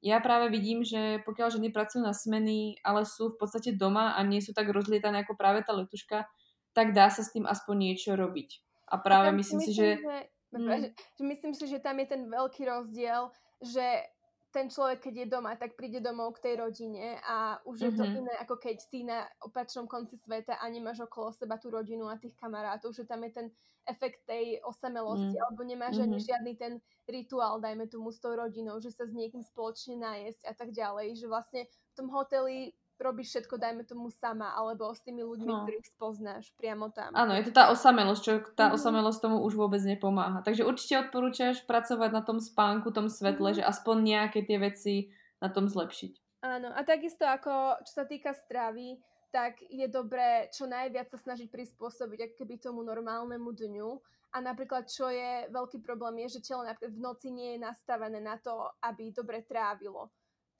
ja 0.00 0.16
práve 0.24 0.48
vidím, 0.48 0.80
že 0.80 1.20
pokiaľ 1.28 1.60
ženy 1.60 1.68
pracujú 1.76 2.00
na 2.00 2.16
smeny, 2.16 2.80
ale 2.80 3.04
sú 3.04 3.36
v 3.36 3.44
podstate 3.44 3.76
doma 3.76 4.16
a 4.16 4.24
nie 4.24 4.40
sú 4.40 4.56
tak 4.56 4.72
rozlietané 4.72 5.28
ako 5.28 5.36
práve 5.36 5.60
tá 5.60 5.76
letuška, 5.76 6.24
tak 6.72 6.94
dá 6.94 7.10
sa 7.10 7.22
s 7.22 7.32
tým 7.34 7.46
aspoň 7.46 7.74
niečo 7.90 8.14
robiť. 8.14 8.50
A 8.90 8.98
práve 8.98 9.30
a 9.30 9.36
myslím, 9.36 9.62
myslím 9.62 9.74
si, 9.74 9.78
že... 9.78 9.88
že... 9.98 10.18
Mm. 10.50 10.90
že 10.90 11.22
myslím 11.22 11.52
si, 11.54 11.64
že 11.70 11.78
tam 11.78 12.02
je 12.02 12.06
ten 12.10 12.26
veľký 12.26 12.66
rozdiel, 12.66 13.30
že 13.62 14.02
ten 14.50 14.66
človek, 14.66 14.98
keď 14.98 15.14
je 15.14 15.26
doma, 15.30 15.54
tak 15.54 15.78
príde 15.78 16.02
domov 16.02 16.34
k 16.38 16.50
tej 16.50 16.54
rodine 16.58 17.22
a 17.22 17.62
už 17.62 17.76
je 17.78 17.90
mm-hmm. 17.94 17.98
to 17.98 18.04
mhm. 18.04 18.16
iné, 18.18 18.34
ako 18.42 18.54
keď 18.58 18.76
si 18.82 19.06
na 19.06 19.22
opačnom 19.46 19.86
konci 19.86 20.18
sveta 20.18 20.58
a 20.58 20.66
nemáš 20.66 21.06
okolo 21.06 21.30
seba 21.30 21.54
tú 21.54 21.70
rodinu 21.70 22.10
a 22.10 22.18
tých 22.18 22.34
kamarátov, 22.34 22.90
že 22.90 23.06
tam 23.06 23.22
je 23.22 23.30
ten 23.30 23.46
efekt 23.86 24.26
tej 24.26 24.58
osamelosti, 24.66 25.38
mm. 25.38 25.42
alebo 25.46 25.62
nemáš 25.62 26.02
mm-hmm. 26.02 26.06
ani 26.10 26.18
mhm. 26.18 26.26
žiadny 26.26 26.52
ten 26.58 26.72
rituál, 27.06 27.62
dajme 27.62 27.86
tomu 27.86 28.10
s 28.10 28.18
tou 28.18 28.34
rodinou, 28.34 28.82
že 28.82 28.90
sa 28.90 29.06
s 29.06 29.14
niekým 29.14 29.46
spoločne 29.46 29.98
najesť 29.98 30.42
a 30.50 30.52
tak 30.52 30.74
ďalej, 30.74 31.14
že 31.16 31.26
vlastne 31.30 31.62
v 31.70 31.92
tom 31.94 32.10
hoteli 32.10 32.74
robíš 33.00 33.32
všetko, 33.32 33.56
dajme 33.56 33.82
tomu 33.88 34.12
sama, 34.12 34.52
alebo 34.52 34.92
s 34.92 35.00
tými 35.00 35.24
ľuďmi, 35.24 35.50
no. 35.50 35.64
ktorých 35.64 35.88
spoznáš 35.88 36.52
priamo 36.60 36.92
tam. 36.92 37.16
Áno, 37.16 37.32
je 37.34 37.48
to 37.48 37.52
tá 37.56 37.72
osamelosť, 37.72 38.22
čo 38.22 38.32
tá 38.52 38.68
mm-hmm. 38.68 38.76
osamelosť 38.76 39.18
tomu 39.24 39.36
už 39.42 39.56
vôbec 39.56 39.80
nepomáha. 39.82 40.44
Takže 40.44 40.68
určite 40.68 41.08
odporúčaš 41.08 41.64
pracovať 41.64 42.10
na 42.12 42.22
tom 42.22 42.38
spánku, 42.38 42.92
tom 42.92 43.08
svetle, 43.08 43.50
mm-hmm. 43.50 43.58
že 43.64 43.68
aspoň 43.68 43.96
nejaké 44.04 44.44
tie 44.44 44.60
veci 44.60 44.94
na 45.40 45.48
tom 45.48 45.66
zlepšiť. 45.66 46.44
Áno, 46.44 46.72
a 46.72 46.80
takisto 46.84 47.28
ako 47.28 47.84
čo 47.84 47.92
sa 48.00 48.04
týka 48.08 48.32
stravy, 48.32 48.96
tak 49.30 49.62
je 49.70 49.86
dobré 49.86 50.50
čo 50.50 50.66
najviac 50.66 51.08
sa 51.08 51.18
snažiť 51.20 51.48
prispôsobiť 51.48 52.34
keby 52.36 52.58
tomu 52.58 52.82
normálnemu 52.82 53.50
dňu. 53.50 53.90
A 54.30 54.38
napríklad, 54.38 54.86
čo 54.86 55.10
je 55.10 55.50
veľký 55.50 55.82
problém, 55.82 56.22
je, 56.26 56.38
že 56.38 56.54
telo 56.54 56.62
napríklad 56.62 56.94
v 56.94 57.02
noci 57.02 57.34
nie 57.34 57.58
je 57.58 57.66
nastavené 57.66 58.22
na 58.22 58.38
to, 58.38 58.70
aby 58.78 59.10
dobre 59.10 59.42
trávilo. 59.42 60.06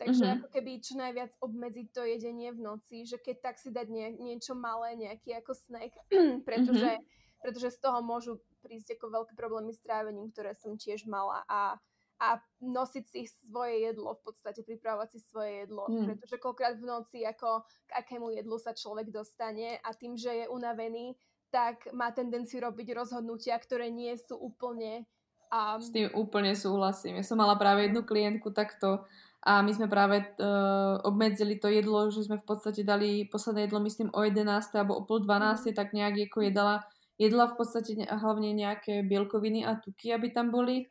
Takže 0.00 0.24
mm-hmm. 0.24 0.36
ako 0.40 0.48
keby 0.48 0.70
čo 0.80 0.94
najviac 0.96 1.32
obmedziť 1.44 1.86
to 1.92 2.02
jedenie 2.08 2.48
v 2.56 2.64
noci, 2.64 3.04
že 3.04 3.20
keď 3.20 3.36
tak 3.52 3.56
si 3.60 3.68
dať 3.68 3.86
nie, 3.92 4.16
niečo 4.16 4.56
malé, 4.56 4.96
nejaký 4.96 5.36
ako 5.36 5.52
snack, 5.52 5.92
pretože, 6.48 6.96
mm-hmm. 6.96 7.40
pretože 7.44 7.68
z 7.76 7.78
toho 7.84 8.00
môžu 8.00 8.40
prísť 8.64 8.96
ako 8.96 9.12
veľké 9.12 9.32
problémy 9.36 9.76
s 9.76 9.84
trávením, 9.84 10.32
ktoré 10.32 10.56
som 10.56 10.80
tiež 10.80 11.04
mala 11.04 11.44
a, 11.52 11.76
a 12.16 12.40
nosiť 12.64 13.04
si 13.04 13.28
svoje 13.28 13.92
jedlo, 13.92 14.16
v 14.16 14.22
podstate 14.32 14.64
pripravovať 14.64 15.08
si 15.12 15.18
svoje 15.24 15.64
jedlo, 15.64 15.88
mm. 15.88 16.04
pretože 16.04 16.36
koľkrát 16.36 16.76
v 16.76 16.84
noci 16.84 17.24
ako 17.24 17.64
k 17.88 17.90
akému 17.96 18.28
jedlu 18.36 18.56
sa 18.60 18.76
človek 18.76 19.08
dostane 19.08 19.80
a 19.80 19.88
tým, 19.96 20.20
že 20.20 20.44
je 20.44 20.46
unavený, 20.52 21.16
tak 21.48 21.88
má 21.96 22.12
tendenciu 22.12 22.60
robiť 22.62 22.92
rozhodnutia, 22.92 23.56
ktoré 23.56 23.88
nie 23.88 24.12
sú 24.20 24.36
úplne... 24.36 25.08
Um... 25.50 25.80
S 25.80 25.90
tým 25.90 26.12
úplne 26.14 26.54
súhlasím. 26.54 27.18
Ja 27.18 27.24
som 27.26 27.40
mala 27.40 27.56
práve 27.58 27.88
jednu 27.88 28.06
klientku 28.06 28.52
takto, 28.54 29.08
a 29.40 29.64
my 29.64 29.72
sme 29.72 29.88
práve 29.88 30.20
uh, 30.20 31.00
obmedzili 31.00 31.56
to 31.56 31.72
jedlo, 31.72 32.12
že 32.12 32.28
sme 32.28 32.36
v 32.36 32.44
podstate 32.44 32.84
dali 32.84 33.24
posledné 33.24 33.72
jedlo, 33.72 33.80
myslím, 33.80 34.12
o 34.12 34.20
11. 34.20 34.44
alebo 34.76 35.00
o 35.00 35.02
pol 35.08 35.24
12. 35.24 35.72
tak 35.72 35.96
nejak 35.96 36.28
ako 36.28 36.44
jedala, 36.44 36.84
jedla 37.16 37.48
v 37.48 37.56
podstate 37.56 37.96
ne, 37.96 38.04
hlavne 38.04 38.52
nejaké 38.52 39.00
bielkoviny 39.00 39.64
a 39.64 39.80
tuky, 39.80 40.12
aby 40.12 40.28
tam 40.28 40.52
boli, 40.52 40.84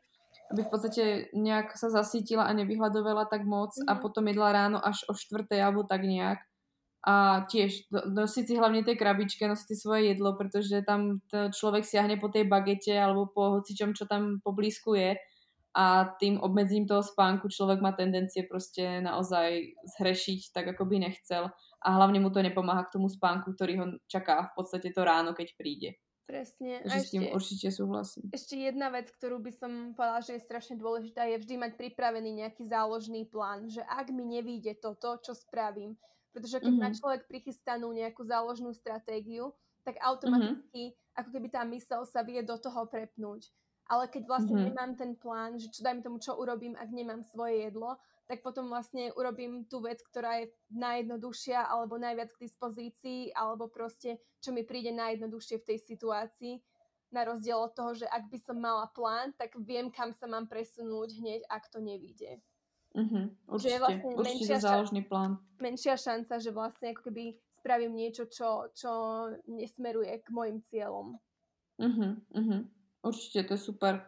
aby 0.50 0.66
v 0.66 0.70
podstate 0.70 1.30
nejak 1.30 1.78
sa 1.78 1.94
zasítila 1.94 2.50
a 2.50 2.56
nevyhľadovala 2.58 3.30
tak 3.30 3.46
moc 3.46 3.70
mm-hmm. 3.70 3.86
a 3.86 3.92
mhm. 3.94 4.00
potom 4.02 4.24
jedla 4.26 4.48
ráno 4.50 4.78
až 4.82 5.06
o 5.06 5.14
4. 5.14 5.46
alebo 5.54 5.86
tak 5.86 6.02
nejak. 6.02 6.42
A 7.00 7.46
tiež 7.48 7.88
nosiť 7.88 8.44
si 8.44 8.54
hlavne 8.60 8.84
tej 8.84 8.98
krabičke, 8.98 9.46
nosiť 9.48 9.72
si 9.72 9.76
svoje 9.78 10.12
jedlo, 10.12 10.36
pretože 10.36 10.84
tam 10.84 11.24
človek 11.32 11.80
siahne 11.80 12.20
po 12.20 12.28
tej 12.28 12.44
bagete 12.44 12.92
alebo 12.92 13.24
po 13.24 13.56
hocičom, 13.56 13.96
čo 13.96 14.04
tam 14.04 14.42
poblízku 14.44 14.92
je 14.98 15.16
a 15.70 16.16
tým 16.18 16.42
obmedzím 16.42 16.82
toho 16.82 17.02
spánku 17.02 17.46
človek 17.46 17.78
má 17.78 17.94
tendencie 17.94 18.42
proste 18.42 18.98
naozaj 18.98 19.78
zhrešiť 19.96 20.50
tak, 20.50 20.74
ako 20.74 20.82
by 20.82 21.06
nechcel 21.06 21.54
a 21.80 21.88
hlavne 21.94 22.18
mu 22.18 22.34
to 22.34 22.42
nepomáha 22.42 22.90
k 22.90 22.98
tomu 22.98 23.06
spánku, 23.06 23.54
ktorý 23.54 23.74
ho 23.78 23.86
čaká 24.10 24.50
v 24.50 24.52
podstate 24.58 24.90
to 24.90 25.06
ráno, 25.06 25.30
keď 25.30 25.54
príde. 25.54 25.94
Presne. 26.26 26.78
Takže 26.86 26.98
a 26.98 27.02
s 27.02 27.10
tým 27.10 27.26
určite 27.34 27.68
súhlasím. 27.74 28.30
Ešte 28.30 28.54
jedna 28.54 28.86
vec, 28.94 29.10
ktorú 29.10 29.42
by 29.42 29.50
som 29.50 29.72
povedala, 29.98 30.22
že 30.22 30.38
je 30.38 30.46
strašne 30.46 30.78
dôležitá, 30.78 31.26
je 31.26 31.42
vždy 31.42 31.54
mať 31.58 31.72
pripravený 31.74 32.46
nejaký 32.46 32.70
záložný 32.70 33.26
plán, 33.26 33.66
že 33.66 33.82
ak 33.82 34.14
mi 34.14 34.22
nevíde 34.22 34.78
toto, 34.78 35.18
čo 35.22 35.34
spravím, 35.34 35.98
pretože 36.30 36.62
keď 36.62 36.70
mm-hmm. 36.70 36.86
má 36.86 36.94
človek 36.94 37.26
prichystanú 37.26 37.90
nejakú 37.90 38.22
záložnú 38.22 38.70
stratégiu, 38.70 39.50
tak 39.82 39.98
mhm. 39.98 40.02
automaticky 40.06 40.82
mm-hmm. 40.94 41.18
ako 41.18 41.28
keby 41.34 41.48
tá 41.50 41.62
mysel 41.66 42.02
sa 42.06 42.22
vie 42.22 42.38
do 42.46 42.54
toho 42.58 42.86
prepnúť 42.86 43.50
ale 43.90 44.06
keď 44.06 44.22
vlastne 44.30 44.54
mm-hmm. 44.54 44.70
nemám 44.70 44.92
ten 44.94 45.12
plán, 45.18 45.58
že 45.58 45.66
čo 45.74 45.82
dajme 45.82 46.06
tomu, 46.06 46.22
čo 46.22 46.38
urobím, 46.38 46.78
ak 46.78 46.94
nemám 46.94 47.26
svoje 47.26 47.66
jedlo, 47.66 47.98
tak 48.30 48.46
potom 48.46 48.70
vlastne 48.70 49.10
urobím 49.18 49.66
tú 49.66 49.82
vec, 49.82 49.98
ktorá 50.06 50.38
je 50.38 50.54
najjednoduchšia 50.70 51.66
alebo 51.66 51.98
najviac 51.98 52.30
k 52.30 52.46
dispozícii, 52.46 53.34
alebo 53.34 53.66
proste, 53.66 54.22
čo 54.38 54.54
mi 54.54 54.62
príde 54.62 54.94
najjednoduchšie 54.94 55.58
v 55.58 55.68
tej 55.74 55.78
situácii. 55.82 56.54
Na 57.10 57.26
rozdiel 57.26 57.58
od 57.58 57.74
toho, 57.74 57.90
že 57.90 58.06
ak 58.06 58.30
by 58.30 58.38
som 58.38 58.62
mala 58.62 58.86
plán, 58.94 59.34
tak 59.34 59.58
viem, 59.58 59.90
kam 59.90 60.14
sa 60.14 60.30
mám 60.30 60.46
presunúť 60.46 61.18
hneď, 61.18 61.42
ak 61.50 61.66
to 61.74 61.82
nevíde. 61.82 62.38
Uh-huh, 62.94 63.34
určite, 63.50 63.74
je 63.74 63.82
vlastne 63.82 64.14
určite 64.14 64.56
záložný 64.62 65.02
plán. 65.02 65.42
Menšia 65.58 65.98
šanca, 65.98 66.38
že 66.38 66.54
vlastne 66.54 66.94
ako 66.94 67.10
keby 67.10 67.34
spravím 67.58 67.98
niečo, 67.98 68.30
čo, 68.30 68.70
čo 68.78 68.90
nesmeruje 69.50 70.22
k 70.22 70.28
mojim 70.30 70.62
cieľom. 70.70 71.18
Uh-huh, 71.82 72.14
uh-huh. 72.30 72.62
Určite, 73.00 73.48
to 73.48 73.52
je 73.56 73.62
super. 73.62 74.04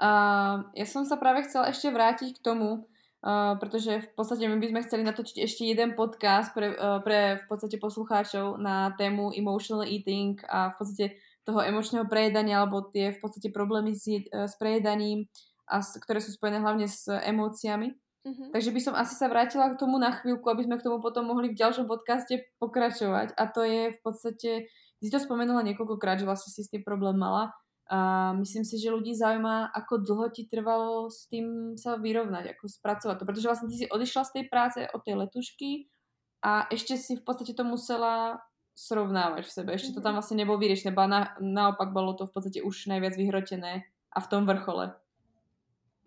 Uh, 0.00 0.66
ja 0.74 0.86
som 0.88 1.06
sa 1.06 1.14
práve 1.14 1.46
chcela 1.46 1.70
ešte 1.70 1.90
vrátiť 1.90 2.38
k 2.38 2.44
tomu, 2.44 2.86
Uh, 3.22 3.54
pretože 3.62 4.02
v 4.02 4.08
podstate 4.18 4.50
my 4.50 4.58
by 4.58 4.66
sme 4.66 4.82
chceli 4.82 5.06
natočiť 5.06 5.46
ešte 5.46 5.62
jeden 5.62 5.94
podcast 5.94 6.50
pre, 6.58 6.74
uh, 6.74 6.98
pre 7.06 7.38
v 7.38 7.44
podstate 7.46 7.78
poslucháčov 7.78 8.58
na 8.58 8.98
tému 8.98 9.30
emotional 9.30 9.86
eating 9.86 10.42
a 10.50 10.74
v 10.74 10.82
podstate 10.82 11.06
toho 11.46 11.62
emočného 11.62 12.10
prejedania 12.10 12.58
alebo 12.58 12.82
tie 12.90 13.14
v 13.14 13.22
podstate 13.22 13.54
problémy 13.54 13.94
s, 13.94 14.10
uh, 14.10 14.50
s 14.50 14.58
prejedaním 14.58 15.30
a 15.70 15.86
s, 15.86 16.02
ktoré 16.02 16.18
sú 16.18 16.34
spojené 16.34 16.66
hlavne 16.66 16.90
s 16.90 17.06
emóciami. 17.06 17.94
Uh-huh. 18.26 18.50
Takže 18.58 18.74
by 18.74 18.80
som 18.82 18.94
asi 18.98 19.14
sa 19.14 19.30
vrátila 19.30 19.70
k 19.70 19.78
tomu 19.78 20.02
na 20.02 20.18
chvíľku, 20.18 20.50
aby 20.50 20.66
sme 20.66 20.82
k 20.82 20.86
tomu 20.90 20.98
potom 20.98 21.22
mohli 21.22 21.54
v 21.54 21.58
ďalšom 21.62 21.86
podcaste 21.86 22.42
pokračovať. 22.58 23.38
A 23.38 23.46
to 23.46 23.62
je 23.62 23.94
v 23.94 23.98
podstate, 24.02 24.50
si 24.98 25.10
to 25.14 25.22
spomenula 25.22 25.62
niekoľkokrát, 25.62 26.18
že 26.18 26.26
vlastne 26.26 26.50
si 26.50 26.66
s 26.66 26.74
tým 26.74 26.82
problém 26.82 27.14
mala. 27.14 27.54
A 27.92 28.32
myslím 28.40 28.64
si, 28.64 28.80
že 28.80 28.88
ľudí 28.88 29.12
zaujíma, 29.12 29.68
ako 29.76 30.00
dlho 30.00 30.32
ti 30.32 30.48
trvalo 30.48 31.12
s 31.12 31.28
tým 31.28 31.76
sa 31.76 32.00
vyrovnať, 32.00 32.56
ako 32.56 32.64
spracovať 32.64 33.20
to. 33.20 33.28
Pretože 33.28 33.48
vlastne 33.52 33.68
ty 33.68 33.84
si 33.84 33.86
odišla 33.92 34.22
z 34.24 34.32
tej 34.32 34.44
práce 34.48 34.80
od 34.96 35.04
tej 35.04 35.20
letušky 35.20 35.92
a 36.40 36.72
ešte 36.72 36.96
si 36.96 37.20
v 37.20 37.24
podstate 37.28 37.52
to 37.52 37.68
musela 37.68 38.40
srovnávať 38.72 39.44
v 39.44 39.52
sebe. 39.52 39.70
Ešte 39.76 39.92
to 39.92 40.00
tam 40.00 40.16
mhm. 40.16 40.24
vlastne 40.24 40.36
nebolo 40.40 40.56
vyriešené, 40.56 40.96
na, 40.96 41.36
naopak 41.36 41.92
bolo 41.92 42.16
to 42.16 42.24
v 42.24 42.32
podstate 42.32 42.64
už 42.64 42.88
najviac 42.88 43.12
vyhrotené 43.12 43.84
a 44.08 44.18
v 44.24 44.30
tom 44.32 44.48
vrchole. 44.48 44.96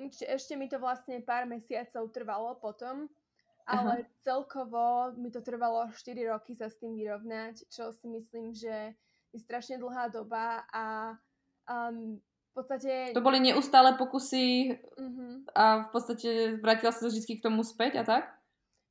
Ešte, 0.02 0.26
ešte 0.26 0.54
mi 0.58 0.66
to 0.66 0.82
vlastne 0.82 1.22
pár 1.22 1.46
mesiacov 1.46 2.10
trvalo 2.12 2.58
potom, 2.58 3.08
ale 3.64 4.04
Aha. 4.04 4.10
celkovo 4.26 5.14
mi 5.16 5.30
to 5.30 5.40
trvalo 5.40 5.88
4 5.94 6.18
roky 6.34 6.58
sa 6.58 6.68
s 6.68 6.82
tým 6.82 6.98
vyrovnať, 6.98 7.70
čo 7.70 7.94
si 7.94 8.10
myslím, 8.10 8.52
že 8.52 8.98
je 9.32 9.40
strašne 9.40 9.80
dlhá 9.80 10.12
doba 10.12 10.68
a 10.74 11.16
Um, 11.66 12.22
v 12.56 12.64
podstate... 12.64 13.12
To 13.12 13.26
boli 13.26 13.44
neustále 13.44 14.00
pokusy 14.00 14.80
uh-huh. 14.80 15.32
a 15.52 15.64
v 15.86 15.90
podstate 15.92 16.30
vrátila 16.64 16.96
sa 16.96 17.12
vždy 17.12 17.36
k 17.36 17.44
tomu 17.44 17.68
späť 17.68 18.00
a 18.00 18.04
tak? 18.08 18.32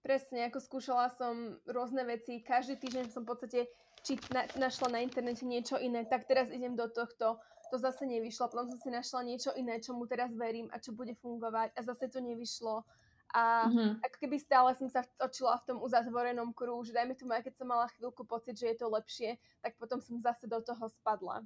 Presne, 0.04 0.52
ako 0.52 0.60
skúšala 0.60 1.08
som 1.16 1.56
rôzne 1.64 2.04
veci, 2.04 2.44
každý 2.44 2.76
týždeň 2.76 3.08
som 3.08 3.24
v 3.24 3.32
podstate 3.32 3.60
či 4.04 4.20
na, 4.36 4.44
našla 4.60 4.92
na 4.92 5.00
internete 5.00 5.48
niečo 5.48 5.80
iné, 5.80 6.04
tak 6.04 6.28
teraz 6.28 6.52
idem 6.52 6.76
do 6.76 6.84
tohto, 6.92 7.40
to 7.72 7.76
zase 7.80 8.04
nevyšlo, 8.04 8.52
potom 8.52 8.68
som 8.68 8.76
si 8.76 8.92
našla 8.92 9.24
niečo 9.24 9.56
iné, 9.56 9.80
čomu 9.80 10.04
teraz 10.04 10.28
verím 10.36 10.68
a 10.68 10.76
čo 10.76 10.92
bude 10.92 11.16
fungovať 11.16 11.72
a 11.72 11.80
zase 11.80 12.12
to 12.12 12.20
nevyšlo. 12.20 12.84
A 13.32 13.64
uh-huh. 13.64 13.96
ako 14.04 14.16
keby 14.20 14.36
stále 14.38 14.76
som 14.76 14.92
sa 14.92 15.08
točila 15.16 15.56
v 15.64 15.72
tom 15.72 15.78
uzatvorenom 15.80 16.52
kruhu, 16.52 16.84
že 16.84 16.92
dajme 16.92 17.16
tomu, 17.16 17.32
aj 17.32 17.48
keď 17.48 17.54
som 17.56 17.66
mala 17.72 17.88
chvíľku 17.96 18.28
pocit, 18.28 18.60
že 18.60 18.70
je 18.70 18.76
to 18.76 18.92
lepšie, 18.92 19.40
tak 19.64 19.74
potom 19.80 20.04
som 20.04 20.20
zase 20.20 20.44
do 20.44 20.60
toho 20.60 20.84
spadla. 21.00 21.42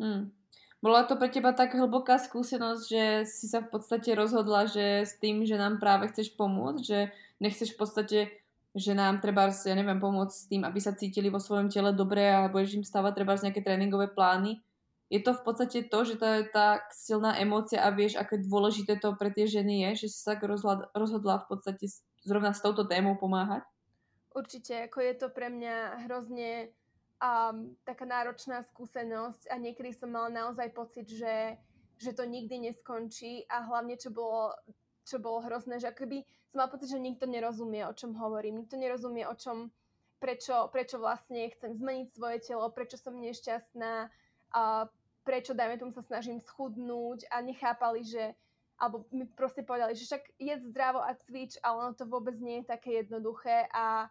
Hmm. 0.00 0.32
Bola 0.80 1.04
to 1.04 1.20
pre 1.20 1.28
teba 1.28 1.52
tak 1.52 1.76
hlboká 1.76 2.16
skúsenosť, 2.16 2.82
že 2.88 3.04
si 3.28 3.52
sa 3.52 3.60
v 3.60 3.68
podstate 3.68 4.16
rozhodla, 4.16 4.64
že 4.64 5.04
s 5.04 5.20
tým, 5.20 5.44
že 5.44 5.60
nám 5.60 5.76
práve 5.76 6.08
chceš 6.08 6.32
pomôcť, 6.40 6.80
že 6.80 7.12
nechceš 7.36 7.76
v 7.76 7.78
podstate, 7.84 8.18
že 8.72 8.96
nám 8.96 9.20
treba, 9.20 9.52
ja 9.52 9.76
neviem, 9.76 10.00
pomôcť 10.00 10.32
s 10.32 10.48
tým, 10.48 10.64
aby 10.64 10.80
sa 10.80 10.96
cítili 10.96 11.28
vo 11.28 11.36
svojom 11.36 11.68
tele 11.68 11.92
dobre 11.92 12.24
a 12.32 12.48
budeš 12.48 12.80
im 12.80 12.84
stávať 12.88 13.20
treba 13.20 13.36
nejaké 13.36 13.60
tréningové 13.60 14.08
plány. 14.08 14.56
Je 15.12 15.20
to 15.20 15.36
v 15.36 15.42
podstate 15.44 15.92
to, 15.92 15.98
že 16.06 16.16
to 16.16 16.24
je 16.24 16.42
tak 16.48 16.88
silná 16.96 17.36
emócia 17.36 17.84
a 17.84 17.92
vieš, 17.92 18.16
aké 18.16 18.40
dôležité 18.40 18.96
to 18.96 19.12
pre 19.20 19.28
tie 19.34 19.44
ženy 19.44 19.84
je, 19.90 20.06
že 20.06 20.16
si 20.16 20.18
sa 20.22 20.32
tak 20.32 20.48
rozhodla 20.96 21.44
v 21.44 21.46
podstate 21.50 21.92
zrovna 22.24 22.56
s 22.56 22.64
touto 22.64 22.88
témou 22.88 23.20
pomáhať? 23.20 23.68
Určite, 24.30 24.86
ako 24.86 25.02
je 25.02 25.14
to 25.18 25.28
pre 25.34 25.50
mňa 25.50 26.06
hrozne 26.06 26.70
um, 27.20 27.76
taká 27.84 28.08
náročná 28.08 28.64
skúsenosť 28.64 29.52
a 29.52 29.60
niekedy 29.60 29.92
som 29.92 30.10
mala 30.10 30.32
naozaj 30.32 30.72
pocit, 30.72 31.06
že, 31.06 31.60
že 32.00 32.16
to 32.16 32.24
nikdy 32.24 32.58
neskončí 32.58 33.44
a 33.46 33.62
hlavne 33.68 34.00
čo 34.00 34.10
bolo, 34.10 34.56
čo 35.04 35.20
bolo 35.20 35.44
hrozné, 35.44 35.78
že 35.78 35.92
akoby 35.92 36.24
som 36.50 36.64
mala 36.64 36.72
pocit, 36.72 36.90
že 36.90 36.98
nikto 36.98 37.28
nerozumie, 37.28 37.84
o 37.86 37.94
čom 37.94 38.16
hovorím, 38.16 38.64
nikto 38.64 38.80
nerozumie, 38.80 39.28
o 39.28 39.36
čom, 39.36 39.70
prečo, 40.18 40.72
prečo 40.72 40.98
vlastne 40.98 41.52
chcem 41.54 41.76
zmeniť 41.76 42.08
svoje 42.10 42.38
telo, 42.42 42.66
prečo 42.72 42.96
som 42.98 43.14
nešťastná, 43.14 44.10
a 44.50 44.90
prečo, 45.22 45.54
dajme 45.54 45.78
tomu, 45.78 45.92
sa 45.94 46.02
snažím 46.02 46.42
schudnúť 46.42 47.30
a 47.30 47.38
nechápali, 47.38 48.02
že 48.02 48.34
alebo 48.80 49.04
mi 49.12 49.28
proste 49.28 49.60
povedali, 49.60 49.92
že 49.92 50.08
však 50.08 50.40
jedz 50.40 50.64
zdravo 50.72 51.04
a 51.04 51.12
cvič, 51.12 51.60
ale 51.60 51.84
ono 51.84 51.92
to 51.92 52.08
vôbec 52.08 52.32
nie 52.40 52.64
je 52.64 52.72
také 52.72 53.04
jednoduché 53.04 53.68
a 53.76 54.08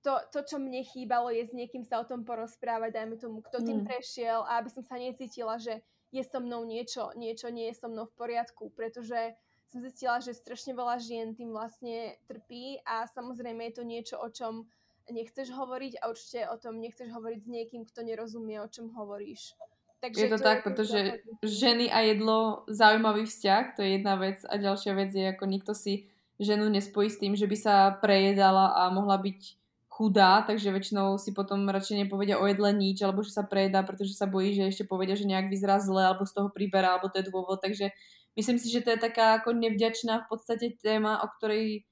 to, 0.00 0.16
to, 0.32 0.40
čo 0.44 0.56
mne 0.56 0.80
chýbalo, 0.80 1.28
je 1.28 1.44
s 1.44 1.52
niekým 1.52 1.84
sa 1.84 2.00
o 2.00 2.08
tom 2.08 2.24
porozprávať, 2.24 2.96
dajme 2.96 3.16
tomu, 3.20 3.44
kto 3.44 3.60
tým 3.60 3.84
mm. 3.84 3.86
prešiel 3.86 4.40
a 4.48 4.60
aby 4.60 4.72
som 4.72 4.80
sa 4.80 4.96
necítila, 4.96 5.60
že 5.60 5.84
je 6.10 6.22
so 6.24 6.40
mnou 6.40 6.64
niečo, 6.66 7.12
niečo 7.14 7.52
nie 7.52 7.70
je 7.70 7.78
so 7.78 7.86
mnou 7.86 8.08
v 8.08 8.16
poriadku, 8.16 8.72
pretože 8.74 9.36
som 9.70 9.78
zistila, 9.78 10.18
že 10.18 10.34
strašne 10.34 10.74
veľa 10.74 10.98
žien 10.98 11.36
tým 11.38 11.54
vlastne 11.54 12.18
trpí 12.26 12.82
a 12.82 13.06
samozrejme 13.06 13.70
je 13.70 13.74
to 13.76 13.84
niečo, 13.86 14.16
o 14.18 14.26
čom 14.26 14.66
nechceš 15.06 15.54
hovoriť 15.54 16.02
a 16.02 16.10
určite 16.10 16.50
o 16.50 16.56
tom 16.58 16.82
nechceš 16.82 17.10
hovoriť 17.14 17.40
s 17.46 17.48
niekým, 17.48 17.82
kto 17.86 18.02
nerozumie, 18.02 18.58
o 18.58 18.68
čom 18.70 18.90
hovoríš. 18.94 19.54
Takže 20.00 20.20
je 20.26 20.32
to, 20.32 20.40
to 20.40 20.46
tak, 20.48 20.58
je 20.58 20.64
pretože 20.64 21.00
ženy 21.44 21.92
a 21.92 22.00
jedlo 22.00 22.64
zaujímavý 22.72 23.28
vzťah, 23.28 23.64
to 23.76 23.84
je 23.84 23.90
jedna 24.00 24.16
vec 24.16 24.40
a 24.48 24.54
ďalšia 24.56 24.92
vec 24.96 25.10
je, 25.12 25.26
ako 25.28 25.44
nikto 25.44 25.72
si 25.76 26.08
ženu 26.40 26.72
nespojí 26.72 27.12
s 27.12 27.20
tým, 27.20 27.36
že 27.36 27.44
by 27.44 27.56
sa 27.56 27.74
prejedala 28.00 28.72
a 28.80 28.88
mohla 28.88 29.20
byť 29.20 29.60
chudá, 30.00 30.40
takže 30.48 30.72
väčšinou 30.72 31.20
si 31.20 31.36
potom 31.36 31.68
radšej 31.68 32.08
nepovedia 32.08 32.40
o 32.40 32.48
jedle 32.48 32.72
nič, 32.72 33.04
alebo 33.04 33.20
že 33.20 33.36
sa 33.36 33.44
prejedá, 33.44 33.84
pretože 33.84 34.16
sa 34.16 34.24
bojí, 34.24 34.56
že 34.56 34.72
ešte 34.72 34.88
povedia, 34.88 35.12
že 35.12 35.28
nejak 35.28 35.52
vyzerá 35.52 35.76
zle, 35.76 36.08
alebo 36.08 36.24
z 36.24 36.32
toho 36.32 36.48
priberá, 36.48 36.96
alebo 36.96 37.12
to 37.12 37.20
je 37.20 37.28
dôvod. 37.28 37.60
Takže 37.60 37.92
myslím 38.32 38.56
si, 38.56 38.72
že 38.72 38.80
to 38.80 38.96
je 38.96 39.04
taká 39.04 39.36
ako 39.36 39.52
nevďačná 39.52 40.24
v 40.24 40.28
podstate 40.32 40.72
téma, 40.80 41.20
o 41.20 41.28
ktorej 41.36 41.84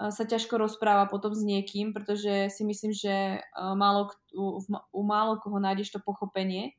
sa 0.00 0.24
ťažko 0.24 0.56
rozpráva 0.56 1.04
potom 1.12 1.36
s 1.36 1.44
niekým, 1.44 1.92
pretože 1.92 2.48
si 2.48 2.64
myslím, 2.64 2.96
že 2.96 3.44
málo, 3.76 4.08
u, 4.32 4.64
u 4.96 5.02
málo 5.04 5.36
koho 5.44 5.60
nájdeš 5.60 5.92
to 5.92 6.00
pochopenie, 6.00 6.72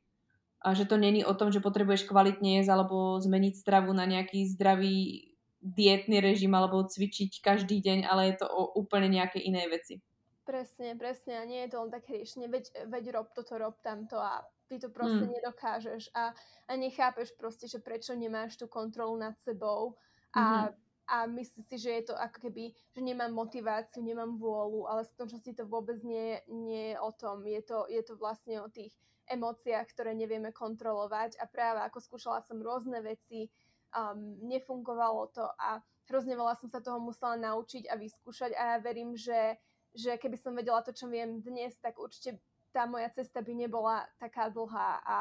a 0.62 0.74
že 0.74 0.90
to 0.90 0.98
není 0.98 1.22
o 1.22 1.34
tom, 1.34 1.54
že 1.54 1.62
potrebuješ 1.62 2.10
kvalitne 2.10 2.58
jesť 2.58 2.70
alebo 2.74 3.18
zmeniť 3.22 3.54
stravu 3.54 3.94
na 3.94 4.06
nejaký 4.06 4.46
zdravý 4.50 5.30
dietný 5.62 6.18
režim 6.18 6.50
alebo 6.54 6.82
cvičiť 6.82 7.38
každý 7.38 7.78
deň, 7.78 8.06
ale 8.06 8.34
je 8.34 8.42
to 8.42 8.46
o 8.50 8.74
úplne 8.78 9.10
nejakej 9.10 9.46
inej 9.46 9.66
veci. 9.70 9.94
Presne, 10.42 10.98
presne. 10.98 11.38
A 11.38 11.46
nie 11.46 11.62
je 11.66 11.70
to 11.70 11.86
len 11.86 11.90
také 11.94 12.18
riešenie, 12.18 12.50
veď, 12.50 12.90
veď 12.90 13.04
rob 13.14 13.28
toto, 13.30 13.54
rob 13.54 13.78
tamto 13.78 14.18
a 14.18 14.42
ty 14.66 14.82
to 14.82 14.90
proste 14.90 15.28
mm. 15.28 15.32
nedokážeš 15.38 16.10
a, 16.18 16.34
a 16.66 16.72
nechápeš 16.74 17.30
proste, 17.38 17.70
že 17.70 17.78
prečo 17.78 18.16
nemáš 18.18 18.58
tú 18.58 18.66
kontrolu 18.66 19.14
nad 19.14 19.38
sebou 19.44 19.94
a, 20.34 20.40
mm-hmm. 20.40 20.72
a 21.12 21.16
myslíš 21.28 21.64
si, 21.68 21.76
že 21.78 21.90
je 21.92 22.02
to 22.10 22.14
ako 22.16 22.48
keby, 22.48 22.74
že 22.96 23.00
nemám 23.04 23.30
motiváciu, 23.30 24.02
nemám 24.02 24.34
vôľu, 24.40 24.88
ale 24.88 25.04
v 25.04 25.12
skutočnosti 25.14 25.52
to 25.60 25.64
vôbec 25.68 26.00
nie, 26.02 26.40
nie 26.48 26.96
je 26.96 26.96
o 26.98 27.10
tom. 27.12 27.44
Je 27.46 27.62
to, 27.62 27.86
je 27.86 28.02
to 28.02 28.18
vlastne 28.18 28.58
o 28.64 28.72
tých 28.72 28.96
emóciách, 29.30 29.86
ktoré 29.94 30.16
nevieme 30.16 30.50
kontrolovať 30.50 31.38
a 31.38 31.46
práve 31.46 31.86
ako 31.86 32.02
skúšala 32.02 32.42
som 32.42 32.58
rôzne 32.58 32.98
veci, 33.04 33.46
um, 33.94 34.40
nefungovalo 34.42 35.30
to 35.30 35.44
a 35.46 35.78
hrozne 36.10 36.34
veľa 36.34 36.58
som 36.58 36.68
sa 36.72 36.82
toho 36.82 36.98
musela 36.98 37.38
naučiť 37.38 37.86
a 37.86 37.94
vyskúšať 37.94 38.56
a 38.56 38.62
ja 38.74 38.78
verím, 38.82 39.14
že 39.14 39.56
že 39.92 40.16
keby 40.16 40.36
som 40.40 40.56
vedela 40.56 40.80
to, 40.80 40.92
čo 40.92 41.08
viem 41.08 41.40
dnes, 41.44 41.76
tak 41.80 42.00
určite 42.00 42.40
tá 42.72 42.88
moja 42.88 43.12
cesta 43.12 43.44
by 43.44 43.52
nebola 43.52 44.08
taká 44.16 44.48
dlhá 44.48 45.04
a 45.04 45.16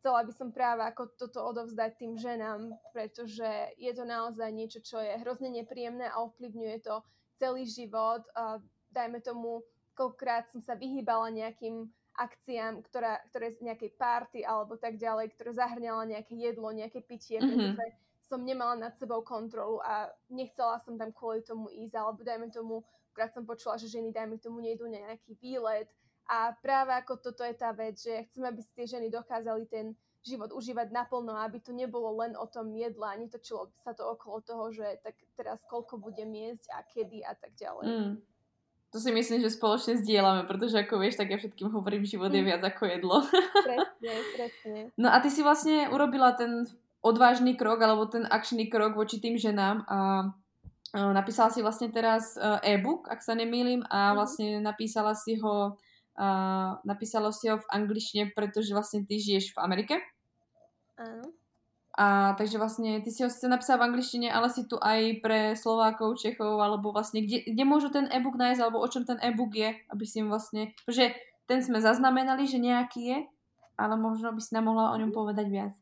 chcela 0.00 0.24
by 0.24 0.32
som 0.32 0.48
práve 0.48 0.80
ako 0.88 1.12
toto 1.20 1.44
odovzdať 1.44 2.00
tým 2.00 2.16
ženám, 2.16 2.72
pretože 2.96 3.44
je 3.76 3.92
to 3.92 4.08
naozaj 4.08 4.48
niečo, 4.48 4.80
čo 4.80 4.96
je 5.02 5.20
hrozne 5.20 5.52
nepríjemné 5.52 6.08
a 6.08 6.24
ovplyvňuje 6.24 6.76
to 6.80 7.04
celý 7.36 7.68
život. 7.68 8.24
A 8.32 8.62
dajme 8.94 9.20
tomu, 9.20 9.66
koľkokrát 9.92 10.48
som 10.48 10.64
sa 10.64 10.78
vyhýbala 10.78 11.28
nejakým 11.34 11.90
akciám, 12.18 12.82
ktorá, 12.82 13.22
ktoré 13.30 13.54
z 13.54 13.62
nejakej 13.68 13.94
party 13.94 14.40
alebo 14.42 14.74
tak 14.74 14.98
ďalej, 14.98 15.34
ktoré 15.36 15.54
zahrňala 15.54 16.08
nejaké 16.08 16.34
jedlo, 16.34 16.72
nejaké 16.74 17.04
pitie, 17.04 17.38
mm-hmm. 17.38 17.78
pretože 17.78 17.94
som 18.28 18.44
nemala 18.44 18.76
nad 18.76 18.92
sebou 18.98 19.24
kontrolu 19.24 19.80
a 19.80 20.12
nechcela 20.28 20.82
som 20.84 21.00
tam 21.00 21.14
kvôli 21.14 21.40
tomu 21.46 21.72
ísť, 21.72 21.94
alebo 21.96 22.20
dajme 22.20 22.52
tomu, 22.52 22.84
Krát 23.18 23.34
som 23.34 23.42
počula, 23.42 23.74
že 23.74 23.90
ženy, 23.90 24.14
dajme 24.14 24.38
tomu, 24.38 24.62
nejdú 24.62 24.86
na 24.86 25.10
nejaký 25.10 25.34
výlet. 25.42 25.90
A 26.30 26.54
práve 26.62 26.94
ako 26.94 27.18
toto 27.18 27.42
je 27.42 27.50
tá 27.58 27.74
vec, 27.74 27.98
že 27.98 28.30
chcem, 28.30 28.46
aby 28.46 28.62
si 28.62 28.70
tie 28.78 28.86
ženy 28.86 29.10
dokázali 29.10 29.66
ten 29.66 29.98
život 30.22 30.54
užívať 30.54 30.94
naplno, 30.94 31.34
aby 31.34 31.58
to 31.58 31.74
nebolo 31.74 32.14
len 32.22 32.38
o 32.38 32.46
tom 32.46 32.70
jedle 32.70 33.02
a 33.02 33.18
netočilo 33.18 33.74
sa 33.82 33.90
to 33.90 34.06
okolo 34.06 34.38
toho, 34.46 34.70
že 34.70 35.02
tak 35.02 35.18
teraz 35.34 35.58
koľko 35.66 35.98
budem 35.98 36.30
jesť 36.30 36.70
a 36.70 36.86
kedy 36.86 37.26
a 37.26 37.34
tak 37.34 37.58
ďalej. 37.58 37.86
Mm. 37.90 38.14
To 38.88 38.96
si 39.02 39.10
myslím, 39.10 39.42
že 39.42 39.50
spoločne 39.50 39.98
zdieľame, 39.98 40.46
pretože 40.46 40.78
ako 40.78 41.02
vieš, 41.02 41.18
tak 41.18 41.34
ja 41.34 41.42
všetkým 41.42 41.74
hovorím, 41.74 42.06
život 42.06 42.30
je 42.30 42.38
mm. 42.38 42.48
viac 42.54 42.62
ako 42.62 42.82
jedlo. 42.86 43.16
Presne, 43.66 44.14
presne. 44.38 44.80
No 44.94 45.10
a 45.10 45.18
ty 45.18 45.28
si 45.28 45.42
vlastne 45.42 45.90
urobila 45.90 46.38
ten 46.38 46.70
odvážny 47.02 47.58
krok, 47.58 47.82
alebo 47.82 48.06
ten 48.06 48.24
akčný 48.30 48.70
krok 48.70 48.94
voči 48.94 49.18
tým 49.18 49.34
ženám 49.34 49.84
a 49.90 49.98
napísala 50.94 51.52
si 51.52 51.60
vlastne 51.60 51.92
teraz 51.92 52.38
e-book, 52.64 53.12
ak 53.12 53.20
sa 53.20 53.36
nemýlim, 53.36 53.84
a 53.88 54.12
mhm. 54.12 54.14
vlastne 54.16 54.48
napísala 54.64 55.12
si 55.12 55.36
ho 55.36 55.76
uh, 56.18 56.70
napísala 56.82 57.30
si 57.30 57.46
ho 57.46 57.62
v 57.62 57.70
angličtine, 57.70 58.34
pretože 58.34 58.74
vlastne 58.74 59.06
ty 59.06 59.22
žiješ 59.22 59.54
v 59.54 59.62
Amerike. 59.62 59.94
Áno. 60.98 61.30
A 61.98 62.38
takže 62.38 62.62
vlastne 62.62 63.02
ty 63.02 63.10
si 63.10 63.26
ho 63.26 63.30
sice 63.30 63.50
napísala 63.50 63.82
v 63.82 63.86
angličtine, 63.90 64.30
ale 64.30 64.46
si 64.50 64.66
tu 64.70 64.78
aj 64.78 65.18
pre 65.18 65.58
Slovákov, 65.58 66.18
Čechov, 66.18 66.58
alebo 66.62 66.94
vlastne 66.94 67.26
kde, 67.26 67.42
kde 67.42 67.64
môžu 67.66 67.90
ten 67.90 68.06
e-book 68.10 68.38
nájsť, 68.38 68.60
alebo 68.62 68.78
o 68.78 68.86
čom 68.86 69.02
ten 69.02 69.18
e-book 69.18 69.50
je, 69.50 69.74
aby 69.90 70.04
si 70.06 70.22
im 70.22 70.30
vlastne, 70.30 70.70
že 70.86 71.10
ten 71.50 71.58
sme 71.58 71.82
zaznamenali, 71.82 72.46
že 72.46 72.62
nejaký 72.62 73.00
je, 73.02 73.18
ale 73.74 73.94
možno 73.98 74.30
by 74.30 74.38
si 74.42 74.54
nám 74.54 74.70
mohla 74.70 74.94
o 74.94 74.98
ňom 74.98 75.10
mhm. 75.10 75.16
povedať 75.16 75.46
viac. 75.50 75.74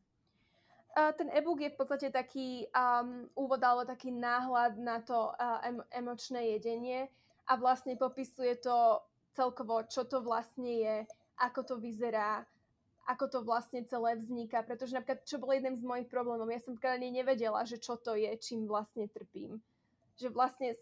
Ten 0.97 1.29
e-book 1.29 1.61
je 1.61 1.69
v 1.69 1.77
podstate 1.77 2.09
taký 2.09 2.65
um, 2.73 3.29
úvod 3.37 3.61
alebo 3.61 3.85
taký 3.85 4.09
náhľad 4.09 4.81
na 4.81 5.05
to 5.05 5.29
uh, 5.37 5.61
em- 5.61 5.85
emočné 5.93 6.57
jedenie 6.57 7.13
a 7.45 7.61
vlastne 7.61 8.01
popisuje 8.01 8.57
to 8.65 9.05
celkovo, 9.37 9.85
čo 9.85 10.09
to 10.09 10.25
vlastne 10.25 10.73
je, 10.73 10.97
ako 11.37 11.61
to 11.69 11.75
vyzerá, 11.77 12.49
ako 13.05 13.29
to 13.29 13.39
vlastne 13.45 13.85
celé 13.85 14.17
vzniká, 14.17 14.65
pretože 14.65 14.97
napríklad, 14.97 15.21
čo 15.29 15.37
bol 15.37 15.53
jeden 15.53 15.77
z 15.77 15.85
mojich 15.85 16.09
problémov, 16.09 16.49
ja 16.49 16.65
som 16.65 16.75
ani 16.81 17.13
nevedela, 17.13 17.61
že 17.69 17.77
čo 17.77 18.01
to 18.01 18.17
je, 18.17 18.33
čím 18.41 18.65
vlastne 18.65 19.05
trpím. 19.13 19.61
Že 20.17 20.33
vlastne... 20.33 20.73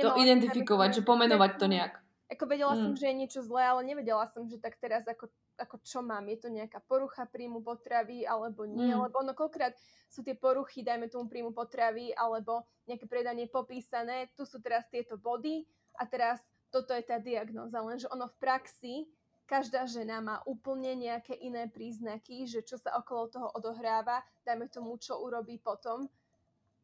To 0.00 0.16
identifikovať, 0.16 0.98
že 0.98 1.02
pomenovať 1.04 1.52
to 1.60 1.68
nejak. 1.68 2.00
Ako 2.28 2.44
vedela 2.44 2.76
mm. 2.76 2.80
som, 2.84 2.92
že 2.92 3.08
je 3.08 3.20
niečo 3.24 3.40
zlé, 3.40 3.64
ale 3.64 3.88
nevedela 3.88 4.28
som, 4.28 4.44
že 4.44 4.60
tak 4.60 4.76
teraz 4.76 5.08
ako, 5.08 5.32
ako 5.56 5.76
čo 5.80 6.04
mám, 6.04 6.28
je 6.28 6.36
to 6.36 6.52
nejaká 6.52 6.84
porucha 6.84 7.24
príjmu 7.24 7.64
potravy 7.64 8.28
alebo 8.28 8.68
nie, 8.68 8.92
mm. 8.92 9.00
lebo 9.08 9.24
ono 9.24 9.32
koľkrát 9.32 9.72
sú 10.12 10.20
tie 10.20 10.36
poruchy, 10.36 10.84
dajme 10.84 11.08
tomu 11.08 11.24
príjmu 11.32 11.56
potravy 11.56 12.12
alebo 12.12 12.68
nejaké 12.84 13.08
predanie 13.08 13.48
popísané, 13.48 14.28
tu 14.36 14.44
sú 14.44 14.60
teraz 14.60 14.84
tieto 14.92 15.16
body 15.16 15.64
a 15.96 16.04
teraz 16.04 16.44
toto 16.68 16.92
je 16.92 17.00
tá 17.00 17.16
diagnóza, 17.16 17.80
lenže 17.80 18.12
ono 18.12 18.28
v 18.28 18.36
praxi 18.36 18.94
každá 19.48 19.88
žena 19.88 20.20
má 20.20 20.44
úplne 20.44 20.92
nejaké 20.92 21.32
iné 21.32 21.72
príznaky, 21.72 22.44
že 22.44 22.60
čo 22.60 22.76
sa 22.76 22.92
okolo 23.00 23.32
toho 23.32 23.48
odohráva, 23.56 24.20
dajme 24.44 24.68
tomu, 24.68 25.00
čo 25.00 25.16
urobí 25.24 25.56
potom. 25.56 26.04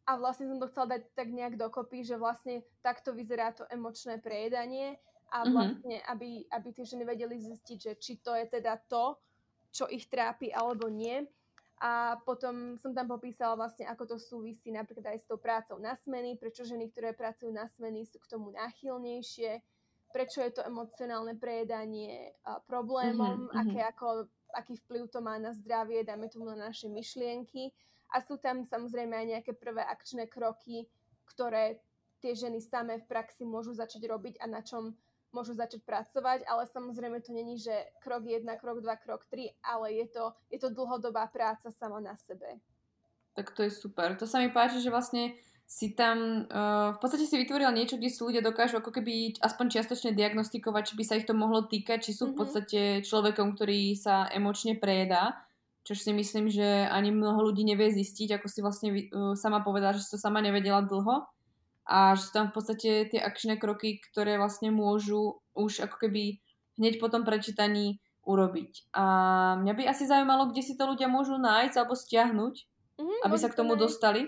A 0.08 0.16
vlastne 0.16 0.48
som 0.48 0.56
to 0.56 0.68
chcela 0.72 0.96
dať 0.96 1.12
tak 1.12 1.28
nejak 1.28 1.60
dokopy, 1.60 2.00
že 2.00 2.16
vlastne 2.16 2.64
takto 2.80 3.12
vyzerá 3.12 3.52
to 3.52 3.68
emočné 3.68 4.16
prejedanie 4.20 4.96
a 5.34 5.42
mhm. 5.42 5.50
vlastne, 5.50 5.96
mm-hmm. 5.98 6.12
aby, 6.14 6.30
aby 6.46 6.68
tie 6.70 6.86
ženy 6.86 7.02
vedeli 7.02 7.36
zistiť, 7.42 7.78
že 7.78 7.92
či 7.98 8.22
to 8.22 8.38
je 8.38 8.46
teda 8.46 8.78
to, 8.86 9.18
čo 9.74 9.90
ich 9.90 10.06
trápi 10.06 10.54
alebo 10.54 10.86
nie. 10.86 11.26
A 11.82 12.16
potom 12.22 12.78
som 12.78 12.94
tam 12.94 13.10
popísala 13.10 13.58
vlastne, 13.58 13.84
ako 13.90 14.14
to 14.14 14.16
súvisí 14.16 14.70
napríklad 14.70 15.10
aj 15.10 15.18
s 15.18 15.26
tou 15.26 15.42
prácou 15.42 15.76
na 15.82 15.98
smeny, 15.98 16.38
prečo 16.38 16.62
ženy, 16.62 16.86
ktoré 16.94 17.18
pracujú 17.18 17.50
na 17.50 17.66
smeny, 17.66 18.06
sú 18.06 18.22
k 18.22 18.30
tomu 18.30 18.54
náchylnejšie, 18.54 19.58
prečo 20.14 20.38
je 20.38 20.54
to 20.54 20.62
emocionálne 20.62 21.34
prejedanie 21.34 22.30
problémom, 22.70 23.50
mm-hmm, 23.50 23.58
aké 23.58 23.80
ako, 23.90 24.30
aký 24.54 24.78
vplyv 24.86 25.10
to 25.10 25.18
má 25.18 25.34
na 25.42 25.50
zdravie, 25.50 26.06
dáme 26.06 26.30
tomu 26.30 26.46
na 26.46 26.70
naše 26.70 26.86
myšlienky. 26.86 27.74
A 28.14 28.22
sú 28.22 28.38
tam 28.38 28.62
samozrejme 28.62 29.10
aj 29.10 29.26
nejaké 29.26 29.52
prvé 29.58 29.82
akčné 29.82 30.30
kroky, 30.30 30.86
ktoré 31.26 31.82
tie 32.22 32.38
ženy 32.38 32.62
samé 32.62 33.02
v 33.02 33.10
praxi 33.10 33.42
môžu 33.42 33.74
začať 33.74 34.06
robiť 34.06 34.38
a 34.38 34.46
na 34.46 34.62
čom 34.62 34.94
môžu 35.34 35.52
začať 35.52 35.82
pracovať, 35.82 36.46
ale 36.46 36.70
samozrejme 36.70 37.18
to 37.20 37.34
není, 37.34 37.58
že 37.58 37.74
krok 38.00 38.22
1, 38.22 38.46
krok 38.62 38.80
2, 38.80 39.04
krok 39.04 39.26
3, 39.28 39.50
ale 39.66 39.98
je 39.98 40.06
to, 40.08 40.24
je 40.48 40.58
to 40.62 40.70
dlhodobá 40.70 41.26
práca 41.28 41.68
sama 41.74 41.98
na 41.98 42.14
sebe. 42.14 42.62
Tak 43.34 43.50
to 43.50 43.66
je 43.66 43.70
super. 43.74 44.14
To 44.14 44.24
sa 44.30 44.38
mi 44.38 44.54
páči, 44.54 44.78
že 44.78 44.94
vlastne 44.94 45.34
si 45.66 45.96
tam, 45.96 46.46
uh, 46.46 46.94
v 46.94 46.98
podstate 47.02 47.26
si 47.26 47.34
vytvorila 47.34 47.74
niečo, 47.74 47.98
kde 47.98 48.12
si 48.12 48.20
ľudia 48.22 48.44
dokážu 48.44 48.78
ako 48.78 48.94
keby 48.94 49.42
aspoň 49.42 49.66
čiastočne 49.74 50.14
diagnostikovať, 50.14 50.82
či 50.92 50.94
by 50.94 51.04
sa 51.04 51.18
ich 51.18 51.26
to 51.26 51.34
mohlo 51.34 51.66
týkať, 51.66 51.98
či 52.04 52.12
sú 52.14 52.30
mm-hmm. 52.30 52.30
v 52.30 52.34
mhm. 52.34 52.38
podstate 52.38 52.80
človekom, 53.02 53.58
ktorý 53.58 53.98
sa 53.98 54.30
emočne 54.30 54.78
prejedá, 54.78 55.34
čo 55.82 55.98
si 55.98 56.14
myslím, 56.14 56.48
že 56.48 56.88
ani 56.88 57.12
mnoho 57.12 57.50
ľudí 57.50 57.66
nevie 57.66 57.90
zistiť, 57.90 58.38
ako 58.38 58.46
si 58.46 58.60
vlastne 58.62 58.88
uh, 58.92 59.34
sama 59.34 59.64
povedala, 59.66 59.96
že 59.96 60.04
si 60.06 60.14
to 60.14 60.20
sama 60.20 60.38
nevedela 60.38 60.84
dlho 60.84 61.26
a 61.84 62.16
že 62.16 62.28
sú 62.28 62.30
tam 62.32 62.48
v 62.48 62.54
podstate 62.56 62.90
tie 63.12 63.20
akčné 63.20 63.60
kroky, 63.60 64.00
ktoré 64.00 64.40
vlastne 64.40 64.72
môžu 64.72 65.40
už 65.52 65.84
ako 65.84 66.08
keby 66.08 66.40
hneď 66.80 66.96
po 66.96 67.12
tom 67.12 67.28
prečítaní 67.28 68.00
urobiť. 68.24 68.88
A 68.96 69.04
mňa 69.60 69.72
by 69.76 69.82
asi 69.84 70.08
zaujímalo, 70.08 70.48
kde 70.48 70.64
si 70.64 70.74
to 70.80 70.88
ľudia 70.88 71.12
môžu 71.12 71.36
nájsť 71.36 71.76
alebo 71.76 71.94
stiahnuť, 71.94 72.54
mm-hmm, 72.96 73.20
aby 73.28 73.36
sa 73.36 73.52
k 73.52 73.58
tomu 73.58 73.76
nájsť. 73.76 73.84
dostali. 73.84 74.22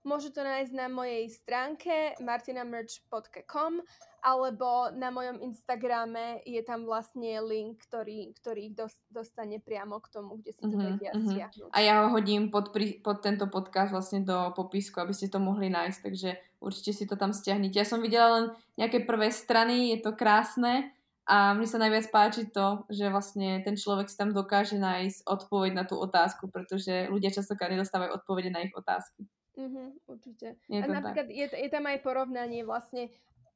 Môžu 0.00 0.32
to 0.32 0.40
nájsť 0.40 0.72
na 0.72 0.88
mojej 0.88 1.28
stránke 1.28 2.16
martinamerch.com 2.24 3.84
alebo 4.20 4.92
na 4.96 5.08
mojom 5.12 5.40
Instagrame 5.44 6.40
je 6.44 6.60
tam 6.64 6.84
vlastne 6.84 7.40
link, 7.40 7.80
ktorý, 7.88 8.32
ktorý 8.36 8.72
ich 8.72 8.76
dostane 9.08 9.60
priamo 9.60 10.00
k 10.00 10.08
tomu, 10.08 10.40
kde 10.40 10.52
si 10.56 10.62
to 10.64 10.76
uh-huh, 10.76 10.88
vedia 10.96 11.12
uh-huh. 11.12 11.24
stiahnuť. 11.28 11.70
A 11.72 11.78
ja 11.80 12.04
ho 12.04 12.12
hodím 12.12 12.52
pod, 12.52 12.72
pod 13.04 13.18
tento 13.24 13.48
podcast 13.48 13.92
vlastne 13.92 14.24
do 14.24 14.52
popisku, 14.56 15.00
aby 15.00 15.12
ste 15.16 15.32
to 15.32 15.40
mohli 15.40 15.72
nájsť, 15.72 16.00
takže 16.04 16.30
určite 16.60 16.92
si 16.96 17.04
to 17.08 17.16
tam 17.16 17.32
stiahnite. 17.32 17.80
Ja 17.80 17.88
som 17.88 18.04
videla 18.04 18.28
len 18.40 18.44
nejaké 18.76 19.04
prvé 19.04 19.32
strany, 19.32 19.96
je 19.96 20.04
to 20.04 20.12
krásne 20.12 20.92
a 21.24 21.56
mne 21.56 21.68
sa 21.68 21.80
najviac 21.80 22.08
páči 22.12 22.48
to, 22.48 22.84
že 22.92 23.08
vlastne 23.08 23.60
ten 23.64 23.76
človek 23.76 24.08
si 24.08 24.16
tam 24.16 24.36
dokáže 24.36 24.76
nájsť 24.76 25.28
odpoveď 25.28 25.72
na 25.76 25.84
tú 25.88 25.96
otázku, 25.96 26.48
pretože 26.52 27.08
ľudia 27.08 27.32
častokrát 27.32 27.72
nedostávajú 27.72 28.20
odpovede 28.20 28.52
na 28.52 28.64
ich 28.64 28.72
otázky. 28.76 29.28
Mm-hmm, 29.58 29.88
určite. 30.06 30.46
Je 30.70 30.78
a 30.78 30.86
napríklad 30.86 31.26
je, 31.26 31.46
je 31.50 31.68
tam 31.70 31.84
aj 31.90 31.98
porovnanie 32.06 32.62
vlastne 32.62 33.10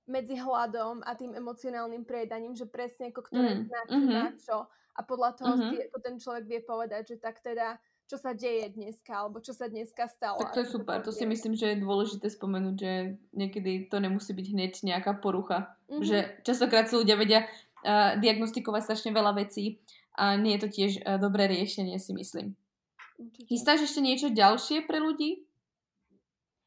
medzi 0.04 0.36
hladom 0.36 1.00
a 1.06 1.16
tým 1.16 1.32
emocionálnym 1.32 2.04
prejedaním, 2.04 2.52
že 2.52 2.68
presne 2.68 3.08
ako 3.08 3.24
ktoré 3.24 3.50
mm, 3.56 3.62
znaky 3.70 3.94
mm-hmm. 3.94 4.12
na 4.12 4.28
čo 4.36 4.68
a 4.68 5.00
podľa 5.00 5.30
toho 5.38 5.54
mm-hmm. 5.56 5.70
si, 5.72 5.76
ako 5.88 5.98
ten 6.02 6.16
človek 6.20 6.44
vie 6.44 6.60
povedať, 6.60 7.02
že 7.14 7.16
tak 7.18 7.40
teda 7.40 7.80
čo 8.04 8.20
sa 8.20 8.36
deje 8.36 8.68
dneska, 8.76 9.16
alebo 9.16 9.40
čo 9.40 9.56
sa 9.56 9.64
dneska 9.64 10.04
stalo. 10.12 10.36
Tak 10.36 10.52
to 10.52 10.60
je 10.60 10.68
super, 10.68 11.00
to, 11.00 11.08
si 11.08 11.24
myslím, 11.24 11.56
že 11.56 11.72
je 11.72 11.82
dôležité 11.82 12.28
spomenúť, 12.28 12.76
že 12.76 12.92
niekedy 13.32 13.88
to 13.88 13.96
nemusí 13.96 14.36
byť 14.36 14.46
hneď 14.52 14.72
nejaká 14.84 15.24
porucha. 15.24 15.72
Mm-hmm. 15.88 16.04
Že 16.04 16.16
častokrát 16.44 16.84
si 16.84 17.00
ľudia 17.00 17.16
vedia 17.16 17.48
uh, 17.48 18.20
diagnostikovať 18.20 18.82
strašne 18.84 19.10
veľa 19.16 19.32
vecí 19.40 19.80
a 20.20 20.36
nie 20.36 20.52
je 20.56 20.60
to 20.60 20.68
tiež 20.68 20.90
uh, 21.00 21.16
dobré 21.16 21.48
riešenie, 21.48 21.96
si 21.96 22.12
myslím. 22.12 22.52
Chystáš 23.48 23.88
ešte 23.88 24.04
niečo 24.04 24.28
ďalšie 24.28 24.84
pre 24.84 25.00
ľudí? 25.00 25.48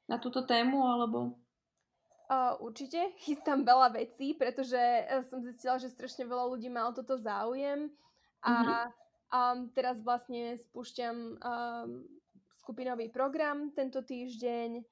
Na 0.07 0.17
túto 0.17 0.43
tému, 0.47 0.87
alebo? 0.87 1.35
Uh, 2.27 2.59
určite, 2.59 3.11
chystám 3.23 3.63
veľa 3.63 3.95
vecí, 3.95 4.35
pretože 4.35 4.79
uh, 4.79 5.23
som 5.27 5.39
zistila, 5.39 5.79
že 5.79 5.91
strašne 5.91 6.27
veľa 6.27 6.45
ľudí 6.51 6.67
má 6.67 6.87
o 6.87 6.95
toto 6.95 7.15
záujem 7.15 7.87
a 8.43 8.51
mm-hmm. 8.51 8.87
um, 9.31 9.59
teraz 9.71 9.99
vlastne 10.03 10.59
spúšťam 10.67 11.15
um, 11.15 12.03
skupinový 12.59 13.07
program 13.07 13.71
tento 13.71 14.03
týždeň, 14.03 14.83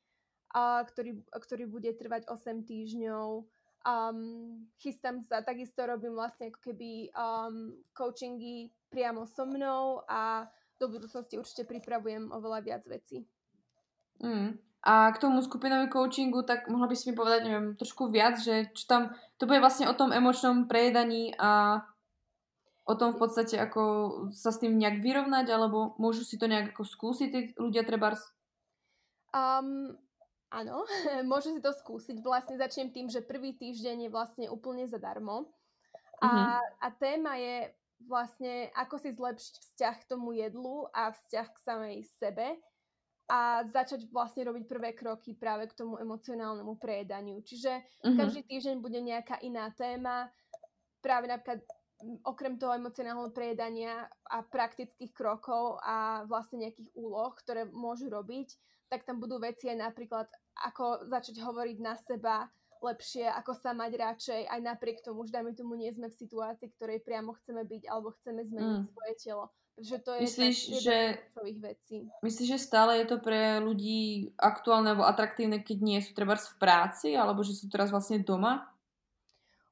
uh, 0.55 0.81
ktorý, 0.87 1.19
ktorý 1.27 1.63
bude 1.67 1.91
trvať 1.95 2.27
8 2.31 2.63
týždňov. 2.63 3.43
Um, 3.85 4.65
chystám 4.81 5.21
sa, 5.21 5.45
takisto 5.45 5.85
robím 5.85 6.17
vlastne 6.17 6.49
ako 6.49 6.59
keby 6.71 7.13
um, 7.13 7.75
coachingy 7.93 8.73
priamo 8.89 9.29
so 9.29 9.45
mnou 9.45 10.01
a 10.09 10.49
do 10.79 10.87
budúcnosti 10.87 11.37
určite 11.37 11.67
pripravujem 11.67 12.31
oveľa 12.31 12.59
viac 12.65 12.83
vecí. 12.87 13.27
Mm. 14.23 14.57
A 14.85 15.09
k 15.09 15.17
tomu 15.17 15.41
skupinovému 15.41 15.89
coachingu, 15.89 16.45
tak 16.45 16.69
mohla 16.69 16.85
by 16.85 16.93
si 16.93 17.09
mi 17.09 17.17
povedať, 17.17 17.49
neviem, 17.49 17.73
trošku 17.73 18.13
viac, 18.13 18.37
že 18.37 18.69
čo 18.77 18.85
tam, 18.85 19.01
to 19.41 19.49
bude 19.49 19.57
vlastne 19.57 19.89
o 19.89 19.97
tom 19.97 20.13
emočnom 20.13 20.69
prejedaní 20.69 21.33
a 21.41 21.81
o 22.85 22.93
tom 22.93 23.17
v 23.17 23.25
podstate, 23.25 23.57
ako 23.57 23.81
sa 24.29 24.53
s 24.53 24.61
tým 24.61 24.77
nejak 24.77 25.01
vyrovnať, 25.01 25.49
alebo 25.49 25.97
môžu 25.97 26.21
si 26.21 26.37
to 26.37 26.45
nejak 26.45 26.77
ako 26.77 26.85
skúsiť 26.85 27.29
tí 27.33 27.39
ľudia 27.57 27.81
trebárs? 27.81 28.21
Um, 29.33 29.97
áno, 30.53 30.85
môžu 31.33 31.57
si 31.57 31.65
to 31.65 31.73
skúsiť. 31.73 32.21
Vlastne 32.21 32.61
začnem 32.61 32.93
tým, 32.93 33.09
že 33.09 33.25
prvý 33.25 33.57
týždeň 33.57 34.05
je 34.05 34.13
vlastne 34.13 34.45
úplne 34.53 34.85
zadarmo. 34.85 35.49
A, 36.21 36.29
uh-huh. 36.29 36.61
a 36.61 36.87
téma 36.93 37.41
je 37.41 37.73
vlastne, 38.05 38.69
ako 38.77 39.01
si 39.01 39.09
zlepšiť 39.17 39.55
vzťah 39.65 39.95
k 39.97 40.09
tomu 40.13 40.37
jedlu 40.37 40.85
a 40.93 41.09
vzťah 41.09 41.47
k 41.49 41.63
samej 41.65 41.97
sebe 42.21 42.61
a 43.25 43.65
začať 43.65 44.05
vlastne 44.13 44.45
robiť 44.45 44.63
prvé 44.69 44.93
kroky 44.93 45.33
práve 45.33 45.65
k 45.65 45.77
tomu 45.77 45.97
emocionálnemu 45.97 46.77
prejedaniu. 46.77 47.41
Čiže 47.41 47.73
uh-huh. 47.73 48.13
každý 48.13 48.45
týždeň 48.45 48.77
bude 48.81 49.01
nejaká 49.01 49.41
iná 49.41 49.73
téma. 49.73 50.29
Práve 51.01 51.25
napríklad 51.25 51.65
okrem 52.21 52.59
toho 52.59 52.75
emocionálneho 52.75 53.33
prejedania 53.33 54.05
a 54.29 54.43
praktických 54.45 55.15
krokov 55.15 55.81
a 55.81 56.27
vlastne 56.29 56.67
nejakých 56.67 56.91
úloh, 56.93 57.33
ktoré 57.33 57.65
môžu 57.71 58.11
robiť, 58.11 58.53
tak 58.91 59.07
tam 59.07 59.17
budú 59.17 59.41
veci 59.41 59.71
aj 59.71 59.79
napríklad, 59.89 60.27
ako 60.61 61.09
začať 61.09 61.41
hovoriť 61.41 61.77
na 61.81 61.97
seba 61.97 62.45
lepšie, 62.83 63.25
ako 63.25 63.57
sa 63.57 63.73
mať 63.73 63.91
radšej, 63.97 64.41
aj 64.45 64.61
napriek 64.61 65.01
tomu, 65.01 65.25
že 65.25 65.33
dajme 65.33 65.57
tomu 65.57 65.73
nie 65.73 65.89
sme 65.89 66.11
v 66.11 66.19
situácii, 66.21 66.69
ktorej 66.77 67.01
priamo 67.01 67.33
chceme 67.41 67.65
byť 67.65 67.83
alebo 67.89 68.13
chceme 68.21 68.45
zmeniť 68.45 68.77
mm. 68.85 68.91
svoje 68.93 69.13
telo. 69.17 69.49
Pretože 69.75 69.97
to 70.07 70.11
je 70.15 70.19
myslíš, 70.23 70.57
že, 70.79 70.97
vecí. 71.59 72.07
Myslíš, 72.23 72.47
že 72.47 72.59
stále 72.63 73.03
je 73.03 73.11
to 73.11 73.19
pre 73.19 73.59
ľudí 73.59 74.31
aktuálne 74.39 74.95
alebo 74.95 75.03
atraktívne, 75.03 75.59
keď 75.59 75.77
nie 75.83 75.99
sú 75.99 76.15
treba 76.15 76.39
v 76.39 76.55
práci, 76.55 77.11
alebo 77.11 77.43
že 77.43 77.59
sú 77.59 77.67
teraz 77.67 77.91
vlastne 77.91 78.23
doma? 78.23 78.71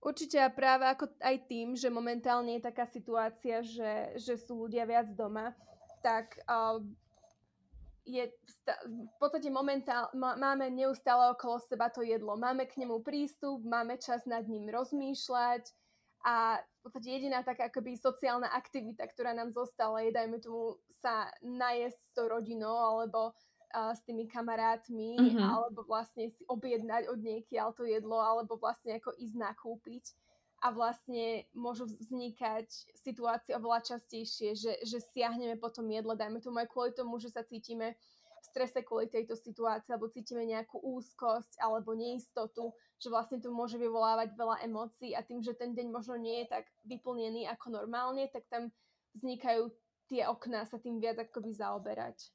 Určite 0.03 0.43
a 0.43 0.51
práve 0.51 0.83
ako 0.83 1.07
aj 1.23 1.47
tým, 1.47 1.79
že 1.79 1.87
momentálne 1.87 2.59
je 2.59 2.67
taká 2.67 2.83
situácia, 2.83 3.63
že, 3.63 4.19
že 4.19 4.35
sú 4.35 4.67
ľudia 4.67 4.83
viac 4.83 5.07
doma, 5.15 5.55
tak 6.03 6.35
uh, 6.51 6.83
je 8.03 8.27
v 8.67 9.15
podstate 9.19 9.47
momentál, 9.47 10.11
máme 10.15 10.67
neustále 10.67 11.31
okolo 11.31 11.63
seba 11.63 11.87
to 11.87 12.03
jedlo. 12.03 12.35
Máme 12.35 12.67
k 12.67 12.83
nemu 12.83 12.99
prístup, 12.99 13.63
máme 13.63 13.95
čas 13.95 14.27
nad 14.27 14.43
ním 14.43 14.67
rozmýšľať 14.67 15.71
a 16.27 16.59
v 16.83 16.91
podstate 16.91 17.15
jediná 17.15 17.39
taká 17.47 17.71
akoby 17.71 17.95
sociálna 17.95 18.51
aktivita, 18.51 19.07
ktorá 19.07 19.31
nám 19.31 19.55
zostala, 19.55 20.03
je 20.03 20.11
dajme 20.11 20.35
tomu 20.43 20.75
sa 20.99 21.31
najesť 21.39 21.95
s 21.95 22.11
tou 22.11 22.27
rodinou 22.27 22.75
alebo 22.75 23.31
uh, 23.31 23.95
s 23.95 24.03
tými 24.03 24.27
kamarátmi 24.27 25.15
mm-hmm. 25.15 25.47
alebo 25.47 25.87
vlastne 25.87 26.27
si 26.27 26.43
objednať 26.51 27.07
od 27.07 27.23
niekiaľ 27.23 27.71
to 27.71 27.87
jedlo 27.87 28.19
alebo 28.19 28.59
vlastne 28.59 28.99
ako 28.99 29.15
ísť 29.15 29.35
nakúpiť 29.39 30.11
a 30.63 30.75
vlastne 30.75 31.47
môžu 31.55 31.87
vznikať 31.87 32.67
situácie 32.95 33.55
oveľa 33.55 33.95
častejšie, 33.95 34.55
že, 34.55 34.79
že 34.83 34.99
siahneme 35.11 35.59
potom 35.59 35.87
jedlo, 35.87 36.15
dajme 36.15 36.39
tomu 36.39 36.63
aj 36.63 36.71
kvôli 36.71 36.91
tomu, 36.95 37.19
že 37.19 37.31
sa 37.31 37.43
cítime 37.43 37.95
strese 38.43 38.83
kvôli 38.83 39.07
tejto 39.07 39.39
situácii, 39.39 39.95
alebo 39.95 40.11
cítime 40.11 40.43
nejakú 40.43 40.77
úzkosť 40.83 41.57
alebo 41.63 41.95
neistotu, 41.95 42.75
že 42.99 43.07
vlastne 43.07 43.39
to 43.39 43.49
môže 43.49 43.79
vyvolávať 43.79 44.35
veľa 44.35 44.63
emócií 44.67 45.15
a 45.15 45.23
tým, 45.23 45.39
že 45.39 45.55
ten 45.55 45.71
deň 45.71 45.87
možno 45.89 46.19
nie 46.19 46.43
je 46.43 46.59
tak 46.59 46.67
vyplnený 46.83 47.47
ako 47.51 47.71
normálne, 47.71 48.27
tak 48.27 48.43
tam 48.51 48.69
vznikajú 49.15 49.71
tie 50.11 50.27
okná 50.27 50.67
sa 50.67 50.77
tým 50.77 50.99
viac 50.99 51.17
akoby 51.19 51.55
zaoberať. 51.55 52.31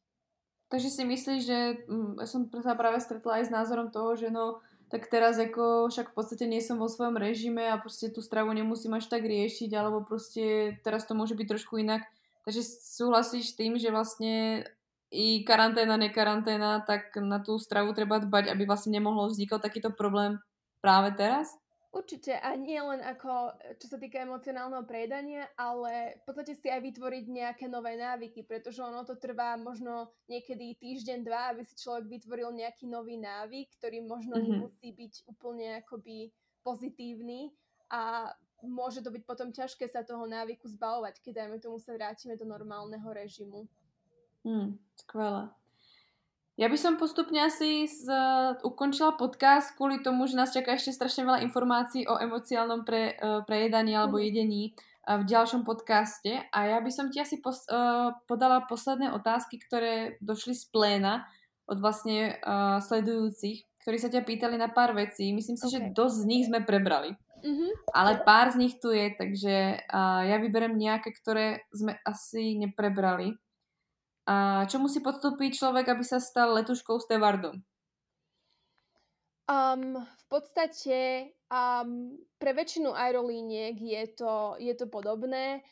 Takže 0.69 0.89
si 0.93 1.03
myslíš, 1.05 1.41
že 1.49 1.59
mm, 1.89 2.21
ja 2.21 2.27
som 2.29 2.45
sa 2.61 2.77
práve 2.77 3.01
stretla 3.01 3.41
aj 3.41 3.45
s 3.49 3.55
názorom 3.55 3.89
toho, 3.89 4.17
že 4.17 4.29
no 4.29 4.61
tak 4.89 5.09
teraz 5.13 5.37
ako 5.37 5.93
však 5.93 6.13
v 6.13 6.17
podstate 6.17 6.45
nie 6.49 6.65
som 6.65 6.81
vo 6.81 6.89
svojom 6.89 7.17
režime 7.21 7.69
a 7.69 7.77
proste 7.81 8.09
tú 8.09 8.25
stravu 8.25 8.53
nemusím 8.57 8.97
až 8.97 9.09
tak 9.09 9.25
riešiť, 9.25 9.69
alebo 9.77 10.05
proste 10.05 10.77
teraz 10.81 11.05
to 11.05 11.13
môže 11.13 11.37
byť 11.37 11.47
trošku 11.49 11.77
inak. 11.81 12.09
Takže 12.49 12.65
súhlasíš 12.65 13.53
tým, 13.53 13.77
že 13.77 13.93
vlastne 13.93 14.65
i 15.09 15.45
karanténa, 15.45 15.97
nekaranténa, 15.97 16.85
tak 16.85 17.17
na 17.17 17.41
tú 17.41 17.57
stravu 17.57 17.97
treba 17.97 18.21
dbať, 18.21 18.53
aby 18.53 18.69
vlastne 18.69 18.93
nemohlo 18.93 19.29
vznikať 19.33 19.61
takýto 19.61 19.91
problém 19.93 20.37
práve 20.85 21.17
teraz? 21.17 21.49
Určite 21.89 22.37
a 22.37 22.53
nie 22.53 22.77
len 22.77 23.01
ako, 23.01 23.57
čo 23.81 23.89
sa 23.89 23.97
týka 23.97 24.21
emocionálneho 24.21 24.85
prejedania, 24.85 25.49
ale 25.57 26.21
v 26.21 26.23
podstate 26.29 26.53
si 26.53 26.69
aj 26.69 26.85
vytvoriť 26.85 27.25
nejaké 27.25 27.65
nové 27.65 27.97
návyky, 27.97 28.45
pretože 28.45 28.85
ono 28.85 29.09
to 29.09 29.17
trvá 29.17 29.57
možno 29.57 30.13
niekedy 30.29 30.77
týždeň, 30.77 31.25
dva, 31.25 31.57
aby 31.57 31.65
si 31.65 31.81
človek 31.81 32.13
vytvoril 32.13 32.53
nejaký 32.53 32.85
nový 32.93 33.17
návyk, 33.17 33.81
ktorý 33.81 34.05
možno 34.05 34.37
mm-hmm. 34.37 34.53
nemusí 34.53 34.89
byť 34.93 35.13
úplne 35.33 35.81
akoby 35.81 36.29
pozitívny 36.61 37.57
a 37.89 38.37
môže 38.61 39.01
to 39.01 39.09
byť 39.09 39.25
potom 39.25 39.49
ťažké 39.49 39.89
sa 39.89 40.05
toho 40.05 40.29
návyku 40.29 40.69
zbavovať, 40.69 41.25
keď 41.25 41.33
dajme 41.41 41.57
tomu 41.57 41.81
sa 41.81 41.97
vrátime 41.97 42.37
do 42.37 42.45
normálneho 42.45 43.09
režimu. 43.17 43.65
Hmm, 44.47 44.79
skvelé. 44.95 45.51
Ja 46.59 46.67
by 46.67 46.75
som 46.75 46.99
postupne 46.99 47.39
asi 47.39 47.87
z, 47.87 48.11
ukončila 48.67 49.15
podcast 49.15 49.79
kvôli 49.79 50.03
tomu, 50.03 50.27
že 50.27 50.35
nás 50.35 50.51
čaká 50.51 50.75
ešte 50.75 50.91
strašne 50.91 51.23
veľa 51.23 51.47
informácií 51.47 52.03
o 52.11 52.19
emociálnom 52.19 52.83
pre, 52.83 53.15
uh, 53.15 53.47
prejedaní 53.47 53.95
alebo 53.95 54.19
mhm. 54.19 54.25
jedení 54.27 54.63
uh, 54.75 55.23
v 55.23 55.25
ďalšom 55.31 55.63
podcaste. 55.63 56.35
A 56.51 56.59
ja 56.67 56.83
by 56.83 56.91
som 56.91 57.15
ti 57.15 57.23
asi 57.23 57.39
pos, 57.39 57.63
uh, 57.71 58.11
podala 58.27 58.67
posledné 58.67 59.15
otázky, 59.15 59.63
ktoré 59.63 60.19
došli 60.19 60.59
z 60.59 60.67
pléna 60.75 61.31
od 61.71 61.79
vlastne 61.79 62.43
uh, 62.43 62.83
sledujúcich, 62.83 63.63
ktorí 63.87 63.97
sa 64.03 64.11
ťa 64.11 64.27
pýtali 64.27 64.59
na 64.59 64.67
pár 64.67 64.99
vecí. 64.99 65.31
Myslím 65.31 65.55
si, 65.55 65.63
okay. 65.63 65.75
že 65.79 65.95
dosť 65.95 66.17
z 66.17 66.25
nich 66.27 66.45
sme 66.51 66.67
prebrali. 66.67 67.15
Mm-hmm. 67.39 67.95
Ale 67.95 68.27
pár 68.27 68.51
z 68.51 68.59
nich 68.59 68.75
tu 68.83 68.91
je, 68.91 69.15
takže 69.15 69.79
uh, 69.87 70.27
ja 70.27 70.43
vyberem 70.43 70.75
nejaké, 70.75 71.15
ktoré 71.15 71.63
sme 71.71 71.95
asi 72.03 72.59
neprebrali. 72.59 73.39
A 74.29 74.69
čo 74.69 74.77
musí 74.77 75.01
podstúpiť 75.01 75.57
človek, 75.57 75.89
aby 75.89 76.05
sa 76.05 76.21
stal 76.21 76.53
letuškou 76.53 77.01
stevardom? 77.01 77.65
Um, 79.49 79.97
v 79.97 80.25
podstate 80.29 81.33
um, 81.49 82.13
pre 82.37 82.53
väčšinu 82.53 82.93
aerolíniek 82.93 83.81
je 83.81 84.05
to, 84.13 84.61
je 84.61 84.77
to 84.77 84.85
podobné 84.93 85.65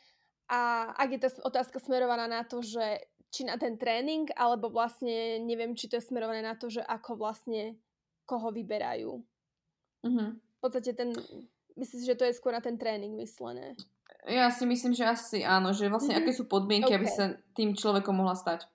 a 0.49 0.89
ak 0.97 1.09
je 1.13 1.21
tá 1.21 1.29
otázka 1.45 1.77
smerovaná 1.85 2.25
na 2.25 2.49
to, 2.49 2.65
že 2.65 3.05
či 3.29 3.45
na 3.45 3.61
ten 3.61 3.77
tréning, 3.77 4.33
alebo 4.33 4.73
vlastne 4.73 5.45
neviem, 5.45 5.77
či 5.77 5.93
to 5.93 6.01
je 6.01 6.09
smerované 6.09 6.41
na 6.41 6.57
to, 6.57 6.73
že 6.73 6.81
ako 6.81 7.21
vlastne 7.21 7.77
koho 8.25 8.49
vyberajú. 8.49 9.21
Uh-huh. 10.07 10.31
V 10.33 10.59
podstate 10.65 10.97
ten, 10.97 11.13
myslím 11.77 11.99
si, 12.01 12.07
že 12.09 12.17
to 12.17 12.25
je 12.25 12.33
skôr 12.33 12.57
na 12.57 12.65
ten 12.65 12.81
tréning 12.81 13.13
myslené. 13.13 13.77
Ja 14.27 14.51
si 14.51 14.67
myslím, 14.67 14.91
že 14.91 15.07
asi 15.07 15.47
áno, 15.47 15.71
že 15.71 15.87
vlastne 15.87 16.19
mm-hmm. 16.19 16.31
aké 16.31 16.35
sú 16.35 16.51
podmienky, 16.51 16.91
okay. 16.91 16.99
aby 16.99 17.07
sa 17.07 17.25
tým 17.55 17.79
človekom 17.79 18.11
mohla 18.11 18.35
stať. 18.35 18.67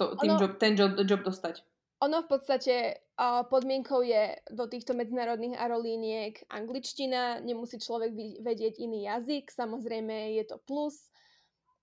To, 0.00 0.16
tým 0.16 0.34
ono, 0.34 0.40
job, 0.40 0.52
ten 0.56 0.72
job, 0.72 0.96
job 1.04 1.20
dostať. 1.20 1.60
Ono 2.06 2.22
v 2.22 2.28
podstate 2.30 3.02
uh, 3.18 3.42
podmienkou 3.50 4.06
je 4.06 4.38
do 4.54 4.70
týchto 4.70 4.94
medzinárodných 4.94 5.58
aerolíniek 5.58 6.46
angličtina, 6.48 7.42
nemusí 7.42 7.76
človek 7.82 8.14
vedieť 8.38 8.78
iný 8.78 9.10
jazyk, 9.10 9.50
samozrejme 9.50 10.38
je 10.38 10.44
to 10.46 10.62
plus 10.62 11.10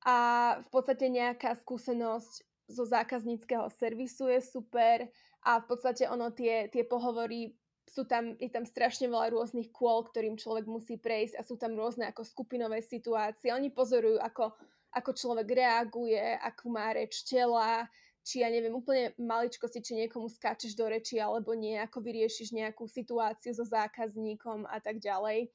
a 0.08 0.18
v 0.64 0.70
podstate 0.72 1.12
nejaká 1.12 1.58
skúsenosť 1.60 2.34
zo 2.72 2.84
zákazníckého 2.88 3.68
servisu 3.76 4.32
je 4.32 4.40
super 4.42 5.06
a 5.46 5.62
v 5.62 5.66
podstate 5.68 6.08
ono 6.08 6.32
tie, 6.32 6.72
tie 6.72 6.88
pohovory 6.88 7.54
sú 7.86 8.04
tam, 8.10 8.34
je 8.42 8.50
tam 8.50 8.66
strašne 8.66 9.06
veľa 9.08 9.32
rôznych 9.32 9.70
kôl, 9.70 10.04
ktorým 10.10 10.36
človek 10.36 10.66
musí 10.66 10.98
prejsť 10.98 11.38
a 11.38 11.46
sú 11.46 11.56
tam 11.56 11.78
rôzne 11.78 12.10
ako 12.10 12.26
skupinové 12.26 12.82
situácie. 12.82 13.54
Oni 13.54 13.70
pozorujú, 13.70 14.18
ako, 14.20 14.52
ako 14.92 15.12
človek 15.14 15.48
reaguje, 15.54 16.22
akú 16.42 16.74
má 16.74 16.92
reč 16.92 17.22
tela, 17.24 17.86
či 18.26 18.42
ja 18.42 18.50
neviem, 18.50 18.74
úplne 18.74 19.14
maličkosti, 19.22 19.86
či 19.86 19.94
niekomu 20.02 20.26
skáčeš 20.34 20.74
do 20.74 20.90
reči 20.90 21.22
alebo 21.22 21.54
nie, 21.54 21.78
ako 21.78 22.02
vyriešiš 22.02 22.58
nejakú 22.58 22.90
situáciu 22.90 23.54
so 23.54 23.62
zákazníkom 23.62 24.66
a 24.66 24.82
tak 24.82 24.98
ďalej. 24.98 25.54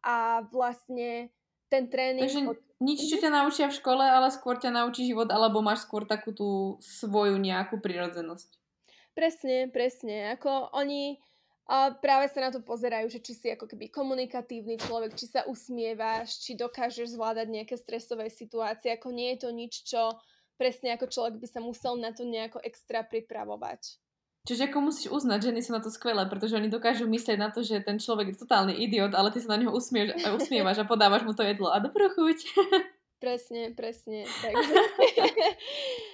A 0.00 0.40
vlastne 0.48 1.28
ten 1.68 1.92
tréning... 1.92 2.24
Takže 2.24 2.48
od... 2.48 2.58
nič, 2.80 3.12
čo 3.12 3.20
mhm. 3.20 3.22
ťa 3.28 3.30
naučia 3.30 3.66
v 3.68 3.76
škole, 3.76 4.00
ale 4.00 4.32
skôr 4.32 4.56
ťa 4.56 4.72
naučí 4.72 5.04
život, 5.04 5.28
alebo 5.28 5.60
máš 5.60 5.84
skôr 5.84 6.08
takú 6.08 6.32
tú 6.32 6.80
svoju 6.80 7.36
nejakú 7.36 7.76
prirodzenosť. 7.76 8.56
Presne, 9.12 9.68
presne. 9.68 10.32
Ako 10.38 10.72
oni 10.72 11.20
a 11.68 11.92
práve 11.92 12.32
sa 12.32 12.40
na 12.40 12.50
to 12.50 12.64
pozerajú, 12.64 13.12
že 13.12 13.20
či 13.20 13.32
si 13.36 13.46
ako 13.52 13.68
keby 13.68 13.92
komunikatívny 13.92 14.80
človek, 14.80 15.12
či 15.12 15.28
sa 15.28 15.44
usmievaš, 15.44 16.40
či 16.40 16.56
dokážeš 16.56 17.12
zvládať 17.12 17.46
nejaké 17.52 17.76
stresové 17.76 18.32
situácie, 18.32 18.88
ako 18.88 19.12
nie 19.12 19.36
je 19.36 19.38
to 19.44 19.50
nič, 19.52 19.72
čo 19.84 20.16
presne 20.56 20.96
ako 20.96 21.12
človek 21.12 21.36
by 21.36 21.46
sa 21.46 21.60
musel 21.60 22.00
na 22.00 22.16
to 22.16 22.24
nejako 22.24 22.64
extra 22.64 23.04
pripravovať. 23.04 24.00
Čiže 24.48 24.72
ako 24.72 24.78
musíš 24.80 25.12
uznať, 25.12 25.52
ženy 25.52 25.60
sú 25.60 25.76
na 25.76 25.84
to 25.84 25.92
skvelé, 25.92 26.24
pretože 26.24 26.56
oni 26.56 26.72
dokážu 26.72 27.04
myslieť 27.04 27.36
na 27.36 27.52
to, 27.52 27.60
že 27.60 27.84
ten 27.84 28.00
človek 28.00 28.32
je 28.32 28.40
totálny 28.40 28.72
idiot, 28.80 29.12
ale 29.12 29.28
ty 29.28 29.44
sa 29.44 29.52
na 29.52 29.60
neho 29.60 29.68
usmieš, 29.68 30.16
usmievaš 30.24 30.80
a 30.80 30.88
podávaš 30.88 31.28
mu 31.28 31.36
to 31.36 31.44
jedlo 31.44 31.68
a 31.68 31.84
dobrú 31.84 32.08
chuť. 32.08 32.38
Presne, 33.20 33.76
presne. 33.76 34.24
Takže... 34.24 34.72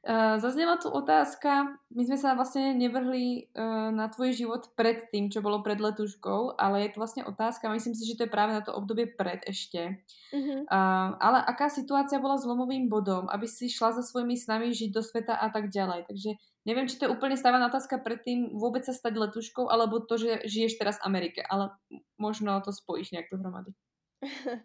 Uh, 0.00 0.40
zaznela 0.40 0.80
tu 0.80 0.88
otázka, 0.88 1.76
my 1.92 2.02
sme 2.08 2.16
sa 2.16 2.32
vlastne 2.32 2.72
nevrhli 2.72 3.52
uh, 3.52 3.92
na 3.92 4.08
tvoj 4.08 4.32
život 4.32 4.72
pred 4.72 5.12
tým, 5.12 5.28
čo 5.28 5.44
bolo 5.44 5.60
pred 5.60 5.76
letuškou, 5.76 6.56
ale 6.56 6.88
je 6.88 6.96
to 6.96 7.00
vlastne 7.04 7.22
otázka, 7.28 7.68
myslím 7.68 7.92
si, 7.92 8.08
že 8.08 8.16
to 8.16 8.24
je 8.24 8.32
práve 8.32 8.56
na 8.56 8.64
to 8.64 8.72
obdobie 8.72 9.12
pred 9.12 9.44
ešte. 9.44 10.00
Uh, 10.32 11.12
ale 11.20 11.44
aká 11.44 11.68
situácia 11.68 12.16
bola 12.16 12.40
zlomovým 12.40 12.88
bodom, 12.88 13.28
aby 13.28 13.44
si 13.44 13.68
šla 13.68 13.92
za 13.92 14.00
svojimi 14.00 14.40
snami 14.40 14.72
žiť 14.72 14.88
do 14.88 15.04
sveta 15.04 15.36
a 15.36 15.52
tak 15.52 15.68
ďalej. 15.68 16.08
Takže 16.08 16.32
neviem, 16.64 16.88
či 16.88 16.96
to 16.96 17.04
je 17.04 17.12
úplne 17.12 17.36
stávaná 17.36 17.68
otázka 17.68 18.00
pred 18.00 18.24
tým 18.24 18.56
vôbec 18.56 18.88
sa 18.88 18.96
stať 18.96 19.20
letuškou, 19.20 19.68
alebo 19.68 20.00
to, 20.00 20.16
že 20.16 20.48
žiješ 20.48 20.80
teraz 20.80 20.96
v 21.04 21.12
Amerike, 21.12 21.44
ale 21.44 21.76
možno 22.16 22.56
to 22.64 22.72
spojíš 22.72 23.12
nejak 23.12 23.28
dohromady. 23.28 23.76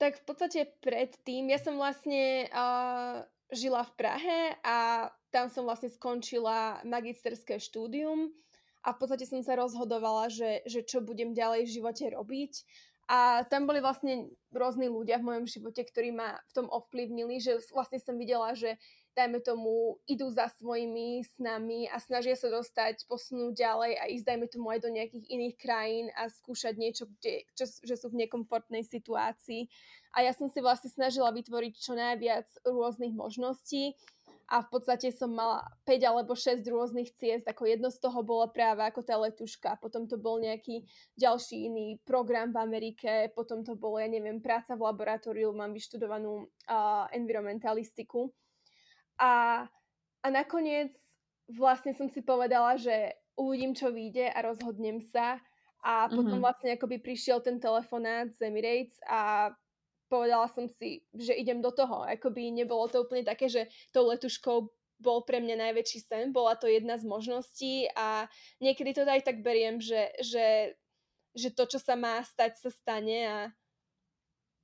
tak 0.00 0.20
v 0.20 0.24
podstate 0.28 0.60
predtým, 0.84 1.48
ja 1.48 1.56
som 1.56 1.80
vlastne 1.80 2.52
uh, 2.52 3.24
žila 3.52 3.86
v 3.86 3.92
Prahe 3.94 4.40
a 4.66 5.08
tam 5.30 5.46
som 5.52 5.68
vlastne 5.68 5.92
skončila 5.92 6.80
magisterské 6.82 7.60
štúdium 7.60 8.32
a 8.86 8.94
v 8.94 8.98
podstate 8.98 9.26
som 9.26 9.42
sa 9.42 9.58
rozhodovala, 9.58 10.30
že, 10.30 10.62
že 10.66 10.86
čo 10.86 11.02
budem 11.02 11.34
ďalej 11.34 11.66
v 11.66 11.74
živote 11.82 12.04
robiť. 12.14 12.52
A 13.06 13.46
tam 13.46 13.70
boli 13.70 13.78
vlastne 13.78 14.34
rôzni 14.50 14.90
ľudia 14.90 15.22
v 15.22 15.26
mojom 15.30 15.46
živote, 15.46 15.82
ktorí 15.86 16.10
ma 16.10 16.42
v 16.50 16.52
tom 16.54 16.66
ovplyvnili, 16.66 17.38
že 17.38 17.62
vlastne 17.70 18.02
som 18.02 18.18
videla, 18.18 18.50
že 18.58 18.74
dajme 19.16 19.40
tomu, 19.40 19.96
idú 20.04 20.28
za 20.28 20.52
svojimi 20.60 21.24
snami 21.24 21.88
a 21.88 21.96
snažia 21.96 22.36
sa 22.36 22.52
dostať, 22.52 23.08
posunúť 23.08 23.56
ďalej 23.56 23.92
a 23.96 24.04
ísť, 24.12 24.26
dajme 24.28 24.46
tomu, 24.52 24.68
aj 24.68 24.84
do 24.84 24.92
nejakých 24.92 25.24
iných 25.24 25.56
krajín 25.56 26.06
a 26.12 26.28
skúšať 26.28 26.76
niečo, 26.76 27.08
kde, 27.18 27.48
čo, 27.56 27.64
že 27.64 27.96
sú 27.96 28.12
v 28.12 28.28
nekomfortnej 28.28 28.84
situácii. 28.84 29.72
A 30.12 30.20
ja 30.20 30.36
som 30.36 30.52
si 30.52 30.60
vlastne 30.60 30.92
snažila 30.92 31.32
vytvoriť 31.32 31.72
čo 31.80 31.96
najviac 31.96 32.46
rôznych 32.68 33.16
možností 33.16 33.96
a 34.46 34.62
v 34.62 34.68
podstate 34.70 35.10
som 35.10 35.34
mala 35.34 35.66
5 35.90 36.06
alebo 36.06 36.38
6 36.38 36.62
rôznych 36.70 37.10
ciest, 37.18 37.42
ako 37.50 37.66
jedno 37.66 37.90
z 37.90 37.98
toho 37.98 38.22
bolo 38.22 38.46
práve 38.54 38.78
ako 38.86 39.02
tá 39.02 39.18
letuška, 39.18 39.74
potom 39.82 40.06
to 40.06 40.14
bol 40.14 40.38
nejaký 40.38 40.86
ďalší 41.18 41.66
iný 41.66 41.98
program 42.06 42.54
v 42.54 42.62
Amerike, 42.62 43.34
potom 43.34 43.66
to 43.66 43.74
bolo, 43.74 43.98
ja 43.98 44.06
neviem, 44.06 44.38
práca 44.38 44.78
v 44.78 44.86
laboratóriu, 44.86 45.50
mám 45.50 45.74
vyštudovanú 45.74 46.46
uh, 46.46 47.10
environmentalistiku. 47.10 48.30
A, 49.20 49.64
a 50.22 50.26
nakoniec 50.28 50.92
vlastne 51.50 51.94
som 51.94 52.10
si 52.10 52.20
povedala, 52.20 52.76
že 52.76 53.14
uvidím, 53.38 53.76
čo 53.76 53.92
vyjde 53.92 54.32
a 54.32 54.38
rozhodnem 54.42 55.00
sa. 55.00 55.38
A 55.86 56.10
potom 56.10 56.40
mm-hmm. 56.40 56.42
vlastne 56.42 56.70
akoby 56.74 56.98
prišiel 56.98 57.38
ten 57.44 57.62
telefonát 57.62 58.32
z 58.34 58.50
Emirates 58.50 58.98
a 59.06 59.54
povedala 60.10 60.50
som 60.50 60.66
si, 60.66 61.06
že 61.14 61.30
idem 61.30 61.62
do 61.62 61.70
toho. 61.70 62.02
Akoby 62.02 62.50
nebolo 62.50 62.90
to 62.90 63.06
úplne 63.06 63.22
také, 63.22 63.46
že 63.46 63.70
tou 63.94 64.10
letuškou 64.10 64.66
bol 64.96 65.18
pre 65.28 65.38
mňa 65.44 65.70
najväčší 65.70 66.00
sen, 66.08 66.24
bola 66.32 66.56
to 66.56 66.66
jedna 66.66 66.96
z 66.96 67.04
možností 67.04 67.84
a 67.92 68.24
niekedy 68.64 68.96
to 68.96 69.04
aj 69.04 69.22
tak 69.28 69.44
beriem, 69.44 69.76
že, 69.76 70.08
že, 70.24 70.72
že 71.36 71.52
to, 71.52 71.68
čo 71.68 71.78
sa 71.78 71.94
má 71.94 72.18
stať, 72.24 72.56
sa 72.56 72.70
stane 72.72 73.18
a, 73.28 73.38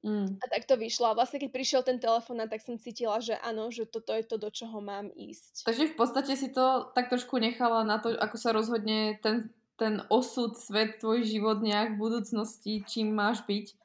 mm. 0.03 0.39
a 0.39 0.45
tak 0.51 0.67
to 0.67 0.75
vyšlo. 0.79 1.11
A 1.11 1.19
vlastne 1.19 1.39
keď 1.39 1.51
prišiel 1.51 1.83
ten 1.87 2.03
telefon, 2.03 2.43
tak 2.45 2.63
som 2.63 2.79
cítila, 2.79 3.23
že 3.23 3.39
áno, 3.41 3.71
že 3.71 3.87
toto 3.87 4.13
je 4.13 4.27
to, 4.27 4.37
do 4.39 4.51
čoho 4.51 4.83
mám 4.83 5.11
ísť. 5.15 5.67
Takže 5.67 5.91
v 5.91 5.97
podstate 5.97 6.33
si 6.37 6.51
to 6.51 6.91
tak 6.93 7.09
trošku 7.09 7.39
nechala 7.39 7.87
na 7.87 8.03
to, 8.03 8.13
ako 8.15 8.37
sa 8.37 8.51
rozhodne 8.53 9.17
ten, 9.23 9.49
ten 9.81 10.03
osud, 10.11 10.59
svet, 10.59 11.01
tvoj 11.01 11.25
život 11.25 11.63
nejak 11.65 11.97
v 11.97 12.03
budúcnosti, 12.03 12.85
čím 12.85 13.15
máš 13.15 13.43
byť 13.47 13.79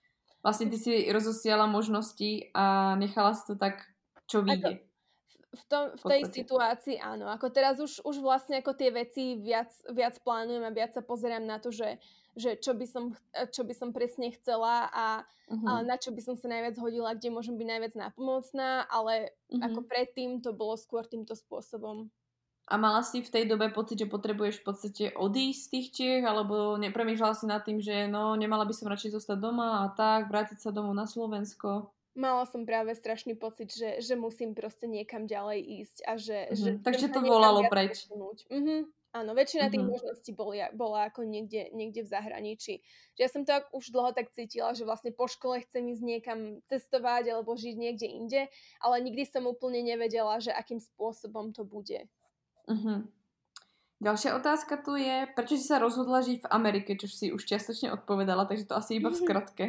vlastne 0.48 0.72
ty 0.72 0.78
si 0.80 0.92
rozosiala 1.12 1.68
možnosti 1.68 2.48
a 2.56 2.96
nechala 2.96 3.36
si 3.36 3.44
to 3.52 3.60
tak, 3.60 3.84
čo 4.32 4.40
vyjde. 4.40 4.80
v, 5.52 5.64
tom, 5.68 5.84
v, 5.92 6.00
v 6.00 6.04
tej 6.08 6.22
situácii 6.32 6.98
áno. 7.04 7.28
Ako 7.28 7.52
teraz 7.52 7.84
už, 7.84 8.00
už 8.08 8.24
vlastne 8.24 8.64
ako 8.64 8.72
tie 8.72 8.96
veci 8.96 9.36
viac, 9.36 9.68
viac 9.92 10.16
plánujem 10.24 10.64
a 10.64 10.72
viac 10.72 10.96
sa 10.96 11.04
pozerám 11.04 11.44
na 11.44 11.60
to, 11.60 11.76
že, 11.76 12.00
že 12.38 12.56
čo, 12.62 12.78
by 12.78 12.86
som, 12.86 13.18
čo 13.50 13.66
by 13.66 13.74
som 13.74 13.90
presne 13.90 14.30
chcela 14.38 14.88
a, 14.94 15.26
uh-huh. 15.50 15.68
a 15.68 15.72
mhm. 15.82 15.86
na 15.90 15.98
čo 15.98 16.14
by 16.14 16.22
som 16.22 16.38
sa 16.38 16.46
najviac 16.48 16.78
hodila, 16.78 17.18
kde 17.18 17.34
môžem 17.34 17.58
byť 17.58 17.68
najviac 17.68 17.94
nápomocná, 17.98 18.86
ale 18.88 19.34
uh-huh. 19.50 19.66
ako 19.66 19.80
predtým 19.90 20.40
to 20.46 20.54
bolo 20.54 20.78
skôr 20.78 21.04
týmto 21.04 21.34
spôsobom. 21.34 22.14
A 22.68 22.76
mala 22.76 23.00
si 23.00 23.24
v 23.24 23.32
tej 23.32 23.48
dobe 23.48 23.72
pocit, 23.72 23.96
že 23.96 24.12
potrebuješ 24.12 24.60
v 24.60 24.66
podstate 24.68 25.04
odísť 25.16 25.60
z 25.60 25.72
tých 25.72 25.88
Čiech, 25.96 26.24
alebo 26.28 26.76
nepremýšľala 26.76 27.36
si 27.40 27.46
nad 27.48 27.64
tým, 27.64 27.80
že 27.80 28.12
no, 28.12 28.36
nemala 28.36 28.68
by 28.68 28.76
som 28.76 28.92
radšej 28.92 29.16
zostať 29.16 29.40
doma 29.40 29.88
a 29.88 29.96
tak, 29.96 30.28
vrátiť 30.28 30.60
sa 30.60 30.76
domov 30.76 30.92
na 30.92 31.08
Slovensko? 31.08 31.96
Mala 32.12 32.44
som 32.44 32.68
práve 32.68 32.92
strašný 32.92 33.40
pocit, 33.40 33.72
že, 33.72 34.04
že 34.04 34.20
musím 34.20 34.52
proste 34.52 34.84
niekam 34.84 35.32
ďalej 35.32 35.64
ísť 35.64 35.98
a 36.04 36.14
že... 36.20 36.38
Mm-hmm. 36.52 36.60
že 36.60 36.70
Takže 36.84 37.08
to 37.08 37.20
volalo 37.24 37.64
preč. 37.72 38.04
Mm-hmm. 38.52 38.82
Áno, 39.18 39.34
väčšina 39.34 39.74
tých 39.74 39.82
mm-hmm. 39.82 39.94
možností 39.98 40.32
bola, 40.38 40.70
bola 40.78 41.10
ako 41.10 41.26
niekde, 41.26 41.74
niekde 41.74 42.06
v 42.06 42.12
zahraničí. 42.14 42.86
Že 43.18 43.22
ja 43.26 43.30
som 43.34 43.42
to 43.42 43.58
už 43.74 43.90
dlho 43.90 44.14
tak 44.14 44.30
cítila, 44.38 44.78
že 44.78 44.86
vlastne 44.86 45.10
po 45.10 45.26
škole 45.26 45.66
chcem 45.66 45.90
ísť 45.90 46.04
niekam 46.06 46.40
cestovať 46.70 47.34
alebo 47.34 47.58
žiť 47.58 47.76
niekde 47.82 48.06
inde, 48.06 48.42
ale 48.78 48.96
nikdy 49.02 49.26
som 49.26 49.50
úplne 49.50 49.82
nevedela, 49.82 50.38
že 50.38 50.54
akým 50.54 50.78
spôsobom 50.78 51.50
to 51.50 51.66
bude. 51.66 52.06
Uh-huh. 52.70 53.10
Ďalšia 53.98 54.38
otázka 54.38 54.78
tu 54.86 54.94
je, 54.94 55.26
prečo 55.34 55.58
si 55.58 55.66
sa 55.66 55.82
rozhodla 55.82 56.22
žiť 56.22 56.46
v 56.46 56.52
Amerike, 56.54 56.94
čo 56.94 57.10
si 57.10 57.34
už 57.34 57.42
čiastočne 57.42 57.90
odpovedala, 57.98 58.46
takže 58.46 58.70
to 58.70 58.78
asi 58.78 59.02
iba 59.02 59.10
v 59.10 59.18
skratke. 59.26 59.66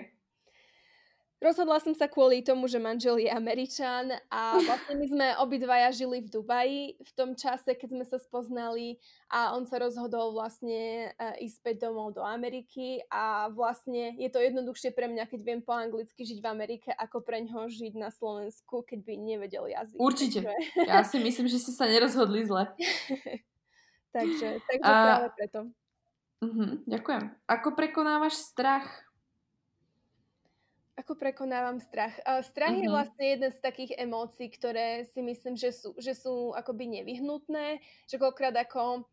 Rozhodla 1.39 1.79
som 1.79 1.95
sa 1.95 2.11
kvôli 2.11 2.43
tomu, 2.43 2.67
že 2.67 2.83
manžel 2.83 3.23
je 3.23 3.31
Američan 3.31 4.11
a 4.27 4.59
vlastne 4.67 4.99
my 4.99 5.07
sme 5.07 5.27
obidvaja 5.39 5.95
žili 5.95 6.19
v 6.19 6.29
Dubaji 6.35 6.99
v 6.99 7.11
tom 7.15 7.39
čase, 7.39 7.79
keď 7.79 7.89
sme 7.95 8.05
sa 8.05 8.19
spoznali 8.19 8.99
a 9.31 9.55
on 9.55 9.63
sa 9.63 9.79
rozhodol 9.79 10.35
vlastne 10.35 11.15
uh, 11.15 11.39
ísť 11.39 11.63
späť 11.63 11.77
domov 11.87 12.19
do 12.19 12.27
Ameriky 12.27 12.99
a 13.07 13.47
vlastne 13.55 14.19
je 14.19 14.27
to 14.35 14.43
jednoduchšie 14.43 14.91
pre 14.91 15.07
mňa, 15.07 15.31
keď 15.31 15.41
viem 15.47 15.63
po 15.63 15.79
anglicky 15.79 16.27
žiť 16.27 16.43
v 16.43 16.51
Amerike, 16.51 16.91
ako 16.91 17.23
pre 17.23 17.39
ňoho 17.47 17.71
žiť 17.71 17.95
na 17.95 18.11
Slovensku, 18.11 18.83
keď 18.83 19.07
by 19.07 19.15
nevedel 19.15 19.71
jazyk. 19.71 19.99
Určite. 20.03 20.43
Takže... 20.43 20.91
Ja 20.91 21.07
si 21.07 21.23
myslím, 21.23 21.47
že 21.47 21.63
ste 21.63 21.71
sa 21.71 21.87
nerozhodli 21.87 22.43
zle. 22.51 22.67
takže 24.17 24.59
takže 24.67 24.91
a... 24.91 25.07
práve 25.07 25.29
preto. 25.39 25.61
Uh-huh, 26.39 26.83
ďakujem. 26.87 27.35
Ako 27.47 27.75
prekonávaš 27.75 28.39
strach 28.43 28.87
ako 30.99 31.15
prekonávam 31.15 31.79
strach? 31.79 32.11
Uh, 32.27 32.43
strach 32.43 32.75
uh-huh. 32.75 32.83
je 32.83 32.89
mhm. 32.91 32.95
vlastne 32.95 33.25
jeden 33.25 33.51
z 33.55 33.61
takých 33.63 33.93
emócií, 33.95 34.51
ktoré 34.51 35.07
si 35.15 35.23
myslím, 35.23 35.55
že 35.55 35.71
sú, 35.71 35.95
že 35.95 36.19
sú 36.19 36.51
akoby 36.59 37.01
nevyhnutné, 37.01 37.79
že 38.11 38.19
koľkrát 38.19 38.59
ako 38.59 39.07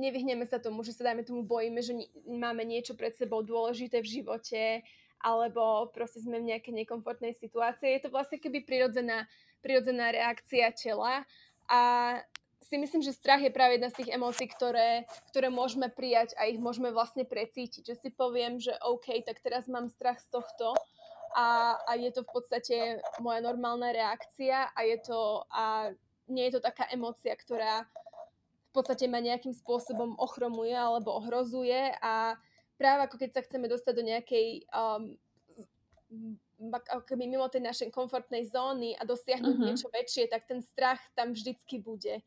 nevyhneme 0.00 0.46
sa 0.48 0.56
tomu, 0.56 0.80
že 0.80 0.96
sa 0.96 1.12
dajme 1.12 1.26
tomu 1.26 1.44
bojíme, 1.44 1.82
že 1.84 1.92
máme 2.24 2.64
niečo 2.64 2.96
pred 2.96 3.12
sebou 3.18 3.44
dôležité 3.44 4.00
v 4.00 4.22
živote, 4.22 4.62
alebo 5.20 5.92
proste 5.92 6.24
sme 6.24 6.40
v 6.40 6.56
nejakej 6.56 6.86
nekomfortnej 6.86 7.36
situácii. 7.36 8.00
Je 8.00 8.02
to 8.08 8.14
vlastne 8.14 8.40
keby 8.40 8.64
prirodzená, 8.64 9.28
prirodzená 9.60 10.14
reakcia 10.14 10.72
tela 10.72 11.28
a 11.68 11.80
si 12.70 12.78
myslím, 12.78 13.02
že 13.02 13.16
strach 13.16 13.42
je 13.42 13.50
práve 13.50 13.76
jedna 13.76 13.90
z 13.90 13.98
tých 14.04 14.14
emócií, 14.14 14.46
ktoré, 14.46 15.04
ktoré 15.34 15.50
môžeme 15.50 15.90
prijať 15.90 16.38
a 16.38 16.46
ich 16.46 16.62
môžeme 16.62 16.94
vlastne 16.94 17.26
precítiť. 17.26 17.82
Že 17.82 17.94
si 17.98 18.08
poviem, 18.14 18.62
že 18.62 18.70
OK, 18.86 19.26
tak 19.26 19.42
teraz 19.42 19.66
mám 19.66 19.90
strach 19.90 20.22
z 20.22 20.30
tohto, 20.30 20.78
a, 21.36 21.78
a 21.86 21.92
je 21.94 22.10
to 22.10 22.26
v 22.26 22.30
podstate 22.30 22.76
moja 23.22 23.40
normálna 23.42 23.94
reakcia 23.94 24.74
a 24.74 24.80
je 24.82 24.98
to 25.02 25.46
a 25.50 25.94
nie 26.30 26.46
je 26.50 26.58
to 26.58 26.60
taká 26.62 26.86
emócia, 26.90 27.34
ktorá 27.34 27.86
v 28.70 28.72
podstate 28.72 29.10
ma 29.10 29.18
nejakým 29.18 29.50
spôsobom 29.50 30.14
ochromuje 30.18 30.74
alebo 30.74 31.10
ohrozuje 31.18 31.90
a 31.98 32.38
práve 32.78 33.00
ako 33.10 33.16
keď 33.18 33.30
sa 33.34 33.44
chceme 33.46 33.66
dostať 33.66 33.92
do 33.98 34.04
nejakej 34.06 34.46
um, 34.70 35.18
keby 37.06 37.24
mimo 37.26 37.46
tej 37.50 37.66
našej 37.66 37.88
komfortnej 37.90 38.46
zóny 38.46 38.94
a 38.98 39.02
dosiahnuť 39.06 39.54
uh-huh. 39.56 39.66
niečo 39.70 39.88
väčšie, 39.90 40.28
tak 40.28 40.44
ten 40.46 40.60
strach 40.60 41.00
tam 41.16 41.32
vždycky 41.32 41.80
bude. 41.80 42.20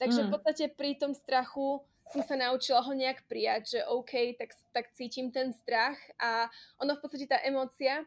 Takže 0.00 0.24
uh-huh. 0.24 0.28
v 0.30 0.32
podstate 0.32 0.64
pri 0.72 0.96
tom 0.96 1.12
strachu 1.12 1.82
som 2.10 2.22
sa 2.26 2.34
naučila 2.34 2.82
ho 2.82 2.92
nejak 2.94 3.26
prijať, 3.30 3.78
že 3.78 3.80
OK, 3.86 4.34
tak, 4.34 4.50
tak 4.74 4.84
cítim 4.98 5.30
ten 5.30 5.54
strach 5.54 5.98
a 6.18 6.50
ono 6.82 6.98
v 6.98 7.02
podstate 7.02 7.26
tá 7.30 7.38
emócia 7.46 8.02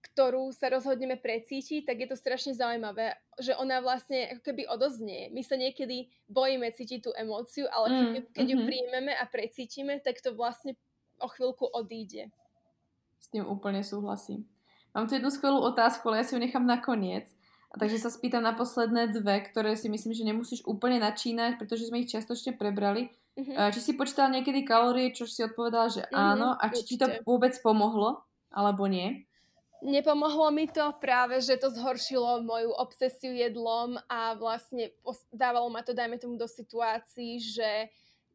ktorú 0.00 0.50
sa 0.56 0.72
rozhodneme 0.72 1.20
precítiť, 1.20 1.84
tak 1.84 2.00
je 2.00 2.08
to 2.08 2.16
strašne 2.16 2.56
zaujímavé, 2.56 3.14
že 3.36 3.52
ona 3.54 3.84
vlastne 3.84 4.32
ako 4.32 4.42
keby 4.48 4.64
odoznie. 4.66 5.28
My 5.30 5.44
sa 5.44 5.60
niekedy 5.60 6.08
bojíme 6.26 6.72
cítiť 6.72 7.04
tú 7.04 7.10
emóciu, 7.12 7.68
ale 7.68 7.86
keď, 7.88 8.04
mm, 8.08 8.32
keď 8.32 8.44
ju 8.44 8.56
mm-hmm. 8.56 8.68
príjmeme 8.68 9.12
a 9.14 9.24
precítime, 9.28 9.94
tak 10.00 10.18
to 10.24 10.32
vlastne 10.32 10.74
o 11.20 11.28
chvíľku 11.28 11.68
odíde. 11.68 12.32
S 13.20 13.28
tým 13.28 13.44
úplne 13.44 13.84
súhlasím. 13.84 14.48
Mám 14.96 15.06
tu 15.06 15.14
jednu 15.14 15.30
skvelú 15.30 15.60
otázku, 15.62 16.08
ale 16.10 16.24
ja 16.24 16.26
si 16.26 16.34
ju 16.34 16.40
nechám 16.40 16.64
na 16.64 16.80
koniec. 16.80 17.30
A 17.70 17.78
takže 17.78 18.02
sa 18.02 18.10
spýtam 18.10 18.42
na 18.42 18.50
posledné 18.50 19.14
dve, 19.14 19.46
ktoré 19.46 19.78
si 19.78 19.86
myslím, 19.86 20.10
že 20.10 20.26
nemusíš 20.26 20.60
úplne 20.66 20.98
načínať, 20.98 21.54
pretože 21.54 21.86
sme 21.86 22.02
ich 22.02 22.10
čiastočne 22.10 22.58
prebrali. 22.58 23.14
Uh-huh. 23.38 23.70
Či 23.70 23.78
si 23.78 23.92
počítala 23.94 24.34
niekedy 24.34 24.66
kalórie, 24.66 25.14
čo 25.14 25.22
si 25.30 25.46
odpovedala, 25.46 25.86
že 25.86 26.02
uh-huh, 26.02 26.34
áno, 26.34 26.58
a 26.58 26.64
či 26.74 26.82
určite. 26.82 26.90
ti 26.90 26.94
to 26.98 27.06
vôbec 27.22 27.54
pomohlo, 27.62 28.26
alebo 28.50 28.90
nie? 28.90 29.29
Nepomohlo 29.80 30.52
mi 30.52 30.68
to 30.68 30.92
práve, 31.00 31.40
že 31.40 31.56
to 31.56 31.72
zhoršilo 31.72 32.44
moju 32.44 32.68
obsesiu 32.76 33.32
jedlom 33.32 33.96
a 34.12 34.36
vlastne 34.36 34.92
dávalo 35.32 35.72
ma 35.72 35.80
to, 35.80 35.96
dajme 35.96 36.20
tomu, 36.20 36.36
do 36.36 36.44
situácií, 36.44 37.40
že 37.40 37.88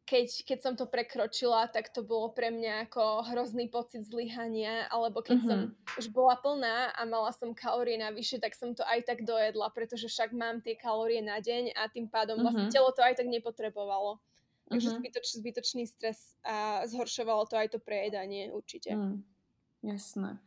keď, 0.06 0.26
keď 0.46 0.58
som 0.62 0.74
to 0.78 0.86
prekročila, 0.86 1.66
tak 1.66 1.90
to 1.90 2.06
bolo 2.06 2.30
pre 2.30 2.54
mňa 2.54 2.86
ako 2.86 3.26
hrozný 3.26 3.66
pocit 3.66 4.06
zlyhania, 4.06 4.86
alebo 4.86 5.18
keď 5.18 5.36
mm-hmm. 5.42 5.50
som 5.50 5.58
mhm. 5.66 5.98
už 5.98 6.06
bola 6.14 6.38
plná 6.38 6.94
a 6.94 7.02
mala 7.06 7.34
som 7.34 7.50
kalórie 7.50 7.98
navyše, 7.98 8.38
tak 8.38 8.54
som 8.54 8.70
to 8.70 8.86
aj 8.86 9.02
tak 9.02 9.26
dojedla, 9.26 9.70
pretože 9.74 10.06
však 10.06 10.30
mám 10.30 10.62
tie 10.62 10.78
kalórie 10.78 11.18
na 11.18 11.42
deň 11.42 11.74
a 11.74 11.90
tým 11.90 12.06
pádom 12.06 12.38
mm-hmm. 12.38 12.46
vlastne 12.46 12.66
telo 12.70 12.94
to 12.94 13.02
aj 13.02 13.18
tak 13.18 13.26
nepotrebovalo. 13.26 14.22
Takže 14.66 14.94
mm-hmm. 14.94 15.02
zbytoč, 15.02 15.26
zbytočný 15.42 15.84
stres 15.86 16.34
a 16.42 16.86
zhoršovalo 16.86 17.46
to 17.46 17.54
aj 17.54 17.74
to 17.74 17.78
prejedanie 17.78 18.50
určite. 18.50 18.94
Mm, 18.94 19.22
jasné. 19.86 20.42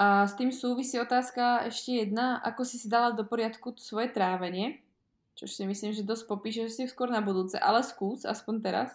A 0.00 0.24
s 0.24 0.32
tým 0.32 0.48
súvisí 0.48 0.96
otázka 0.96 1.68
ešte 1.68 2.00
jedna, 2.00 2.40
ako 2.40 2.64
si 2.64 2.80
si 2.80 2.88
dala 2.88 3.12
do 3.12 3.20
poriadku 3.20 3.76
svoje 3.76 4.08
trávenie, 4.08 4.80
čo 5.36 5.44
si 5.44 5.68
myslím, 5.68 5.92
že 5.92 6.08
dosť 6.08 6.24
popíše, 6.24 6.60
že 6.72 6.72
si 6.72 6.82
skôr 6.88 7.12
na 7.12 7.20
budúce, 7.20 7.60
ale 7.60 7.84
skús, 7.84 8.24
aspoň 8.24 8.64
teraz. 8.64 8.88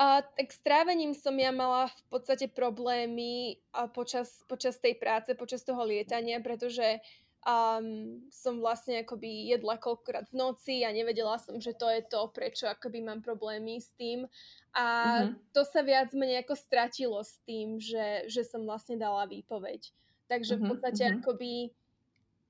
A, 0.00 0.24
tak 0.24 0.48
s 0.48 0.60
trávením 0.64 1.12
som 1.12 1.36
ja 1.36 1.52
mala 1.52 1.92
v 1.92 2.02
podstate 2.08 2.48
problémy 2.48 3.60
a 3.76 3.84
počas, 3.84 4.40
počas 4.48 4.80
tej 4.80 4.96
práce, 4.96 5.36
počas 5.36 5.60
toho 5.60 5.84
lietania, 5.84 6.40
pretože 6.40 7.04
um, 7.46 8.18
som 8.28 8.58
vlastne 8.58 9.06
akoby 9.06 9.54
jedla 9.54 9.78
koľkokrát 9.78 10.26
v 10.34 10.38
noci 10.42 10.82
a 10.82 10.90
nevedela 10.90 11.38
som, 11.38 11.62
že 11.62 11.72
to 11.78 11.86
je 11.86 12.02
to, 12.02 12.26
prečo 12.34 12.66
akoby 12.66 12.98
mám 13.00 13.22
problémy 13.22 13.78
s 13.78 13.94
tým. 13.94 14.26
A 14.74 14.84
mm-hmm. 14.84 15.54
to 15.54 15.62
sa 15.62 15.80
viac 15.86 16.10
menej 16.12 16.42
ako 16.42 16.58
stratilo 16.58 17.22
s 17.22 17.38
tým, 17.46 17.78
že, 17.78 18.26
že 18.26 18.42
som 18.42 18.66
vlastne 18.66 18.98
dala 18.98 19.24
výpoveď. 19.30 19.94
Takže 20.26 20.58
v 20.58 20.62
mhm, 20.66 20.68
podstate 20.74 21.02
mm-hmm. 21.06 21.18
akoby 21.22 21.52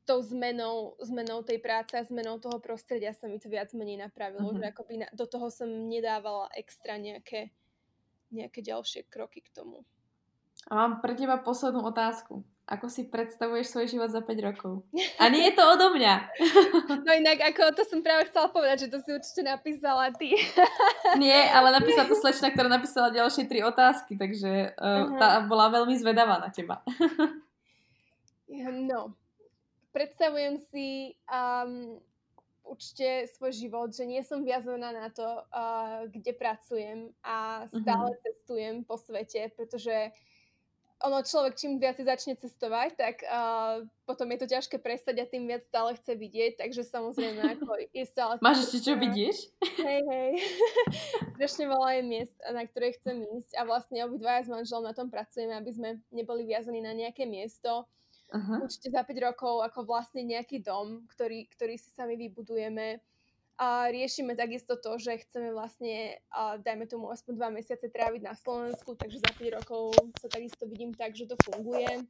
tou 0.07 0.23
zmenou, 0.23 0.95
zmenou 1.03 1.43
tej 1.43 1.59
práce 1.59 1.99
a 1.99 2.07
zmenou 2.07 2.39
toho 2.39 2.63
prostredia 2.63 3.11
sa 3.11 3.27
mi 3.27 3.43
to 3.43 3.51
viac 3.51 3.75
menej 3.77 4.01
napravilo, 4.01 4.55
mm-hmm. 4.55 4.63
že 4.65 4.71
akoby 4.73 4.95
na, 5.03 5.09
do 5.13 5.27
toho 5.29 5.51
som 5.53 5.69
nedávala 5.69 6.49
extra 6.55 6.97
nejaké, 6.97 7.53
nejaké 8.31 8.63
ďalšie 8.65 9.11
kroky 9.11 9.43
k 9.45 9.53
tomu. 9.53 9.83
A 10.71 10.73
mám 10.75 10.93
pre 11.05 11.15
teba 11.15 11.39
poslednú 11.39 11.85
otázku. 11.85 12.43
Ako 12.67 12.91
si 12.91 13.07
predstavuješ 13.07 13.71
svoj 13.71 13.87
život 13.87 14.11
za 14.11 14.19
5 14.19 14.43
rokov? 14.43 14.83
A 15.23 15.31
nie 15.31 15.47
je 15.47 15.55
to 15.55 15.63
odo 15.63 15.95
mňa. 15.95 16.15
No 17.07 17.11
inak, 17.15 17.39
ako 17.55 17.71
to 17.71 17.87
som 17.87 18.03
práve 18.03 18.27
chcela 18.27 18.51
povedať, 18.51 18.87
že 18.87 18.91
to 18.91 18.99
si 19.07 19.15
určite 19.15 19.43
napísala 19.47 20.11
ty. 20.11 20.35
Nie, 21.23 21.47
ale 21.55 21.71
napísala 21.71 22.11
to 22.11 22.19
slečna, 22.23 22.51
ktorá 22.51 22.67
napísala 22.67 23.15
ďalšie 23.15 23.47
tri 23.47 23.63
otázky, 23.63 24.19
takže 24.19 24.75
uh, 24.75 24.83
uh-huh. 24.83 25.15
tá 25.15 25.29
bola 25.47 25.71
veľmi 25.71 25.95
zvedavá 25.95 26.43
na 26.43 26.51
teba. 26.51 26.83
No, 28.51 29.15
predstavujem 29.95 30.59
si 30.67 31.15
um, 31.31 32.03
určite 32.67 33.31
svoj 33.39 33.55
život, 33.55 33.95
že 33.95 34.11
nie 34.11 34.27
som 34.27 34.43
viazaná 34.43 34.91
na 34.91 35.07
to, 35.15 35.23
uh, 35.23 36.03
kde 36.11 36.35
pracujem 36.35 37.15
a 37.23 37.71
stále 37.71 38.11
uh-huh. 38.11 38.23
cestujem 38.27 38.83
po 38.83 38.99
svete, 38.99 39.55
pretože 39.55 40.11
ono 41.05 41.21
človek 41.21 41.57
čím 41.61 41.77
viac 41.77 42.01
začne 42.01 42.41
cestovať, 42.41 42.97
tak 42.97 43.21
uh, 43.29 43.85
potom 44.09 44.25
je 44.33 44.39
to 44.41 44.47
ťažké 44.49 44.81
prestať 44.81 45.21
a 45.21 45.29
tým 45.29 45.45
viac 45.45 45.67
stále 45.69 45.93
chce 46.01 46.17
vidieť, 46.17 46.53
takže 46.57 46.89
samozrejme 46.89 47.41
ako 47.61 47.77
je 47.93 48.05
stále... 48.09 48.41
Máš 48.41 48.69
ešte 48.69 48.93
čo 48.93 48.93
vidíš? 48.97 49.53
Hej, 49.77 50.01
hej. 50.09 50.33
Strašne 51.37 51.65
veľa 51.69 51.89
je 52.01 52.03
miest, 52.09 52.37
na 52.49 52.63
ktoré 52.65 52.97
chcem 52.97 53.21
ísť 53.37 53.53
a 53.61 53.69
vlastne 53.69 54.09
obidvaja 54.09 54.49
s 54.49 54.53
manželom 54.53 54.89
na 54.89 54.97
tom 54.97 55.13
pracujeme, 55.13 55.53
aby 55.53 55.71
sme 55.75 55.89
neboli 56.09 56.49
viazaní 56.49 56.81
na 56.81 56.97
nejaké 56.97 57.29
miesto 57.29 57.85
uh-huh. 58.33 58.65
určite 58.65 58.91
za 58.91 59.03
5 59.05 59.27
rokov 59.33 59.63
ako 59.63 59.87
vlastne 59.87 60.25
nejaký 60.25 60.65
dom, 60.65 61.07
ktorý, 61.13 61.47
ktorý 61.53 61.77
si 61.79 61.93
sami 61.93 62.19
vybudujeme. 62.19 62.99
A 63.57 63.89
riešime 63.89 64.37
takisto 64.37 64.77
to, 64.77 65.01
že 65.01 65.25
chceme 65.25 65.49
vlastne, 65.57 66.21
a 66.29 66.61
dajme 66.61 66.85
tomu 66.85 67.09
aspoň 67.09 67.33
dva 67.41 67.49
mesiace 67.49 67.89
tráviť 67.89 68.21
na 68.21 68.37
Slovensku, 68.37 68.93
takže 69.01 69.25
za 69.25 69.33
5 69.33 69.57
rokov 69.57 69.97
sa 70.21 70.29
takisto 70.29 70.69
vidím 70.69 70.93
tak, 70.93 71.17
že 71.17 71.25
to 71.25 71.41
funguje. 71.41 72.05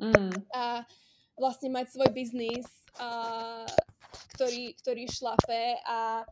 Mm. 0.00 0.32
A 0.56 0.88
vlastne 1.36 1.68
mať 1.68 1.92
svoj 1.92 2.08
biznis, 2.16 2.64
a, 2.96 3.68
ktorý, 4.32 4.72
ktorý 4.80 5.04
šlape 5.12 5.76
a 5.84 6.24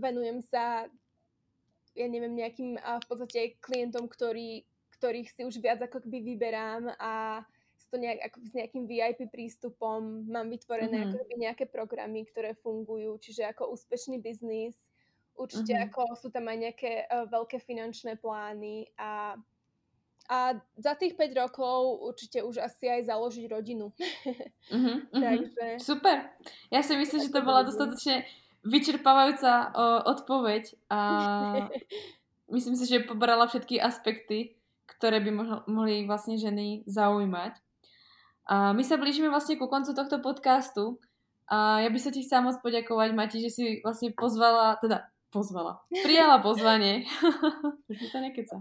venujem 0.00 0.40
sa 0.40 0.88
ja 1.98 2.06
neviem, 2.06 2.38
nejakým 2.38 2.78
a 2.78 3.02
v 3.02 3.06
podstate 3.10 3.58
klientom, 3.58 4.06
ktorý, 4.06 4.62
ktorých 4.98 5.28
si 5.34 5.42
už 5.42 5.58
viac 5.58 5.82
ako 5.82 6.06
keby 6.06 6.22
vyberám 6.22 6.94
a 6.94 7.42
to 7.88 7.96
nejak, 7.96 8.20
ako 8.28 8.38
s 8.44 8.52
nejakým 8.52 8.84
VIP 8.84 9.20
prístupom, 9.32 10.28
mám 10.28 10.52
vytvorené 10.52 11.08
mm-hmm. 11.08 11.16
ako 11.16 11.36
nejaké 11.40 11.64
programy, 11.64 12.28
ktoré 12.28 12.52
fungujú, 12.60 13.16
čiže 13.20 13.48
ako 13.48 13.72
úspešný 13.72 14.20
biznis, 14.20 14.76
určite 15.38 15.72
mm-hmm. 15.72 15.88
ako 15.88 16.02
sú 16.18 16.28
tam 16.28 16.50
aj 16.52 16.58
nejaké 16.58 16.92
uh, 17.08 17.24
veľké 17.30 17.62
finančné 17.64 18.20
plány 18.20 18.92
a, 19.00 19.40
a 20.28 20.38
za 20.76 20.92
tých 21.00 21.16
5 21.16 21.32
rokov 21.48 22.04
určite 22.04 22.44
už 22.44 22.60
asi 22.60 22.90
aj 22.90 23.08
založiť 23.08 23.44
rodinu. 23.48 23.94
Mm-hmm, 24.68 24.96
Takže... 25.24 25.66
Super. 25.80 26.28
Ja 26.68 26.84
si 26.84 26.92
myslím, 26.98 27.20
že 27.24 27.32
to 27.32 27.40
bola 27.40 27.64
dostatočne 27.64 28.28
vyčerpávajúca 28.68 29.52
uh, 29.70 30.02
odpoveď 30.12 30.76
a 30.92 31.00
myslím 32.54 32.74
si, 32.76 32.84
že 32.84 33.06
pobrala 33.06 33.48
všetky 33.48 33.80
aspekty, 33.80 34.58
ktoré 34.98 35.22
by 35.22 35.30
mohli 35.70 36.04
vlastne 36.04 36.34
ženy 36.34 36.82
zaujímať. 36.84 37.67
A 38.48 38.72
my 38.72 38.80
sa 38.80 38.96
blížime 38.96 39.28
vlastne 39.28 39.60
ku 39.60 39.68
koncu 39.68 39.92
tohto 39.92 40.24
podcastu. 40.24 40.96
A 41.48 41.84
ja 41.84 41.88
by 41.92 41.98
sa 42.00 42.12
ti 42.12 42.24
chcela 42.24 42.48
moc 42.48 42.60
poďakovať, 42.64 43.08
Mati, 43.12 43.40
že 43.40 43.52
si 43.52 43.62
vlastne 43.80 44.12
pozvala, 44.12 44.76
teda 44.80 45.08
pozvala, 45.28 45.84
prijala 46.04 46.40
pozvanie, 46.46 47.04
už 47.88 47.96
mi 48.00 48.08
to 48.08 48.18
nekeca, 48.20 48.56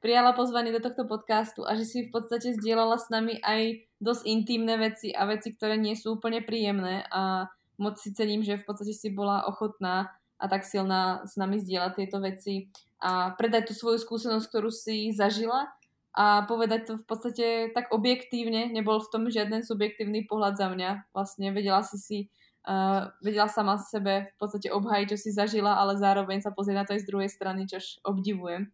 prijala 0.00 0.32
pozvanie 0.32 0.72
do 0.72 0.80
tohto 0.80 1.04
podcastu 1.04 1.64
a 1.64 1.76
že 1.76 1.84
si 1.84 1.98
v 2.08 2.12
podstate 2.12 2.56
zdieľala 2.56 2.96
s 2.96 3.12
nami 3.12 3.36
aj 3.40 3.88
dosť 4.00 4.22
intimné 4.24 4.80
veci 4.80 5.12
a 5.12 5.28
veci, 5.28 5.52
ktoré 5.52 5.76
nie 5.76 5.96
sú 5.96 6.16
úplne 6.16 6.40
príjemné. 6.44 7.04
A 7.12 7.52
moc 7.76 8.00
si 8.00 8.16
cením, 8.16 8.40
že 8.40 8.56
v 8.56 8.64
podstate 8.64 8.96
si 8.96 9.12
bola 9.12 9.44
ochotná 9.44 10.16
a 10.36 10.44
tak 10.48 10.64
silná 10.64 11.24
s 11.24 11.36
nami 11.36 11.60
zdieľať 11.60 11.92
tieto 11.96 12.18
veci 12.20 12.68
a 13.00 13.36
predať 13.36 13.72
tú 13.72 13.74
svoju 13.76 14.00
skúsenosť, 14.00 14.48
ktorú 14.48 14.72
si 14.72 15.12
zažila 15.12 15.68
a 16.16 16.48
povedať 16.48 16.88
to 16.88 16.92
v 16.96 17.04
podstate 17.04 17.46
tak 17.76 17.92
objektívne, 17.92 18.72
nebol 18.72 18.96
v 19.04 19.10
tom 19.12 19.28
žiaden 19.28 19.60
subjektívny 19.60 20.24
pohľad 20.24 20.56
za 20.56 20.72
mňa. 20.72 21.12
Vlastne 21.12 21.52
vedela 21.52 21.84
si 21.84 22.00
si, 22.00 22.18
uh, 22.64 23.12
vedela 23.20 23.52
sama 23.52 23.76
sebe 23.76 24.32
v 24.32 24.36
podstate 24.40 24.72
obhajiť, 24.72 25.06
čo 25.12 25.18
si 25.20 25.30
zažila, 25.36 25.76
ale 25.76 26.00
zároveň 26.00 26.40
sa 26.40 26.56
pozrieť 26.56 26.76
na 26.80 26.84
to 26.88 26.96
aj 26.96 27.04
z 27.04 27.08
druhej 27.12 27.28
strany, 27.28 27.68
čož 27.68 28.00
obdivujem. 28.00 28.72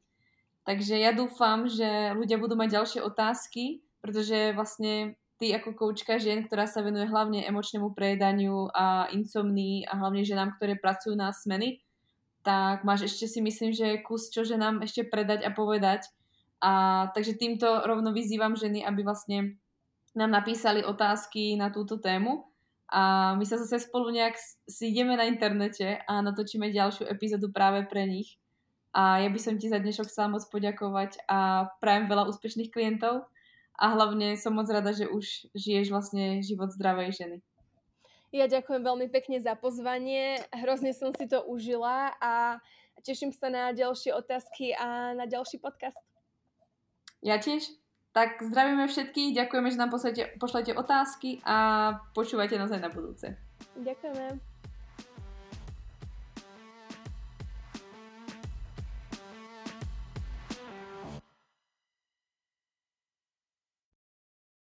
Takže 0.62 0.95
ja 0.95 1.11
dúfam, 1.11 1.66
že 1.66 2.14
ľudia 2.14 2.38
budú 2.38 2.55
mať 2.55 2.78
ďalšie 2.78 3.01
otázky, 3.03 3.82
pretože 3.99 4.55
vlastne 4.55 5.18
ty 5.43 5.51
ako 5.51 5.74
koučka 5.74 6.22
žien, 6.22 6.47
ktorá 6.47 6.70
sa 6.70 6.86
venuje 6.86 7.11
hlavne 7.11 7.43
emočnému 7.43 7.90
prejedaniu 7.99 8.70
a 8.70 9.11
insomnii 9.11 9.90
a 9.90 9.99
hlavne 9.99 10.22
ženám, 10.22 10.55
ktoré 10.55 10.78
pracujú 10.78 11.18
na 11.18 11.34
smeny, 11.34 11.82
tak 12.47 12.86
máš 12.86 13.11
ešte 13.11 13.26
si 13.26 13.43
myslím, 13.43 13.74
že 13.74 13.99
kus 14.07 14.30
čo 14.30 14.47
ženám 14.47 14.86
ešte 14.86 15.03
predať 15.03 15.43
a 15.43 15.51
povedať, 15.51 16.07
a 16.62 16.72
takže 17.10 17.34
týmto 17.34 17.66
rovno 17.82 18.14
vyzývam 18.14 18.54
ženy, 18.54 18.86
aby 18.86 19.02
vlastne 19.02 19.58
nám 20.14 20.30
napísali 20.30 20.86
otázky 20.86 21.58
na 21.58 21.74
túto 21.74 21.98
tému 21.98 22.46
a 22.92 23.32
my 23.34 23.44
sa 23.48 23.56
zase 23.56 23.88
spolu 23.88 24.12
nejak 24.12 24.36
sídeme 24.68 25.16
na 25.16 25.24
internete 25.24 25.98
a 26.04 26.20
natočíme 26.22 26.68
ďalšiu 26.70 27.08
epizódu 27.08 27.48
práve 27.48 27.88
pre 27.88 28.04
nich. 28.04 28.36
A 28.92 29.24
ja 29.24 29.32
by 29.32 29.40
som 29.40 29.56
ti 29.56 29.72
za 29.72 29.80
dnešok 29.80 30.12
chcela 30.12 30.28
moc 30.28 30.44
poďakovať 30.52 31.24
a 31.24 31.72
prajem 31.80 32.12
veľa 32.12 32.28
úspešných 32.28 32.68
klientov 32.68 33.24
a 33.80 33.84
hlavne 33.96 34.36
som 34.36 34.52
moc 34.52 34.68
rada, 34.68 34.92
že 34.92 35.08
už 35.08 35.48
žiješ 35.56 35.88
vlastne 35.88 36.44
život 36.44 36.68
zdravej 36.68 37.16
ženy. 37.16 37.36
Ja 38.36 38.44
ďakujem 38.44 38.84
veľmi 38.84 39.08
pekne 39.08 39.40
za 39.40 39.56
pozvanie, 39.56 40.44
hrozne 40.52 40.92
som 40.92 41.16
si 41.16 41.24
to 41.24 41.40
užila 41.48 42.12
a 42.20 42.60
teším 43.00 43.32
sa 43.32 43.48
na 43.48 43.72
ďalšie 43.72 44.12
otázky 44.12 44.76
a 44.76 45.16
na 45.16 45.24
ďalší 45.24 45.56
podcast. 45.56 46.11
Ja 47.23 47.39
tiež. 47.39 47.70
Tak 48.12 48.45
zdravíme 48.45 48.93
všetkých, 48.93 49.33
ďakujeme, 49.33 49.73
že 49.73 49.81
nám 49.81 49.89
pošlete, 49.89 50.37
pošlete 50.37 50.77
otázky 50.77 51.41
a 51.49 51.57
počúvajte 52.12 52.61
nás 52.61 52.68
aj 52.68 52.85
na 52.85 52.93
budúce. 52.93 53.41
Ďakujeme. 53.81 54.51